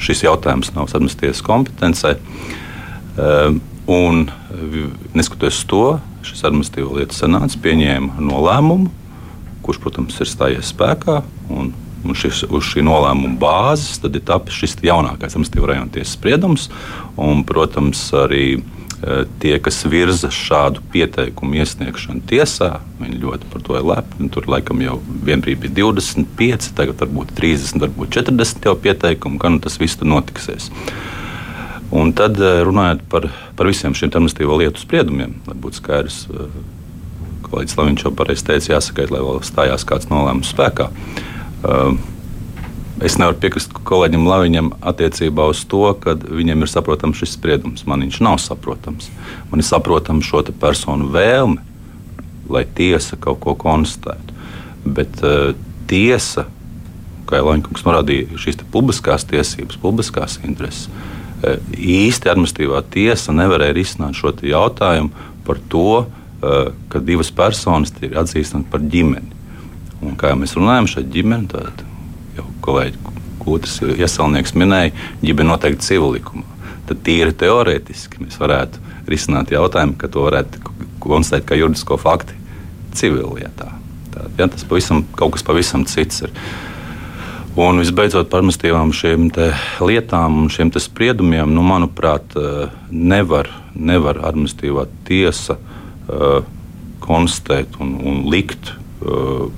šis 0.00 0.22
jautājums 0.24 0.70
nav 0.76 0.88
Sarmas 0.92 1.18
tiesas 1.18 1.42
kompetencē. 1.44 2.14
Un, 3.90 4.22
neskatoties 5.18 5.64
to, 5.68 5.98
šis 6.24 6.44
administratīvo 6.46 7.00
lietu 7.00 7.16
senāts 7.16 7.58
pieņēma 7.60 8.22
nolēmumu, 8.22 8.90
kurš, 9.64 9.80
protams, 9.82 10.18
ir 10.22 10.30
stājies 10.30 10.70
spēkā. 10.72 11.20
Un 11.52 11.72
Un 12.00 12.16
šis, 12.16 12.44
uz 12.48 12.64
šī 12.64 12.82
nolēmuma 12.86 13.36
bāzes 13.40 14.00
tad 14.00 14.16
ir 14.16 14.24
tapis 14.24 14.56
šis 14.56 14.78
jaunākais 14.84 15.34
administratīvā 15.34 15.72
rajona 15.74 15.92
tiesas 15.92 16.16
spriedums. 16.16 16.68
Un, 17.20 17.42
protams, 17.44 18.00
arī 18.16 18.44
e, 18.56 18.60
tie, 19.42 19.52
kas 19.60 19.82
virza 19.90 20.30
šādu 20.32 20.80
pieteikumu 20.94 21.60
iesniegšanu 21.60 22.24
tiesā, 22.30 22.72
viņi 23.02 23.20
ļoti 23.20 23.52
par 23.52 23.64
to 23.66 23.76
ir 23.76 23.86
lepni. 23.92 24.30
Tur 24.32 24.48
laikam 24.48 24.80
jau 24.84 24.96
vienbrīd 25.28 25.60
bija 25.66 25.76
25, 25.92 26.72
tagad 26.78 27.04
varbūt 27.04 27.34
30, 27.36 27.84
varbūt 27.84 28.16
40 28.16 28.68
jau 28.70 28.76
pieteikumu, 28.88 29.40
kā 29.42 29.52
nu 29.52 29.60
tas 29.60 29.76
viss 29.82 30.00
notiksies. 30.00 30.70
Un 31.92 32.14
tad 32.16 32.40
e, 32.40 32.52
runājot 32.64 33.04
par, 33.12 33.28
par 33.58 33.68
visiem 33.68 33.92
šiem 33.92 34.14
administratīvo 34.14 34.56
lietu 34.62 34.80
spriedumiem, 34.80 35.36
lai 35.50 35.58
būtu 35.58 35.82
skaidrs, 35.82 36.22
e, 36.32 36.48
kolēģis 37.50 37.76
Laviņš 37.76 38.06
jau 38.06 38.14
pareizi 38.16 38.46
teica, 38.46 38.72
jāsaka, 38.76 39.10
lai 39.10 39.20
vēl 39.26 39.44
stājās 39.44 39.84
kāds 39.84 40.08
nolēmums 40.08 40.54
spēkā. 40.54 40.88
Ehm, 40.88 41.28
es 43.04 43.16
nevaru 43.20 43.38
piekrist 43.40 43.72
kolēģim 43.88 44.26
Laviņam 44.28 44.70
attiecībā 44.92 45.46
uz 45.52 45.62
to, 45.68 45.82
ka 46.02 46.14
viņam 46.20 46.64
ir 46.64 46.70
saprotams 46.70 47.20
šis 47.20 47.34
spriedums. 47.36 47.86
Man 47.88 48.04
viņš 48.04 48.20
nav 48.24 48.38
saprotams. 48.42 49.08
Man 49.50 49.62
ir 49.62 49.68
saprotama 49.68 50.24
šo 50.24 50.42
personu 50.60 51.08
vēlme, 51.14 51.64
lai 52.50 52.64
tiesa 52.76 53.18
kaut 53.20 53.40
ko 53.44 53.54
konstatētu. 53.58 54.36
Bet 54.84 55.20
uh, 55.24 55.52
tiesa, 55.90 56.46
kā 57.28 57.40
jau 57.40 57.50
Laņkungs 57.50 57.84
norādīja, 57.86 58.40
šīs 58.40 58.62
publiskās 58.72 59.26
tiesības, 59.28 59.80
publiskās 59.80 60.38
intereses, 60.44 60.88
uh, 60.88 61.58
īsti 61.76 62.32
administratīvā 62.32 62.84
tiesa 62.92 63.36
nevarēja 63.36 63.76
risināt 63.76 64.18
šo 64.18 64.34
jautājumu 64.44 65.12
par 65.46 65.60
to, 65.72 66.04
uh, 66.04 66.72
ka 66.92 67.04
divas 67.04 67.32
personas 67.32 67.92
ir 68.04 68.16
atzīstamas 68.18 68.68
par 68.72 68.84
ģimeni. 68.84 69.39
Un, 70.00 70.16
kā 70.16 70.32
jau 70.32 70.38
mēs 70.40 70.56
runājam, 70.56 70.88
šeit 70.88 71.10
ģimene, 71.12 71.48
tad 71.50 71.84
jau 72.38 72.46
kolēģi 72.64 73.18
Kūtris 73.40 73.78
iesaulnieks 73.96 74.52
minēja, 74.58 74.92
ģimene 75.24 75.48
noteikti 75.48 75.86
civilikumā. 75.86 76.44
Tad 76.88 77.00
tīri 77.06 77.32
teorētiski 77.40 78.24
mēs 78.24 78.36
varētu 78.40 78.80
risināt 79.08 79.52
jautājumu, 79.54 79.96
ka 80.00 80.10
to 80.12 80.26
varētu 80.26 80.60
konstatēt 81.00 81.46
kā 81.48 81.56
juridisko 81.56 81.96
faktu 82.00 82.36
civillietā. 82.96 83.70
Tā, 84.10 84.26
ja, 84.38 84.48
tas 84.50 84.66
pavisam, 84.68 85.04
kaut 85.16 85.36
kas 85.36 85.46
pavisam 85.46 85.86
cits 85.88 86.26
ir. 86.26 86.34
Un 87.60 87.80
visbeidzot, 87.82 88.28
par 88.30 88.40
administratīvām 88.40 88.92
šīm 88.94 89.26
lietām 89.84 90.36
un 90.44 90.50
šiem 90.52 90.70
spriedumiem, 90.70 91.50
nu, 91.54 91.64
manuprāt, 91.66 92.36
eh, 92.38 92.70
nevar, 92.90 93.50
nevar 93.74 94.20
administratīvā 94.30 94.86
tiesa 95.06 95.56
uh, 95.56 96.40
konstatēt 97.00 97.76
un, 97.82 97.96
un 98.06 98.22
likt 98.30 98.72
uh, 99.02 99.50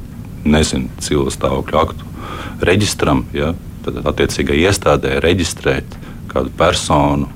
nezinu, 0.44 0.90
cilvēku 1.02 1.34
stāvokļu 1.36 1.80
aktu 1.82 2.08
reģistram, 2.62 3.24
ja, 3.34 3.52
tad 3.82 4.00
attiecīgai 4.06 4.60
iestādē 4.62 5.18
reģistrēt 5.22 5.98
kādu 6.32 6.52
personu 6.56 7.28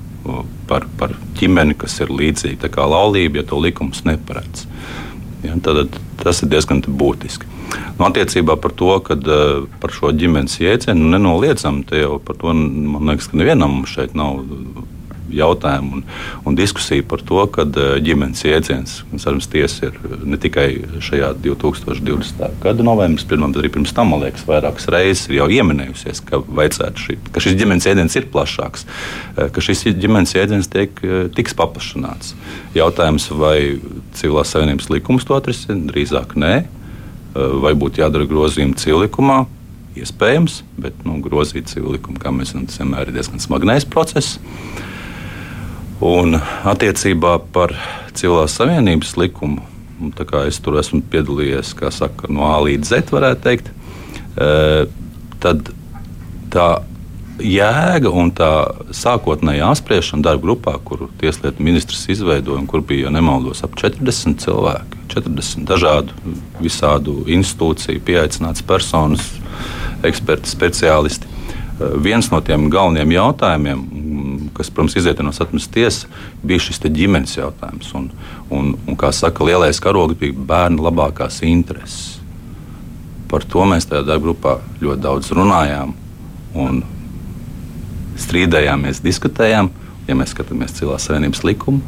par, 0.66 0.86
par 0.98 1.14
ģimeni, 1.38 1.76
kas 1.78 1.98
ir 2.02 2.12
līdzīga 2.12 2.70
kā 2.72 2.86
laulība, 2.88 3.40
ja 3.40 3.46
to 3.46 3.58
likums 3.62 4.02
neparedz. 4.06 4.66
Ja, 5.44 5.54
tad, 5.62 5.98
tas 6.22 6.42
ir 6.42 6.50
diezgan 6.50 6.82
būtiski. 6.82 7.46
Nu, 7.98 8.06
attiecībā 8.06 8.56
par 8.60 8.72
to, 8.76 8.92
ka 9.04 9.16
uh, 9.18 9.66
par 9.80 9.92
šo 9.94 10.12
ģimenes 10.16 10.58
jēdzienu 10.60 11.02
nu, 11.02 11.12
nenoliedzam, 11.16 11.82
te 11.86 12.02
jau 12.02 12.16
par 12.22 12.38
to 12.40 12.54
man 12.54 13.10
liekas, 13.10 13.30
ka 13.30 13.40
nevienam 13.40 13.82
šeit 13.88 14.14
nav 14.18 14.42
jautājumu 15.36 15.98
un, 15.98 16.04
un 16.46 16.58
diskusiju 16.58 17.04
par 17.08 17.22
to, 17.26 17.42
ka 17.52 17.66
eh, 17.66 17.96
ģimenes 18.04 18.44
jēdziens 18.46 18.96
sarunas 19.22 19.48
tiesa 19.52 19.90
ir 19.90 19.98
ne 20.26 20.38
tikai 20.40 20.68
šajā 21.04 21.32
2020. 21.44 22.44
gada 22.62 22.86
novembrī, 22.86 23.26
bet 23.28 23.60
arī 23.62 23.72
pirms 23.72 23.94
tam, 23.96 24.12
man 24.12 24.24
liekas, 24.24 24.46
vairākas 24.48 24.88
reizes 24.92 25.26
ir 25.30 25.40
jau 25.40 25.48
ieminējusies, 25.58 26.22
ka, 26.28 26.42
šī, 27.02 27.18
ka 27.32 27.42
šis 27.42 27.58
ģimenes 27.60 27.88
jēdziens 27.88 28.18
ir 28.20 28.30
plašāks, 28.32 28.86
eh, 29.36 29.50
ka 29.52 29.64
šis 29.64 29.86
ģimenes 29.96 30.36
jēdziens 30.36 30.70
tiek, 30.72 31.02
eh, 31.02 31.26
tiks 31.36 31.56
paplašināts. 31.58 32.34
Jautājums, 32.76 33.28
vai 33.30 33.80
civilās 34.16 34.52
savienības 34.54 34.90
likums 34.92 35.26
to 35.26 35.36
atrisina? 35.38 35.86
Drīzāk 35.92 36.36
nē. 36.36 36.56
Vai 37.36 37.74
būtu 37.76 38.00
jādara 38.00 38.24
grozījumi 38.24 38.78
civilikumā? 38.80 39.42
Iespējams, 39.96 40.60
bet 40.80 40.98
nu, 41.08 41.16
grozīt 41.24 41.70
civilikumu, 41.72 42.20
kā 42.20 42.32
mēs 42.32 42.52
zinām, 42.52 42.66
tas 42.68 42.80
vienmēr 42.80 43.08
ir 43.08 43.16
diezgan 43.16 43.40
smagnējs 43.40 43.88
process. 43.88 44.38
Un 46.04 46.36
attiecībā 46.68 47.38
par 47.54 47.72
civilās 48.16 48.56
savienības 48.58 49.14
likumu, 49.16 49.62
tā 50.16 50.26
kā 50.28 50.42
es 50.48 50.58
tur 50.60 50.76
esmu 50.76 51.00
piedalījies 51.08 51.72
saka, 51.96 52.28
no 52.28 52.44
A 52.50 52.58
līdz 52.60 52.90
Z, 52.90 53.12
varētu 53.14 53.40
teikt, 53.46 53.70
e, 54.36 54.84
tad 55.40 55.70
tā 56.52 56.68
jēga 57.40 58.12
un 58.12 58.30
tā 58.36 58.50
sākotnējā 58.96 59.70
apspriešana 59.72 60.24
darba 60.24 60.44
grupā, 60.44 60.76
kuru 60.84 61.08
tieslietu 61.20 61.64
ministrs 61.64 62.04
izveidoja, 62.12 62.60
un 62.60 62.68
kur 62.68 62.84
bija, 62.84 63.08
ja 63.08 63.14
nemaldos, 63.16 63.64
ap 63.64 63.76
40 63.80 64.36
cilvēki, 64.44 65.00
40 65.16 65.64
dažādu, 65.68 66.16
visādu 66.60 67.22
institūciju, 67.24 68.04
pieaicināts 68.04 68.64
personas, 68.68 69.32
eksperti, 70.04 70.52
speciālisti. 70.52 71.24
E, 71.80 71.94
viens 72.04 72.28
no 72.28 72.44
tiem 72.44 72.68
galvenajiem 72.72 73.16
jautājumiem, 73.16 73.86
kas, 74.56 74.70
protams, 74.72 74.96
iziet 74.98 75.20
no 75.24 75.32
satmas 75.36 75.68
tiesas, 75.72 76.06
bija 76.46 76.62
šis 76.66 76.80
ģimenes 76.86 77.36
jautājums. 77.36 77.92
Un, 77.98 78.10
un, 78.50 78.74
un, 78.86 78.96
kā 78.98 79.12
saka, 79.12 79.44
lielais 79.46 79.80
karogs 79.82 80.18
bija 80.20 80.36
bērnu 80.48 80.84
labākās 80.86 81.42
intereses. 81.46 82.16
Par 83.30 83.44
to 83.44 83.64
mēs 83.66 83.88
tajā 83.90 84.04
darba 84.06 84.28
grupā 84.28 84.58
ļoti 84.80 85.02
daudz 85.02 85.32
runājām 85.34 85.94
un 86.56 86.82
strīdējāmies, 88.22 89.02
diskutējām. 89.04 89.70
Ja 90.06 90.14
mēs 90.14 90.30
skatāmies 90.36 90.76
cilvēks 90.76 91.08
savienības 91.08 91.42
likumu, 91.42 91.80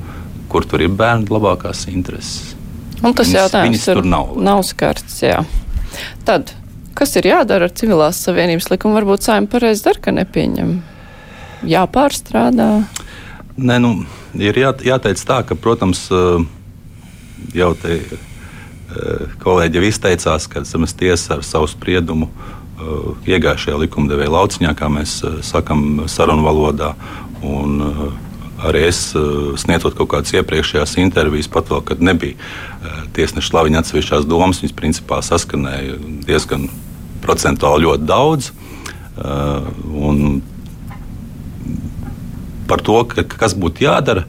kur 0.50 0.66
tur 0.66 0.82
ir 0.82 0.90
bērnu 0.90 1.30
labākās 1.30 1.84
intereses. 1.92 2.56
Un 2.98 3.14
tas 3.14 3.28
viņas, 3.28 3.36
jautājums 3.36 3.76
viņas 3.76 3.88
tur 3.92 4.08
nav. 4.10 4.32
Nav 4.42 4.64
skarts, 4.66 5.20
jā. 5.22 5.38
Tad, 6.26 6.50
kas 6.98 7.14
ir 7.20 7.30
jādara 7.30 7.68
ar 7.68 7.74
civilās 7.78 8.18
savienības 8.26 8.72
likumu? 8.72 8.98
Varbūt 8.98 9.28
saimta 9.28 9.54
pareizi 9.54 9.86
dara, 9.86 10.02
ka 10.02 10.14
nepieņem 10.16 10.72
jāpārstrādā? 11.66 12.68
Nē, 13.59 13.78
nu, 13.82 13.92
ir 14.38 14.59
jā, 14.59 14.72
jāteic 14.86 15.22
tā, 15.26 15.40
ka, 15.46 15.56
protams, 15.59 16.06
jau 17.54 17.72
te 17.82 17.98
kolēģi 19.42 19.80
jau 19.80 19.88
izteicās, 19.88 20.46
ka 20.50 20.62
zemes 20.64 20.94
tiesa 20.96 21.36
ar 21.36 21.44
savu 21.46 21.68
spriedumu 21.70 22.28
eh, 22.28 23.34
iegāja 23.34 23.64
šajā 23.66 23.82
likumdevēja 23.84 24.32
lauciņā, 24.32 24.72
kā 24.78 24.88
mēs 24.92 25.18
sakām, 25.46 26.06
sarunu 26.09 26.46
valodā. 26.46 26.94
Un, 27.44 27.82
arī 28.59 28.88
es 28.88 29.12
sniedzot 29.62 29.94
kaut 29.94 30.09
kādas 30.11 30.32
iepriekšējās 30.34 30.96
intervijas, 30.98 31.46
pat 31.52 31.68
vēl, 31.70 31.82
kad 31.86 32.00
nebija 32.02 32.34
tiesneša 33.14 33.52
slaviņa 33.52 33.82
atsevišķās 33.82 34.26
domas, 34.26 34.59
viņas 34.62 34.74
principā 34.74 35.20
saskanēja 35.22 35.98
diezgan 36.26 36.66
procentuāli 37.22 37.86
ļoti 37.86 38.09
daudz. 38.09 38.50
Un 39.18 40.40
par 42.68 42.84
to, 42.84 43.00
ka, 43.08 43.24
kas 43.24 43.56
būtu 43.58 43.88
jādara. 43.88 44.28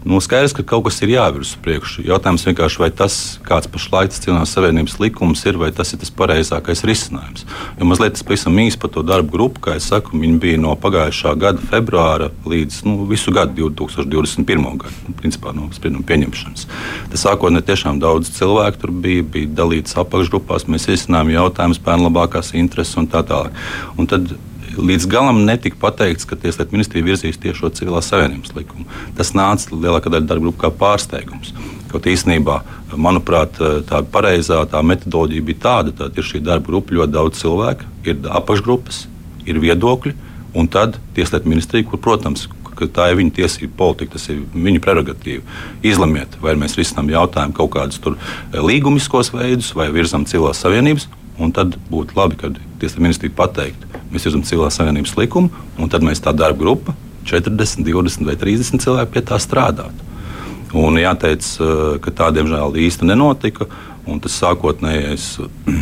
Nu, 0.00 0.16
skaidrs, 0.24 0.54
ka 0.56 0.62
kaut 0.64 0.86
kas 0.86 0.96
ir 1.04 1.10
jāvirz 1.12 1.50
uz 1.50 1.58
priekšu. 1.60 2.06
Jautājums 2.08 2.46
vienkārši, 2.46 2.78
vai 2.80 2.88
tas, 2.88 3.16
kāds 3.44 3.68
pašlaik 3.68 4.08
tas 4.08 4.22
Cilvēks 4.24 4.54
Savienības 4.56 4.96
likums 5.02 5.44
ir, 5.44 5.58
vai 5.60 5.68
tas 5.76 5.92
ir 5.92 6.00
tas 6.00 6.12
pareizākais 6.16 6.80
risinājums. 6.88 7.44
Jo 7.76 7.88
mazliet 7.90 8.16
tas 8.16 8.24
pavisam 8.24 8.56
īsi 8.64 8.80
par 8.80 8.94
to 8.94 9.04
darbu 9.04 9.34
grupu, 9.34 9.60
kā 9.66 9.76
jau 9.76 9.84
saku, 9.90 10.16
viņi 10.16 10.40
bija 10.40 10.62
no 10.62 10.72
pagājušā 10.80 11.34
gada 11.42 11.60
februāra 11.68 12.30
līdz 12.48 12.80
nu, 12.88 12.96
visu 13.12 13.34
gadu, 13.36 13.68
2021. 13.76 14.68
gadu, 14.80 14.96
nu, 15.04 15.16
principā 15.20 15.52
no 15.52 15.68
sprieduma 15.76 16.08
pieņemšanas. 16.08 16.68
Tas 17.12 17.28
sākotnēji 17.28 17.68
tiešām 17.68 18.00
daudz 18.00 18.32
cilvēku 18.40 18.86
tur 18.86 18.96
bija, 19.04 19.26
bija 19.36 19.52
dalīts 19.60 20.00
apakšgrupās, 20.00 20.64
mēs 20.72 20.88
risinājām 20.88 21.36
jautājumus, 21.36 21.84
bērnu 21.84 22.08
labākās 22.08 22.54
intereses 22.56 22.96
un 22.96 23.10
tā 23.10 23.20
tālāk. 23.20 23.52
Un 24.00 24.08
tad 24.08 24.32
līdz 24.78 25.06
galam 25.10 25.42
netika 25.46 25.78
pateikts, 25.80 26.26
ka 26.28 26.38
Tieslietu 26.38 26.76
ministrija 26.76 27.06
virzīs 27.06 27.40
tieši 27.40 27.58
šo 27.58 27.70
civilās 27.74 28.10
savienības 28.10 28.54
likumu. 28.56 28.86
Tas 29.18 29.32
nāca 29.34 29.74
lielākā 29.74 30.12
daļa 30.12 30.28
darba 30.28 30.46
grupu 30.46 30.62
kā 30.64 30.70
pārsteigums. 30.82 31.52
Kaut 31.90 32.06
īstenībā, 32.06 32.60
manuprāt, 32.94 33.58
tā 33.88 34.02
pareizā 34.14 34.62
tā 34.70 34.82
metodoloģija 34.86 35.46
bija 35.46 35.62
tāda, 35.64 35.94
ka 35.96 36.10
ir 36.14 36.26
šī 36.26 36.42
darba 36.46 36.70
grupa, 36.70 36.94
ļoti 36.94 37.16
daudz 37.16 37.42
cilvēku, 37.42 37.90
ir 38.06 38.30
apakšgrupas, 38.30 39.04
ir 39.50 39.58
viedokļi, 39.62 40.14
un 40.54 40.70
tad 40.70 41.00
Tieslietu 41.16 41.50
ministrija, 41.50 41.88
kur, 41.90 42.02
protams, 42.02 42.46
tā 42.80 43.10
ir 43.10 43.18
viņa 43.18 43.34
tiesība 43.36 43.74
politika, 43.76 44.14
tas 44.16 44.30
ir 44.32 44.40
viņa 44.54 44.80
prerogatīva. 44.80 45.42
Izlemiet, 45.84 46.38
vai 46.40 46.54
mēs 46.56 46.78
risinām 46.78 47.10
jautājumu 47.12 47.56
kaut 47.58 47.74
kādus 47.74 48.00
līgumiskos 48.54 49.34
veidus, 49.34 49.74
vai 49.76 49.90
virzām 49.92 50.24
civilās 50.24 50.62
savienības, 50.64 51.08
un 51.40 51.52
tad 51.56 51.76
būtu 51.90 52.16
labi, 52.16 52.38
kad 52.40 52.56
Tieslietu 52.80 53.04
ministrija 53.04 53.36
pateiktu, 53.36 53.99
Mēs 54.10 54.26
zinām 54.26 54.42
civilās 54.46 54.78
savienības 54.78 55.14
likumu, 55.18 55.50
un 55.78 55.90
tad 55.90 56.02
mēs 56.06 56.22
tā 56.22 56.34
darba 56.34 56.64
grupa 56.64 56.94
40, 57.24 57.84
20 57.86 58.26
vai 58.26 58.36
30 58.38 58.82
cilvēki 58.82 59.14
pie 59.14 59.22
tā 59.26 59.38
strādātu. 59.38 60.06
Un 60.74 60.98
jāteic, 60.98 61.42
eh, 61.60 61.98
ka 62.02 62.10
tā 62.10 62.30
diemžēl 62.34 62.78
īsti 62.78 63.06
nenotika. 63.06 63.66
Tas 64.10 64.40
sākotnējais 64.42 65.24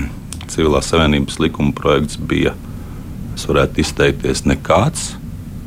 civilās 0.53 0.91
savienības 0.91 1.39
likuma 1.41 1.73
projekts 1.73 2.19
bija, 2.21 2.53
es 3.35 3.47
varētu 3.49 3.81
izteikties, 3.81 4.45
nekāds. 4.45 5.15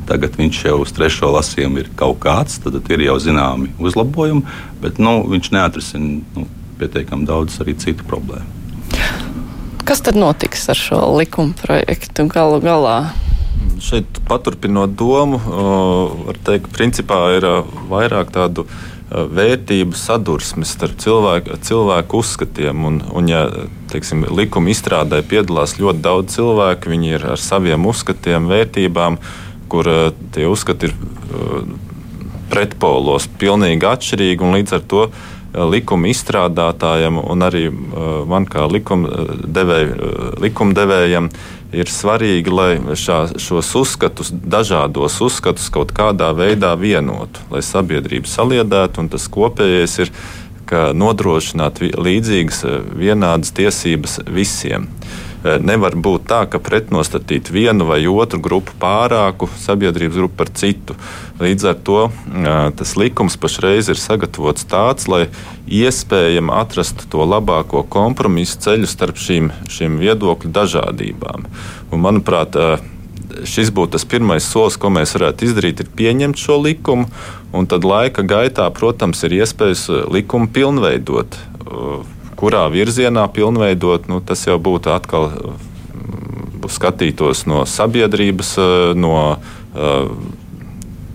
Tagad 0.06 0.36
viņš 0.38 0.64
jau 0.66 0.76
uz 0.82 0.92
trešo 0.94 1.32
lasījumu 1.34 1.82
ir 1.82 1.90
kaut 1.98 2.20
kāds, 2.22 2.60
tad 2.62 2.78
ir 2.90 3.04
jau 3.06 3.18
zināmi 3.22 3.70
uzlabojumi, 3.82 4.42
bet 4.82 4.98
nu, 5.02 5.22
viņš 5.30 5.52
neatrisina 5.54 6.20
nu, 6.36 6.46
pietiekami 6.78 7.26
daudz 7.26 7.58
arī 7.62 7.74
citu 7.78 8.06
problēmu. 8.06 8.61
Kas 9.84 10.00
tad 10.04 10.14
notiks 10.14 10.68
ar 10.70 10.78
šo 10.78 11.00
likuma 11.18 11.56
projektu 11.58 12.28
galu 12.30 12.60
galā? 12.62 13.12
Šeit 13.82 14.20
paturpinot 14.28 14.94
domu, 14.98 15.40
var 16.28 16.38
teikt, 16.46 16.68
ka 16.68 16.76
principā 16.76 17.18
ir 17.36 17.46
vairāk 17.90 18.30
tādu 18.34 18.66
vērtību 19.12 19.98
sadursmes 19.98 20.72
starp 20.72 20.96
cilvēku, 21.02 21.58
cilvēku 21.66 22.22
uzskatiem. 22.22 22.86
Un, 22.88 23.00
un 23.12 23.28
ja 23.28 23.42
teiksim, 23.92 24.24
likuma 24.30 24.72
izstrādē 24.72 25.20
piedalās 25.28 25.76
ļoti 25.80 26.04
daudz 26.04 26.38
cilvēku, 26.38 26.92
viņi 26.94 27.14
ir 27.18 27.26
ar 27.34 27.42
saviem 27.42 27.90
uzskatiem, 27.90 28.48
vērtībām, 28.48 29.18
kur 29.72 29.90
tie 30.32 30.46
uzskati 30.48 30.88
ir 30.88 30.96
pretpolos 32.52 33.28
pilnīgi 33.40 33.88
atšķirīgi. 33.88 34.54
Līdz 34.56 34.78
ar 34.78 34.88
to 34.88 35.06
likuma 35.52 36.08
izstrādātājam 36.12 37.18
un 37.20 37.44
arī 37.44 37.66
man 38.28 38.46
kā 38.48 38.64
likumdevēju, 38.72 40.12
likumdevējam 40.40 41.28
ir 41.72 41.88
svarīgi, 41.88 42.52
lai 42.52 42.96
šā, 42.98 43.18
šos 43.40 43.72
uzskatus, 43.80 44.32
dažādos 44.32 45.18
uzskatus 45.24 45.68
kaut 45.72 45.92
kādā 45.96 46.30
veidā 46.36 46.72
vienotu, 46.80 47.44
lai 47.52 47.64
sabiedrība 47.64 48.28
saliedētu 48.28 49.04
un 49.04 49.12
tas 49.12 49.28
kopējais 49.32 49.98
ir 50.06 50.14
nodrošināt 50.72 51.82
līdzīgas, 52.00 52.62
vienādas 52.96 53.52
tiesības 53.52 54.22
visiem. 54.32 54.88
Eh, 54.88 55.31
nevar 55.42 55.96
būt 55.98 56.26
tā, 56.30 56.42
ka 56.50 56.60
pretnostatīt 56.62 57.50
vienu 57.52 57.86
vai 57.88 58.00
otru 58.06 58.40
grupu 58.42 58.74
pārāku 58.80 59.48
sabiedrības 59.62 60.20
grupu 60.20 60.38
par 60.38 60.52
citu. 60.54 60.96
Līdz 61.42 61.68
ar 61.72 61.80
to 61.82 61.98
eh, 62.06 62.70
tas 62.78 62.94
likums 63.00 63.38
pašreiz 63.40 63.90
ir 63.90 63.98
sagatavots 63.98 64.66
tāds, 64.70 65.08
lai 65.10 65.26
iespējami 65.66 66.54
atrastu 66.54 67.08
to 67.10 67.26
labāko 67.26 67.82
kompromisu 67.82 68.60
ceļu 68.62 68.90
starp 68.90 69.18
šīm, 69.18 69.50
šīm 69.72 69.98
viedokļu 70.02 70.52
dažādībām. 70.54 71.50
Un, 71.90 72.02
manuprāt, 72.06 72.56
eh, 72.56 72.88
šis 73.48 73.74
būtu 73.74 73.96
tas 73.96 74.06
pirmais 74.06 74.46
solis, 74.46 74.78
ko 74.78 74.92
mēs 74.94 75.16
varētu 75.18 75.48
izdarīt, 75.48 75.82
ir 75.82 75.94
pieņemt 75.98 76.38
šo 76.38 76.60
likumu, 76.62 77.08
un 77.52 77.66
tad 77.66 77.84
laika 77.84 78.22
gaitā, 78.22 78.70
protams, 78.70 79.24
ir 79.26 79.40
iespējas 79.42 79.88
likumu 80.12 80.50
pilnveidot 80.52 81.40
kurā 82.42 82.66
virzienā 82.72 83.28
pilnveidot, 83.30 84.08
nu, 84.10 84.18
tas 84.26 84.42
jau 84.48 84.58
būtu 84.58 84.90
atkal 84.90 85.30
mm, 85.30 86.66
skatītos 86.72 87.44
no 87.50 87.62
sabiedrības, 87.68 88.56
eh, 88.58 88.90
no 88.98 89.14
uh, 89.30 90.10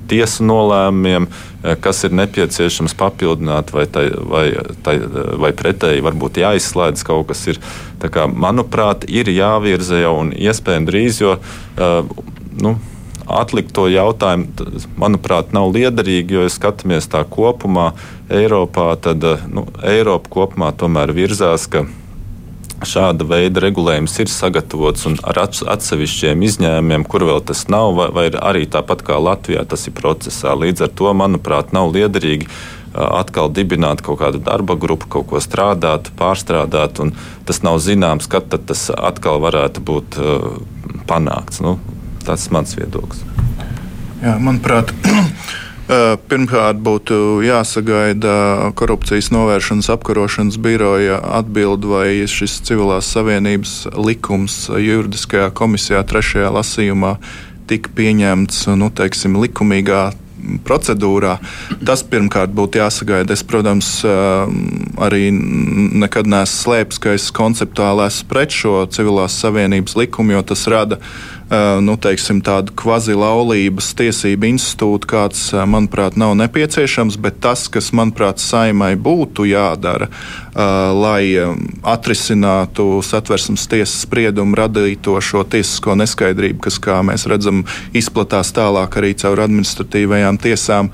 tiesu 0.08 0.46
nolēmumiem, 0.48 1.28
eh, 1.28 1.76
kas 1.84 2.06
ir 2.08 2.16
nepieciešams 2.16 2.96
papildināt, 2.96 3.74
vai, 3.76 3.84
tai, 3.92 4.06
vai, 4.16 4.46
tai, 4.88 4.96
vai 5.44 5.52
pretēji 5.52 6.06
varbūt 6.06 6.40
jāizslēdz 6.46 7.04
kaut 7.08 7.28
kas. 7.34 7.44
Ir, 7.52 7.60
kā, 8.00 8.30
manuprāt, 8.32 9.04
ir 9.12 9.28
jāvirza 9.34 10.00
jau 10.00 10.16
un 10.22 10.32
iespējams 10.32 10.88
drīz, 10.88 11.20
jo 11.26 11.36
nu, 12.62 12.78
atlikt 13.28 13.74
to 13.76 13.88
jautājumu, 13.92 14.48
manuprāt, 15.00 15.54
nav 15.56 15.72
liederīgi, 15.76 16.38
jo, 16.38 16.48
ja 16.48 16.52
skatāmies 16.52 17.10
tā 17.12 17.24
kopumā 17.28 17.92
Eiropā, 18.34 18.90
tad 19.04 19.24
eh, 19.28 19.48
nu, 19.52 19.68
Eiropa 19.84 20.32
kopumā 20.40 20.74
tomēr 20.78 21.14
virzās, 21.16 21.68
ka 21.72 21.86
šāda 22.86 23.26
veida 23.26 23.62
regulējums 23.64 24.14
ir 24.22 24.30
sagatavots 24.30 25.08
un 25.10 25.16
ar 25.26 25.40
atsevišķiem 25.48 26.44
izņēmumiem, 26.46 27.08
kur 27.10 27.26
vēl 27.26 27.42
tas 27.50 27.66
nav, 27.74 27.96
vai, 27.98 28.10
vai 28.14 28.28
arī 28.30 28.68
tāpat 28.70 29.02
kā 29.08 29.18
Latvijā 29.18 29.64
tas 29.66 29.88
ir 29.90 29.96
procesā. 29.98 30.54
Līdz 30.54 30.86
ar 30.86 30.94
to, 30.94 31.10
manuprāt, 31.18 31.74
nav 31.76 31.92
liederīgi 31.96 32.48
eh, 32.48 32.54
atkal 33.02 33.52
dibināt 33.52 34.06
kaut 34.06 34.22
kādu 34.24 34.44
darba 34.44 34.78
grupu, 34.80 35.10
kaut 35.18 35.30
ko 35.34 35.44
strādāt, 35.44 36.14
pārstrādāt, 36.20 37.04
un 37.04 37.16
tas 37.50 37.64
nav 37.66 37.82
zināms, 37.84 38.30
kad 38.32 38.48
tas 38.52 38.88
atkal 38.94 39.42
varētu 39.44 39.84
būt 39.84 40.20
uh, 40.22 40.50
panākts. 41.08 41.62
Nu, 41.64 41.78
Tas 42.28 42.50
ir 42.50 42.58
mans 42.58 42.76
viedoklis. 42.76 43.24
Jā, 44.22 44.36
manuprāt, 44.42 44.92
Pirmkārt, 46.28 46.82
būtu 46.84 47.40
jāsagaida 47.48 48.74
korupcijas 48.76 49.30
novēršanas 49.32 49.88
apkarošanas 49.94 50.58
biroja 50.60 51.22
atbildi, 51.40 51.88
vai 51.88 52.10
šis 52.28 52.58
civilās 52.68 53.08
savienības 53.16 53.76
likums 53.96 54.66
juridiskajā 54.68 55.48
komisijā 55.56 56.04
trešajā 56.04 56.52
lasījumā 56.58 57.16
tika 57.72 57.92
pieņemts 57.96 58.66
nu, 58.76 58.92
teiksim, 59.00 59.40
likumīgā 59.40 60.10
procedūrā. 60.68 61.38
Tas 61.88 62.04
pirmkārt 62.08 62.52
būtu 62.56 62.82
jāsagaida. 62.82 63.36
Es, 63.36 63.44
protams, 63.48 63.90
arī 64.04 65.32
nekad 65.32 66.28
neesmu 66.28 66.64
slēpis, 66.68 67.02
ka 67.04 67.16
es 67.16 67.32
konceptuāli 67.36 68.08
esmu 68.08 68.30
pret 68.32 68.56
šo 68.56 68.76
civilās 68.92 69.40
savienības 69.40 69.98
likumu, 70.00 70.36
jo 70.36 70.46
tas 70.52 70.68
rada 70.72 71.00
nu, 71.82 71.96
teiksim, 71.96 72.42
tādu 72.44 72.74
kvazi-laulības 72.76 73.94
tiesību 73.98 74.50
institūtu, 74.52 75.08
kāds, 75.08 75.44
manuprāt, 75.70 76.18
nav 76.20 76.34
nepieciešams, 76.40 77.16
bet 77.24 77.40
tas, 77.44 77.68
kas, 77.72 77.94
manuprāt, 77.96 78.42
saimai 78.44 78.96
būtu 79.00 79.48
jādara, 79.48 80.10
lai 80.98 81.38
atrisinātu 81.88 83.00
satversmes 83.06 83.68
tiesas 83.72 84.04
spriedumu 84.04 84.60
radīto 84.60 85.16
šo 85.24 85.46
tiesisko 85.48 85.96
neskaidrību, 86.02 86.60
kas, 86.68 86.82
kā 86.84 87.00
mēs 87.08 87.28
redzam, 87.32 87.64
izplatās 87.96 88.52
tālāk 88.56 89.00
arī 89.00 89.14
caur 89.16 89.46
administratīvajām 89.48 90.42
tiesām. 90.44 90.92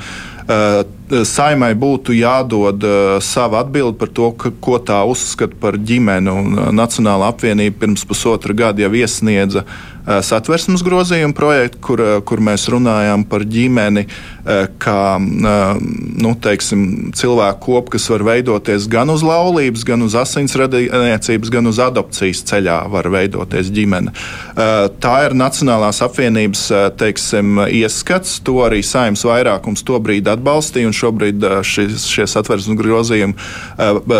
Saimai 1.24 1.70
būtu 1.80 2.12
jādod 2.18 2.84
sava 3.24 3.62
atbilde 3.64 3.96
par 3.96 4.10
to, 4.12 4.28
ko 4.36 4.76
tā 4.84 4.98
uzskata 5.08 5.56
par 5.62 5.78
ģimeni. 5.80 6.34
Nacionāla 6.76 7.30
apvienība 7.32 7.86
pirms 7.86 8.04
pusotra 8.10 8.56
gada 8.58 8.84
jau 8.84 8.92
iesniedza 9.00 9.64
uh, 9.64 9.93
Eh, 9.93 9.93
satversmes 10.06 10.84
grozījumu 10.84 11.34
projektu, 11.34 11.78
kur, 11.82 12.02
eh, 12.02 12.22
kur 12.26 12.42
mēs 12.44 12.68
runājam 12.70 13.24
par 13.30 13.40
ģimeni, 13.40 14.06
eh, 14.46 14.68
kā 14.80 15.20
nu, 15.20 16.36
teiksim, 16.36 17.14
cilvēku 17.14 17.60
kopu, 17.60 17.90
kas 17.92 18.10
var 18.10 18.20
veidoties 18.20 18.88
gan 18.88 19.10
uz 19.10 19.22
laulības, 19.24 19.86
gan 19.86 20.02
uz 20.02 20.14
asinsradniecības, 20.14 21.50
gan 21.50 21.68
uz 21.68 21.80
adopcijas 21.80 22.44
ceļā, 22.44 22.90
var 22.90 23.04
veidoties 23.04 23.72
ģimene. 23.72 24.12
Tā 24.56 25.26
ir 25.26 25.32
Nacionālās 25.34 26.02
apvienības 26.02 26.96
teiksim, 26.98 27.58
ieskats. 27.68 28.40
To 28.44 28.54
arī 28.66 28.84
saimnes 28.84 29.24
vairākums 29.24 29.84
tobrīd 29.84 30.24
atbalstīja, 30.24 30.86
un 30.86 30.94
šobrīd 30.94 31.64
šis, 31.64 32.08
šie 32.08 32.28
satversmes 32.28 32.78
grozījumi 32.80 33.34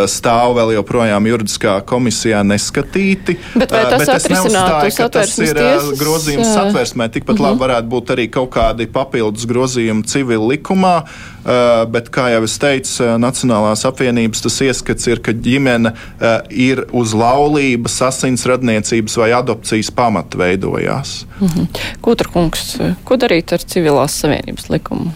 stāv 0.08 0.56
vēl 0.56 0.76
joprojām 0.78 1.28
juridiskā 1.28 1.82
komisijā 1.86 2.44
neskatīti. 2.44 3.38
Bet 3.56 3.72
vai 3.72 3.84
tas 3.90 4.06
Bet 4.06 4.16
atrisinātu 4.18 4.92
satversmes 4.92 5.54
tiesas? 5.74 6.00
grozījums 6.00 6.54
satversmē. 6.54 7.10
Tikpat 7.10 7.36
uh 7.36 7.40
-huh. 7.40 7.46
labi 7.48 7.56
mhm. 7.56 7.64
varētu 7.64 7.88
būt 7.94 8.14
arī 8.16 8.28
kaut 8.30 8.50
kādi 8.56 8.88
papildus 8.88 9.46
grozījumi 9.50 10.06
civil 10.06 10.48
likumā. 10.52 11.04
Uh, 11.44 11.84
bet, 11.92 12.08
kā 12.10 12.30
jau 12.32 12.44
es 12.44 12.58
teicu, 12.58 13.04
Nacionālās 13.20 13.84
apvienības 13.86 14.42
tas 14.42 14.62
ieskats 14.62 15.08
ir, 15.08 15.20
ka 15.20 15.32
ģimene 15.32 15.92
uh, 15.92 16.40
ir 16.50 16.86
uz 16.92 17.14
laulības, 17.14 18.02
asins 18.02 18.46
radniecības 18.46 19.18
vai 19.18 19.32
adopcijas 19.32 19.92
pamata 19.92 20.38
veidojās. 20.38 21.26
Uh 21.42 21.48
mhm. 21.48 21.60
-huh. 21.60 21.68
Kutra 22.02 22.30
kungs, 22.30 22.78
ko 23.04 23.16
darīt 23.16 23.54
ar 23.54 23.60
civilās 23.60 24.20
savienības 24.20 24.70
likumu? 24.70 25.12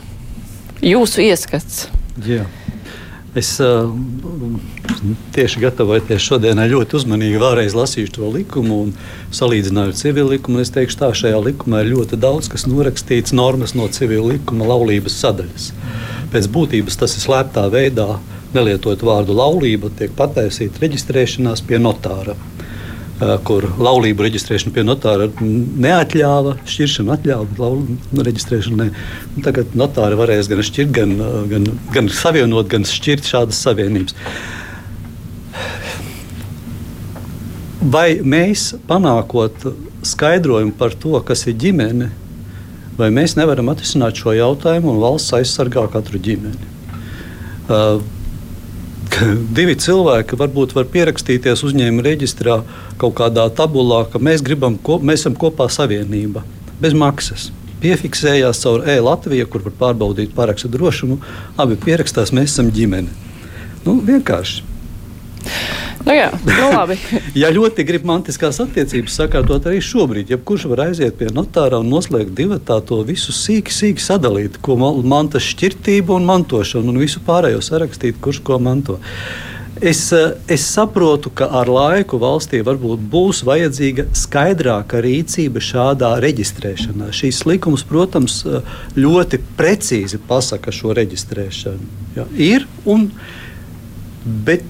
Jūsu 0.82 1.22
ieskats. 1.22 1.88
Jā. 2.26 2.46
Es 3.38 3.52
uh, 3.62 3.92
tieši 5.36 5.62
gatavojoties 5.62 6.24
šodienai 6.26 6.66
ļoti 6.72 6.98
uzmanīgi 6.98 7.42
vēlreiz 7.42 7.76
lasīju 7.78 8.14
to 8.16 8.30
likumu 8.34 8.80
un 8.88 8.94
salīdzināju 9.36 9.94
ar 9.94 10.00
civil 10.00 10.32
likumu. 10.34 10.64
Es 10.64 10.74
teikšu, 10.74 10.98
tā 11.04 11.12
šajā 11.20 11.38
likumā 11.46 11.84
ir 11.84 11.92
ļoti 11.94 12.18
daudz, 12.24 12.50
kas 12.50 12.66
norakstīts 12.70 13.36
normas 13.38 13.76
no 13.78 13.86
civil 13.94 14.26
likuma 14.32 14.70
laulības 14.72 15.20
sadaļas. 15.22 15.70
Pēc 16.34 16.50
būtības 16.56 16.98
tas 16.98 17.14
ir 17.14 17.26
slēptā 17.28 17.68
veidā, 17.74 18.18
nelietojot 18.58 19.06
vārdu 19.06 19.38
laulība, 19.38 19.94
tiek 20.00 20.16
pataisīta 20.18 20.82
reģistrēšanās 20.88 21.62
pie 21.68 21.78
notāra. 21.84 22.34
Eh, 23.18 23.32
kur 23.42 23.66
laulību 23.82 24.28
reģistrēšana 24.28 24.76
pie 24.76 24.84
notāra 24.86 25.26
neatļāva, 25.42 26.52
šķiršanu 26.70 27.16
atļāva, 27.16 27.48
bet 27.50 27.62
laulību 27.64 28.26
reģistrēšanu 28.28 28.78
ne. 28.78 28.92
Un 29.34 29.46
tagad 29.48 29.72
notāri 29.80 30.20
varēs 30.20 30.50
gan 30.52 30.62
šķirt, 30.62 30.92
gan, 30.94 31.16
eh, 31.18 31.40
gan, 31.50 31.66
gan 31.96 32.10
savienot, 32.14 32.68
gan 32.70 32.86
šķirt 32.86 33.26
šādas 33.26 33.58
savienības. 33.66 34.14
Vai 37.82 38.20
mēs 38.22 38.76
panākot 38.86 39.66
skaidrojumu 40.06 40.78
par 40.78 40.94
to, 40.94 41.18
kas 41.26 41.48
ir 41.48 41.58
ģimene, 41.58 42.12
vai 43.00 43.10
mēs 43.10 43.34
nevaram 43.40 43.74
atrisināt 43.74 44.14
šo 44.14 44.36
jautājumu 44.38 44.94
un 44.94 45.02
valsts 45.02 45.34
aizsargā 45.34 45.90
katru 45.90 46.22
ģimeni? 46.22 46.70
Uh, 47.68 47.98
divi 49.58 49.76
cilvēki 49.80 50.38
varbūt 50.40 50.74
var 50.78 50.88
pierakstīties 50.92 51.64
uzņēmuma 51.68 52.06
reģistrā 52.06 52.60
kaut 53.02 53.16
kādā 53.20 53.48
tabulā, 53.54 54.04
ka 54.12 54.22
mēs, 54.22 54.44
gribam, 54.46 54.78
ko, 54.78 55.00
mēs 55.00 55.24
esam 55.24 55.38
kopā 55.40 55.70
savienība 55.72 56.44
bez 56.82 56.96
maksas. 56.98 57.50
Piefiksējās 57.82 58.64
caur 58.64 58.88
e-Latviju, 58.90 59.46
kur 59.54 59.64
var 59.68 59.76
pārbaudīt 59.82 60.34
parakstu 60.38 60.70
drošumu. 60.74 61.20
Abi 61.62 61.78
pierakstās, 61.78 62.34
mēs 62.34 62.56
esam 62.56 62.72
ģimene. 62.74 63.14
Nu, 63.86 64.00
vienkārši. 64.06 64.64
Nu 66.08 66.16
jā, 66.16 66.30
nu 66.48 66.70
labi. 66.72 66.96
ja 67.42 67.50
ļoti 67.52 67.84
grib 67.88 68.06
mantiskās 68.08 68.62
attiecības 68.64 69.18
sakārtot 69.20 69.68
arī 69.68 69.82
šobrīd, 69.84 70.32
jebkurš 70.32 70.68
var 70.72 70.86
aiziet 70.88 71.18
pie 71.20 71.28
notāra 71.36 71.82
un 71.84 71.92
noslēgt 71.92 72.32
divatā 72.38 72.80
to 72.88 73.02
visu 73.08 73.36
sīki, 73.36 73.74
sīki 73.74 74.04
sadalīt, 74.04 74.62
ko 74.64 74.78
mantas 74.80 75.46
šķirtība 75.52 76.16
un 76.16 76.28
mantošana 76.30 76.94
un 76.94 77.04
visu 77.04 77.24
pārējo 77.28 77.60
sarakstīt, 77.66 78.22
kurš 78.24 78.42
ko 78.48 78.60
manto. 78.64 79.00
Es, 79.82 80.12
eh, 80.12 80.32
es 80.48 80.64
saprotu, 80.66 81.30
ka 81.30 81.50
ar 81.60 81.70
laiku 81.70 82.18
valstī 82.18 82.64
varbūt 82.66 83.04
būs 83.12 83.44
vajadzīga 83.46 84.08
skaidrāka 84.16 85.04
rīcība 85.04 85.62
šādā 85.62 86.16
reģistrēšanā. 86.24 87.12
Šīs 87.14 87.44
likums, 87.46 87.84
protams, 87.86 88.40
eh, 88.46 88.62
ļoti 88.96 89.42
precīzi 89.60 90.18
pasaka 90.18 90.74
šo 90.74 90.96
reģistrēšanu. 90.98 91.92
Ja, 92.16 92.26
ir 92.34 92.66
un 92.86 93.12
bet 94.26 94.64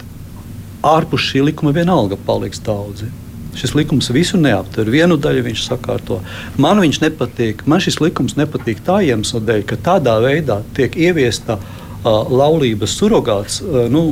ārpus 0.88 1.30
šī 1.32 1.46
likuma 1.50 1.74
vienalga 1.76 2.18
paliks 2.28 2.62
daudzi. 2.64 3.10
Šis 3.58 3.74
likums 3.74 4.12
visu 4.14 4.38
neaptver. 4.38 4.90
Vienu 4.94 5.18
daļu 5.18 5.48
viņš 5.48 5.64
sakārto. 5.66 6.20
Man 6.62 6.82
viņš 6.84 7.00
nepatīk. 7.02 7.64
Man 7.66 7.82
šis 7.82 7.98
likums 8.04 8.38
nepatīk 8.38 8.84
tā 8.86 9.00
iemesla 9.08 9.42
dēļ, 9.48 9.64
ka 9.66 9.80
tādā 9.88 10.18
veidā 10.22 10.60
tiek 10.78 10.94
ieviesta 10.94 11.58
uh, 11.58 12.28
laulības 12.30 12.94
surrogāts. 13.00 13.64
Uh, 13.66 13.88
nu, 13.90 14.04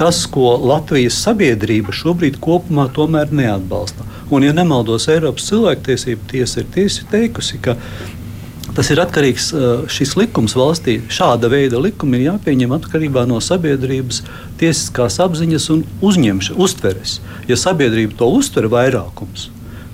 tas, 0.00 0.24
ko 0.26 0.56
Latvijas 0.58 1.20
sabiedrība 1.22 1.94
šobrīd 1.94 2.40
kopumā 2.42 2.88
neatbalsta. 3.30 4.06
Un, 4.30 4.42
ja 4.42 4.52
nemaldos, 4.56 5.06
Eiropas 5.12 5.46
cilvēktiesība 5.50 6.30
tiesa 6.32 6.62
ir 6.62 6.70
tiesa 6.74 7.06
teikusi, 7.10 7.60
ka 7.62 7.76
Tas 8.74 8.88
ir 8.90 8.98
atkarīgs 8.98 9.52
no 9.54 9.66
šīs 9.92 10.16
likums 10.18 10.56
valstī. 10.58 10.96
Šāda 11.12 11.46
veida 11.52 11.78
likumi 11.78 12.18
ir 12.18 12.32
jāpieņem 12.32 12.74
atkarībā 12.74 13.22
no 13.30 13.38
sabiedrības 13.42 14.24
tiesiskās 14.58 15.20
apziņas 15.22 15.68
un 15.70 15.84
uztveres. 16.58 17.20
Ja 17.46 17.58
sabiedrība 17.60 18.18
to 18.18 18.32
uztver 18.34 18.66
vairākums, 18.72 19.46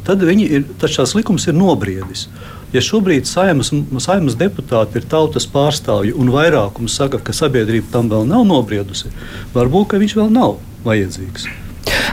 tad, 0.06 0.24
ir, 0.24 0.64
tad 0.80 0.96
šās 0.96 1.12
likums 1.18 1.44
ir 1.50 1.58
nobriedis. 1.60 2.28
Ja 2.72 2.80
šobrīd 2.86 3.26
saimas, 3.26 3.72
saimas 4.00 4.36
deputāti 4.38 5.00
ir 5.00 5.08
tautas 5.10 5.48
pārstāvji 5.50 6.14
un 6.16 6.30
vairākums 6.32 6.96
saka, 6.96 7.18
ka 7.18 7.34
sabiedrība 7.36 7.90
tam 7.92 8.08
vēl 8.12 8.28
nav 8.30 8.46
nobriedusi, 8.46 9.10
varbūt 9.56 9.98
viņš 10.00 10.16
vēl 10.22 10.30
nav 10.32 10.60
vajadzīgs. 10.86 11.50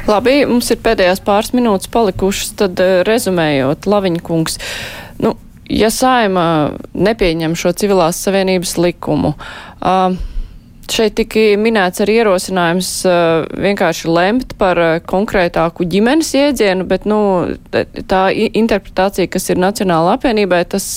Labi, 0.07 0.39
mums 0.49 0.71
ir 0.73 0.79
pēdējās 0.81 1.21
pāris 1.23 1.53
minūtes 1.53 1.91
palikušas, 1.93 2.55
tad 2.59 2.81
rezumējot, 3.05 3.85
Laviņa 3.91 4.23
kungs. 4.25 4.57
Nu, 5.21 5.35
ja 5.69 5.89
saima 5.93 6.47
nepieņem 6.93 7.55
šo 7.57 7.73
civilās 7.77 8.19
savienības 8.23 8.75
likumu, 8.81 9.33
šeit 10.87 11.17
tika 11.19 11.43
minēts 11.59 12.01
arī 12.03 12.21
ierosinājums 12.21 12.91
vienkārši 13.67 14.11
lemt 14.11 14.53
par 14.59 14.79
konkrētāku 15.09 15.87
ģimenes 15.91 16.31
iedzienu, 16.39 16.87
bet 16.87 17.07
nu, 17.09 17.19
tā 18.07 18.27
interpretācija, 18.33 19.27
kas 19.31 19.49
ir 19.51 19.59
Nacionāla 19.61 20.15
apvienībai, 20.17 20.63
tas 20.71 20.87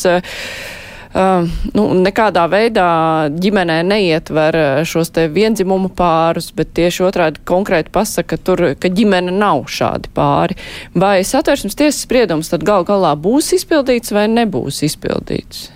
nu, 1.15 1.85
nekādā 2.05 2.45
veidā 2.51 2.87
ģimenē 3.35 3.81
neietver 3.83 4.57
šos 4.87 5.11
te 5.15 5.27
vienzimumu 5.33 5.91
pārus, 5.97 6.53
bet 6.55 6.71
tieši 6.79 7.03
otrādi 7.09 7.43
konkrēti 7.47 7.91
pasaka, 7.91 8.39
tur, 8.39 8.63
ka 8.79 8.93
ģimene 8.95 9.35
nav 9.35 9.65
šādi 9.67 10.13
pāri. 10.15 10.59
Vai 10.95 11.21
satversmes 11.27 11.75
tiesas 11.75 12.05
spriedums 12.07 12.53
tad 12.53 12.63
gal 12.67 12.87
galā 12.87 13.17
būs 13.19 13.51
izpildīts 13.59 14.15
vai 14.15 14.29
nebūs 14.31 14.85
izpildīts? 14.87 15.69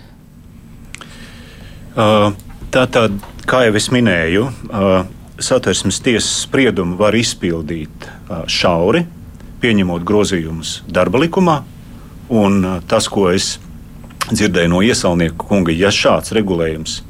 Uh, 1.95 2.31
Tātad, 2.75 3.13
kā 3.47 3.61
jau 3.63 3.75
es 3.79 3.85
minēju, 3.87 4.47
uh, 4.51 5.05
satversmes 5.39 6.01
tiesas 6.03 6.41
spriedumu 6.43 6.97
var 6.99 7.15
izpildīt 7.15 8.07
uh, 8.07 8.41
šauri, 8.51 9.05
pieņemot 9.63 10.03
grozījumus 10.03 10.81
darba 10.91 11.21
likumā, 11.23 11.61
un 12.35 12.59
tas, 12.89 13.07
ko 13.07 13.29
es 13.31 13.53
dzirdēju 14.31 14.71
no 14.71 14.81
iesaulnieka 14.81 15.37
kunga, 15.37 15.73
ja 15.75 15.91
šāds 15.93 16.33
regulējums 16.35 17.01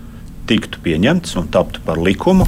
tiktu 0.50 0.82
pieņemts 0.84 1.38
un 1.40 1.48
taptu 1.52 1.82
par 1.86 2.00
likumu, 2.02 2.48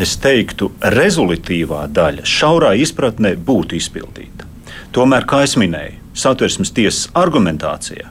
es 0.00 0.14
teiktu, 0.22 0.70
rezultātīvā 0.94 1.86
daļa 1.92 2.26
šaurā 2.28 2.74
izpratnē 2.80 3.34
būtu 3.36 3.76
izpildīta. 3.80 4.46
Tomēr, 4.94 5.26
kā 5.28 5.42
jau 5.44 5.60
minēju, 5.62 5.98
satversmes 6.16 6.72
tiesas 6.74 7.08
argumentācijā, 7.18 8.08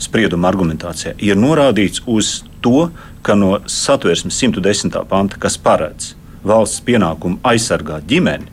sprieduma 0.00 0.48
argumentācijā 0.50 1.14
ir 1.24 1.38
norādīts 1.40 2.02
uz 2.06 2.42
to, 2.64 2.88
ka 3.22 3.36
no 3.38 3.58
satversmes 3.66 4.38
110. 4.40 4.96
panta, 5.08 5.38
kas 5.40 5.58
paredz 5.60 6.14
valsts 6.46 6.82
pienākumu 6.86 7.40
aizsargāt 7.46 8.06
ģimeni, 8.08 8.48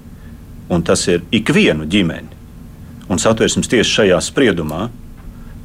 un 0.70 0.84
tas 0.84 1.06
ir 1.08 1.24
ikvienu 1.36 1.86
ģimeni, 1.90 2.32
un 3.10 3.22
satversmes 3.22 3.70
tiesa 3.70 4.02
šajā 4.02 4.22
spriedumā 4.26 4.88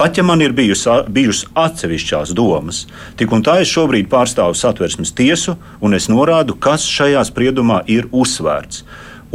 Pat 0.01 0.16
ja 0.16 0.22
man 0.24 0.40
ir 0.40 0.55
bijusi, 0.57 0.88
bijusi 1.12 1.44
atsevišķās 1.61 2.30
domas, 2.32 2.86
tik 3.20 3.34
un 3.36 3.42
tā 3.44 3.59
es 3.61 3.68
šobrīd 3.68 4.07
pārstāvu 4.09 4.57
satversmes 4.57 5.12
tiesu, 5.12 5.59
un 5.84 5.92
es 5.92 6.07
norādu, 6.09 6.55
kas 6.57 6.86
šajā 6.88 7.20
spriedumā 7.28 7.82
ir 7.84 8.09
uzsvērts. 8.09 8.80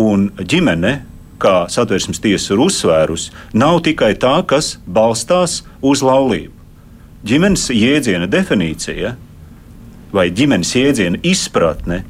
Un 0.02 0.32
ģimene, 0.42 0.96
kā 1.38 1.68
satversmes 1.70 2.18
tiesa 2.24 2.56
ir 2.56 2.64
uzsvērusi, 2.66 3.30
nav 3.54 3.84
tikai 3.86 4.16
tā, 4.18 4.34
kas 4.50 4.80
balstās 4.90 5.60
uz 5.86 6.02
laulību. 6.02 6.50
Ģimenes 7.30 7.70
jēdziena 7.70 8.26
definīcija 8.26 9.14
vai 10.18 10.28
ģimenes 10.34 10.74
jēdziena 10.82 11.22
izpratne 11.30 12.02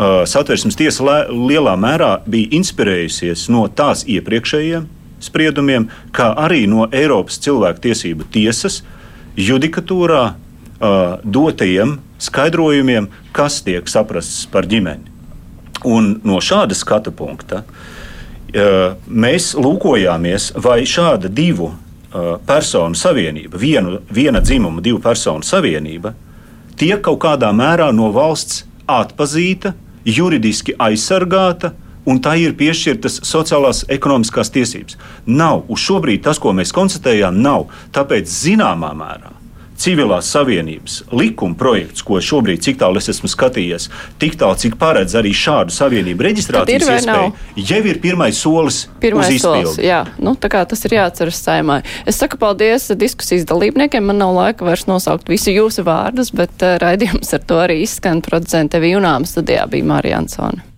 satversmes 0.00 0.80
tiesa 0.80 1.20
lielā 1.28 1.76
mērā 1.76 2.14
bija 2.24 2.56
inspirējusies 2.56 3.50
no 3.52 3.68
tās 3.68 4.08
iepriekšējiem 4.08 4.88
spriedumiem, 5.24 5.88
kā 6.14 6.30
arī 6.38 6.64
no 6.70 6.88
Eiropas 6.92 7.40
cilvēktiesību 7.44 8.28
tiesas 8.34 8.82
judikatūrā 9.36 10.22
uh, 10.30 11.16
dotajiem 11.24 11.98
skaidrojumiem, 12.22 13.08
kas 13.34 13.60
tiek 13.66 13.88
saprasts 13.90 14.44
par 14.50 14.68
ģimeni. 14.70 15.10
Un 15.84 16.14
no 16.24 16.40
šāda 16.40 16.76
skatu 16.76 17.12
punkta 17.12 17.64
uh, 17.64 18.94
mēs 19.08 19.52
lūkojāmies, 19.58 20.52
vai 20.64 20.82
šāda 20.88 21.28
divu 21.28 21.70
uh, 21.70 22.36
personu 22.46 22.96
savienība, 22.98 23.60
vienu, 23.60 23.98
viena 24.12 24.40
dzimuma, 24.44 24.84
divu 24.84 25.02
personu 25.04 25.44
savienība, 25.44 26.14
tiek 26.78 27.02
kaut 27.04 27.20
kādā 27.26 27.50
mērā 27.54 27.90
no 27.92 28.10
valsts 28.14 28.64
atpazīta, 28.90 29.74
juridiski 30.04 30.74
aizsargāta 30.78 31.72
un 32.06 32.20
tā 32.24 32.36
ir 32.40 32.56
piešķirtas 32.58 33.22
sociālās 33.26 33.84
ekonomiskās 33.92 34.52
tiesības. 34.54 34.98
Nav, 35.26 35.64
uz 35.68 35.84
šobrīd 35.84 36.24
tas, 36.26 36.42
ko 36.42 36.52
mēs 36.56 36.74
konstatējām, 36.76 37.40
nav. 37.44 37.70
Tāpēc 37.94 38.28
zināmā 38.30 38.92
mērā 38.98 39.34
civilās 39.78 40.28
savienības 40.32 41.00
likuma 41.12 41.56
projekts, 41.58 42.04
ko 42.06 42.20
šobrīd, 42.22 42.62
cik 42.64 42.78
tālu 42.80 43.00
es 43.00 43.10
esmu 43.12 43.28
skatījies, 43.30 43.88
tik 44.22 44.36
tālu, 44.40 44.56
cik 44.60 44.76
paredz 44.80 45.16
arī 45.18 45.34
šādu 45.36 45.74
savienību 45.74 46.26
reģistrācijas 46.28 46.90
iespēju, 46.96 47.32
jau 47.58 47.80
ir 47.90 48.00
pirmais 48.02 48.38
solis. 48.38 48.84
Pirmais 49.02 49.34
solis, 49.42 49.78
jā. 49.82 50.04
Nu, 50.22 50.36
tā 50.38 50.50
kā 50.52 50.64
tas 50.68 50.84
ir 50.86 50.96
jāatceras 50.98 51.40
saimai. 51.42 51.80
Es 52.08 52.20
saku 52.22 52.38
paldies 52.40 52.90
diskusijas 52.98 53.48
dalībniekiem. 53.50 54.04
Man 54.04 54.22
nav 54.22 54.34
laika 54.36 54.66
vairs 54.66 54.86
nosaukt 54.90 55.30
visu 55.32 55.54
jūsu 55.54 55.86
vārdus, 55.86 56.32
bet 56.36 56.62
uh, 56.62 56.76
raidījums 56.82 57.34
ar 57.36 57.42
to 57.48 57.58
arī 57.64 57.82
izskan. 57.84 58.22
Producente 58.24 58.80
Vīnām 58.82 59.26
studijā 59.28 59.66
bija 59.70 59.90
Marija 59.90 60.22
Ansone. 60.22 60.73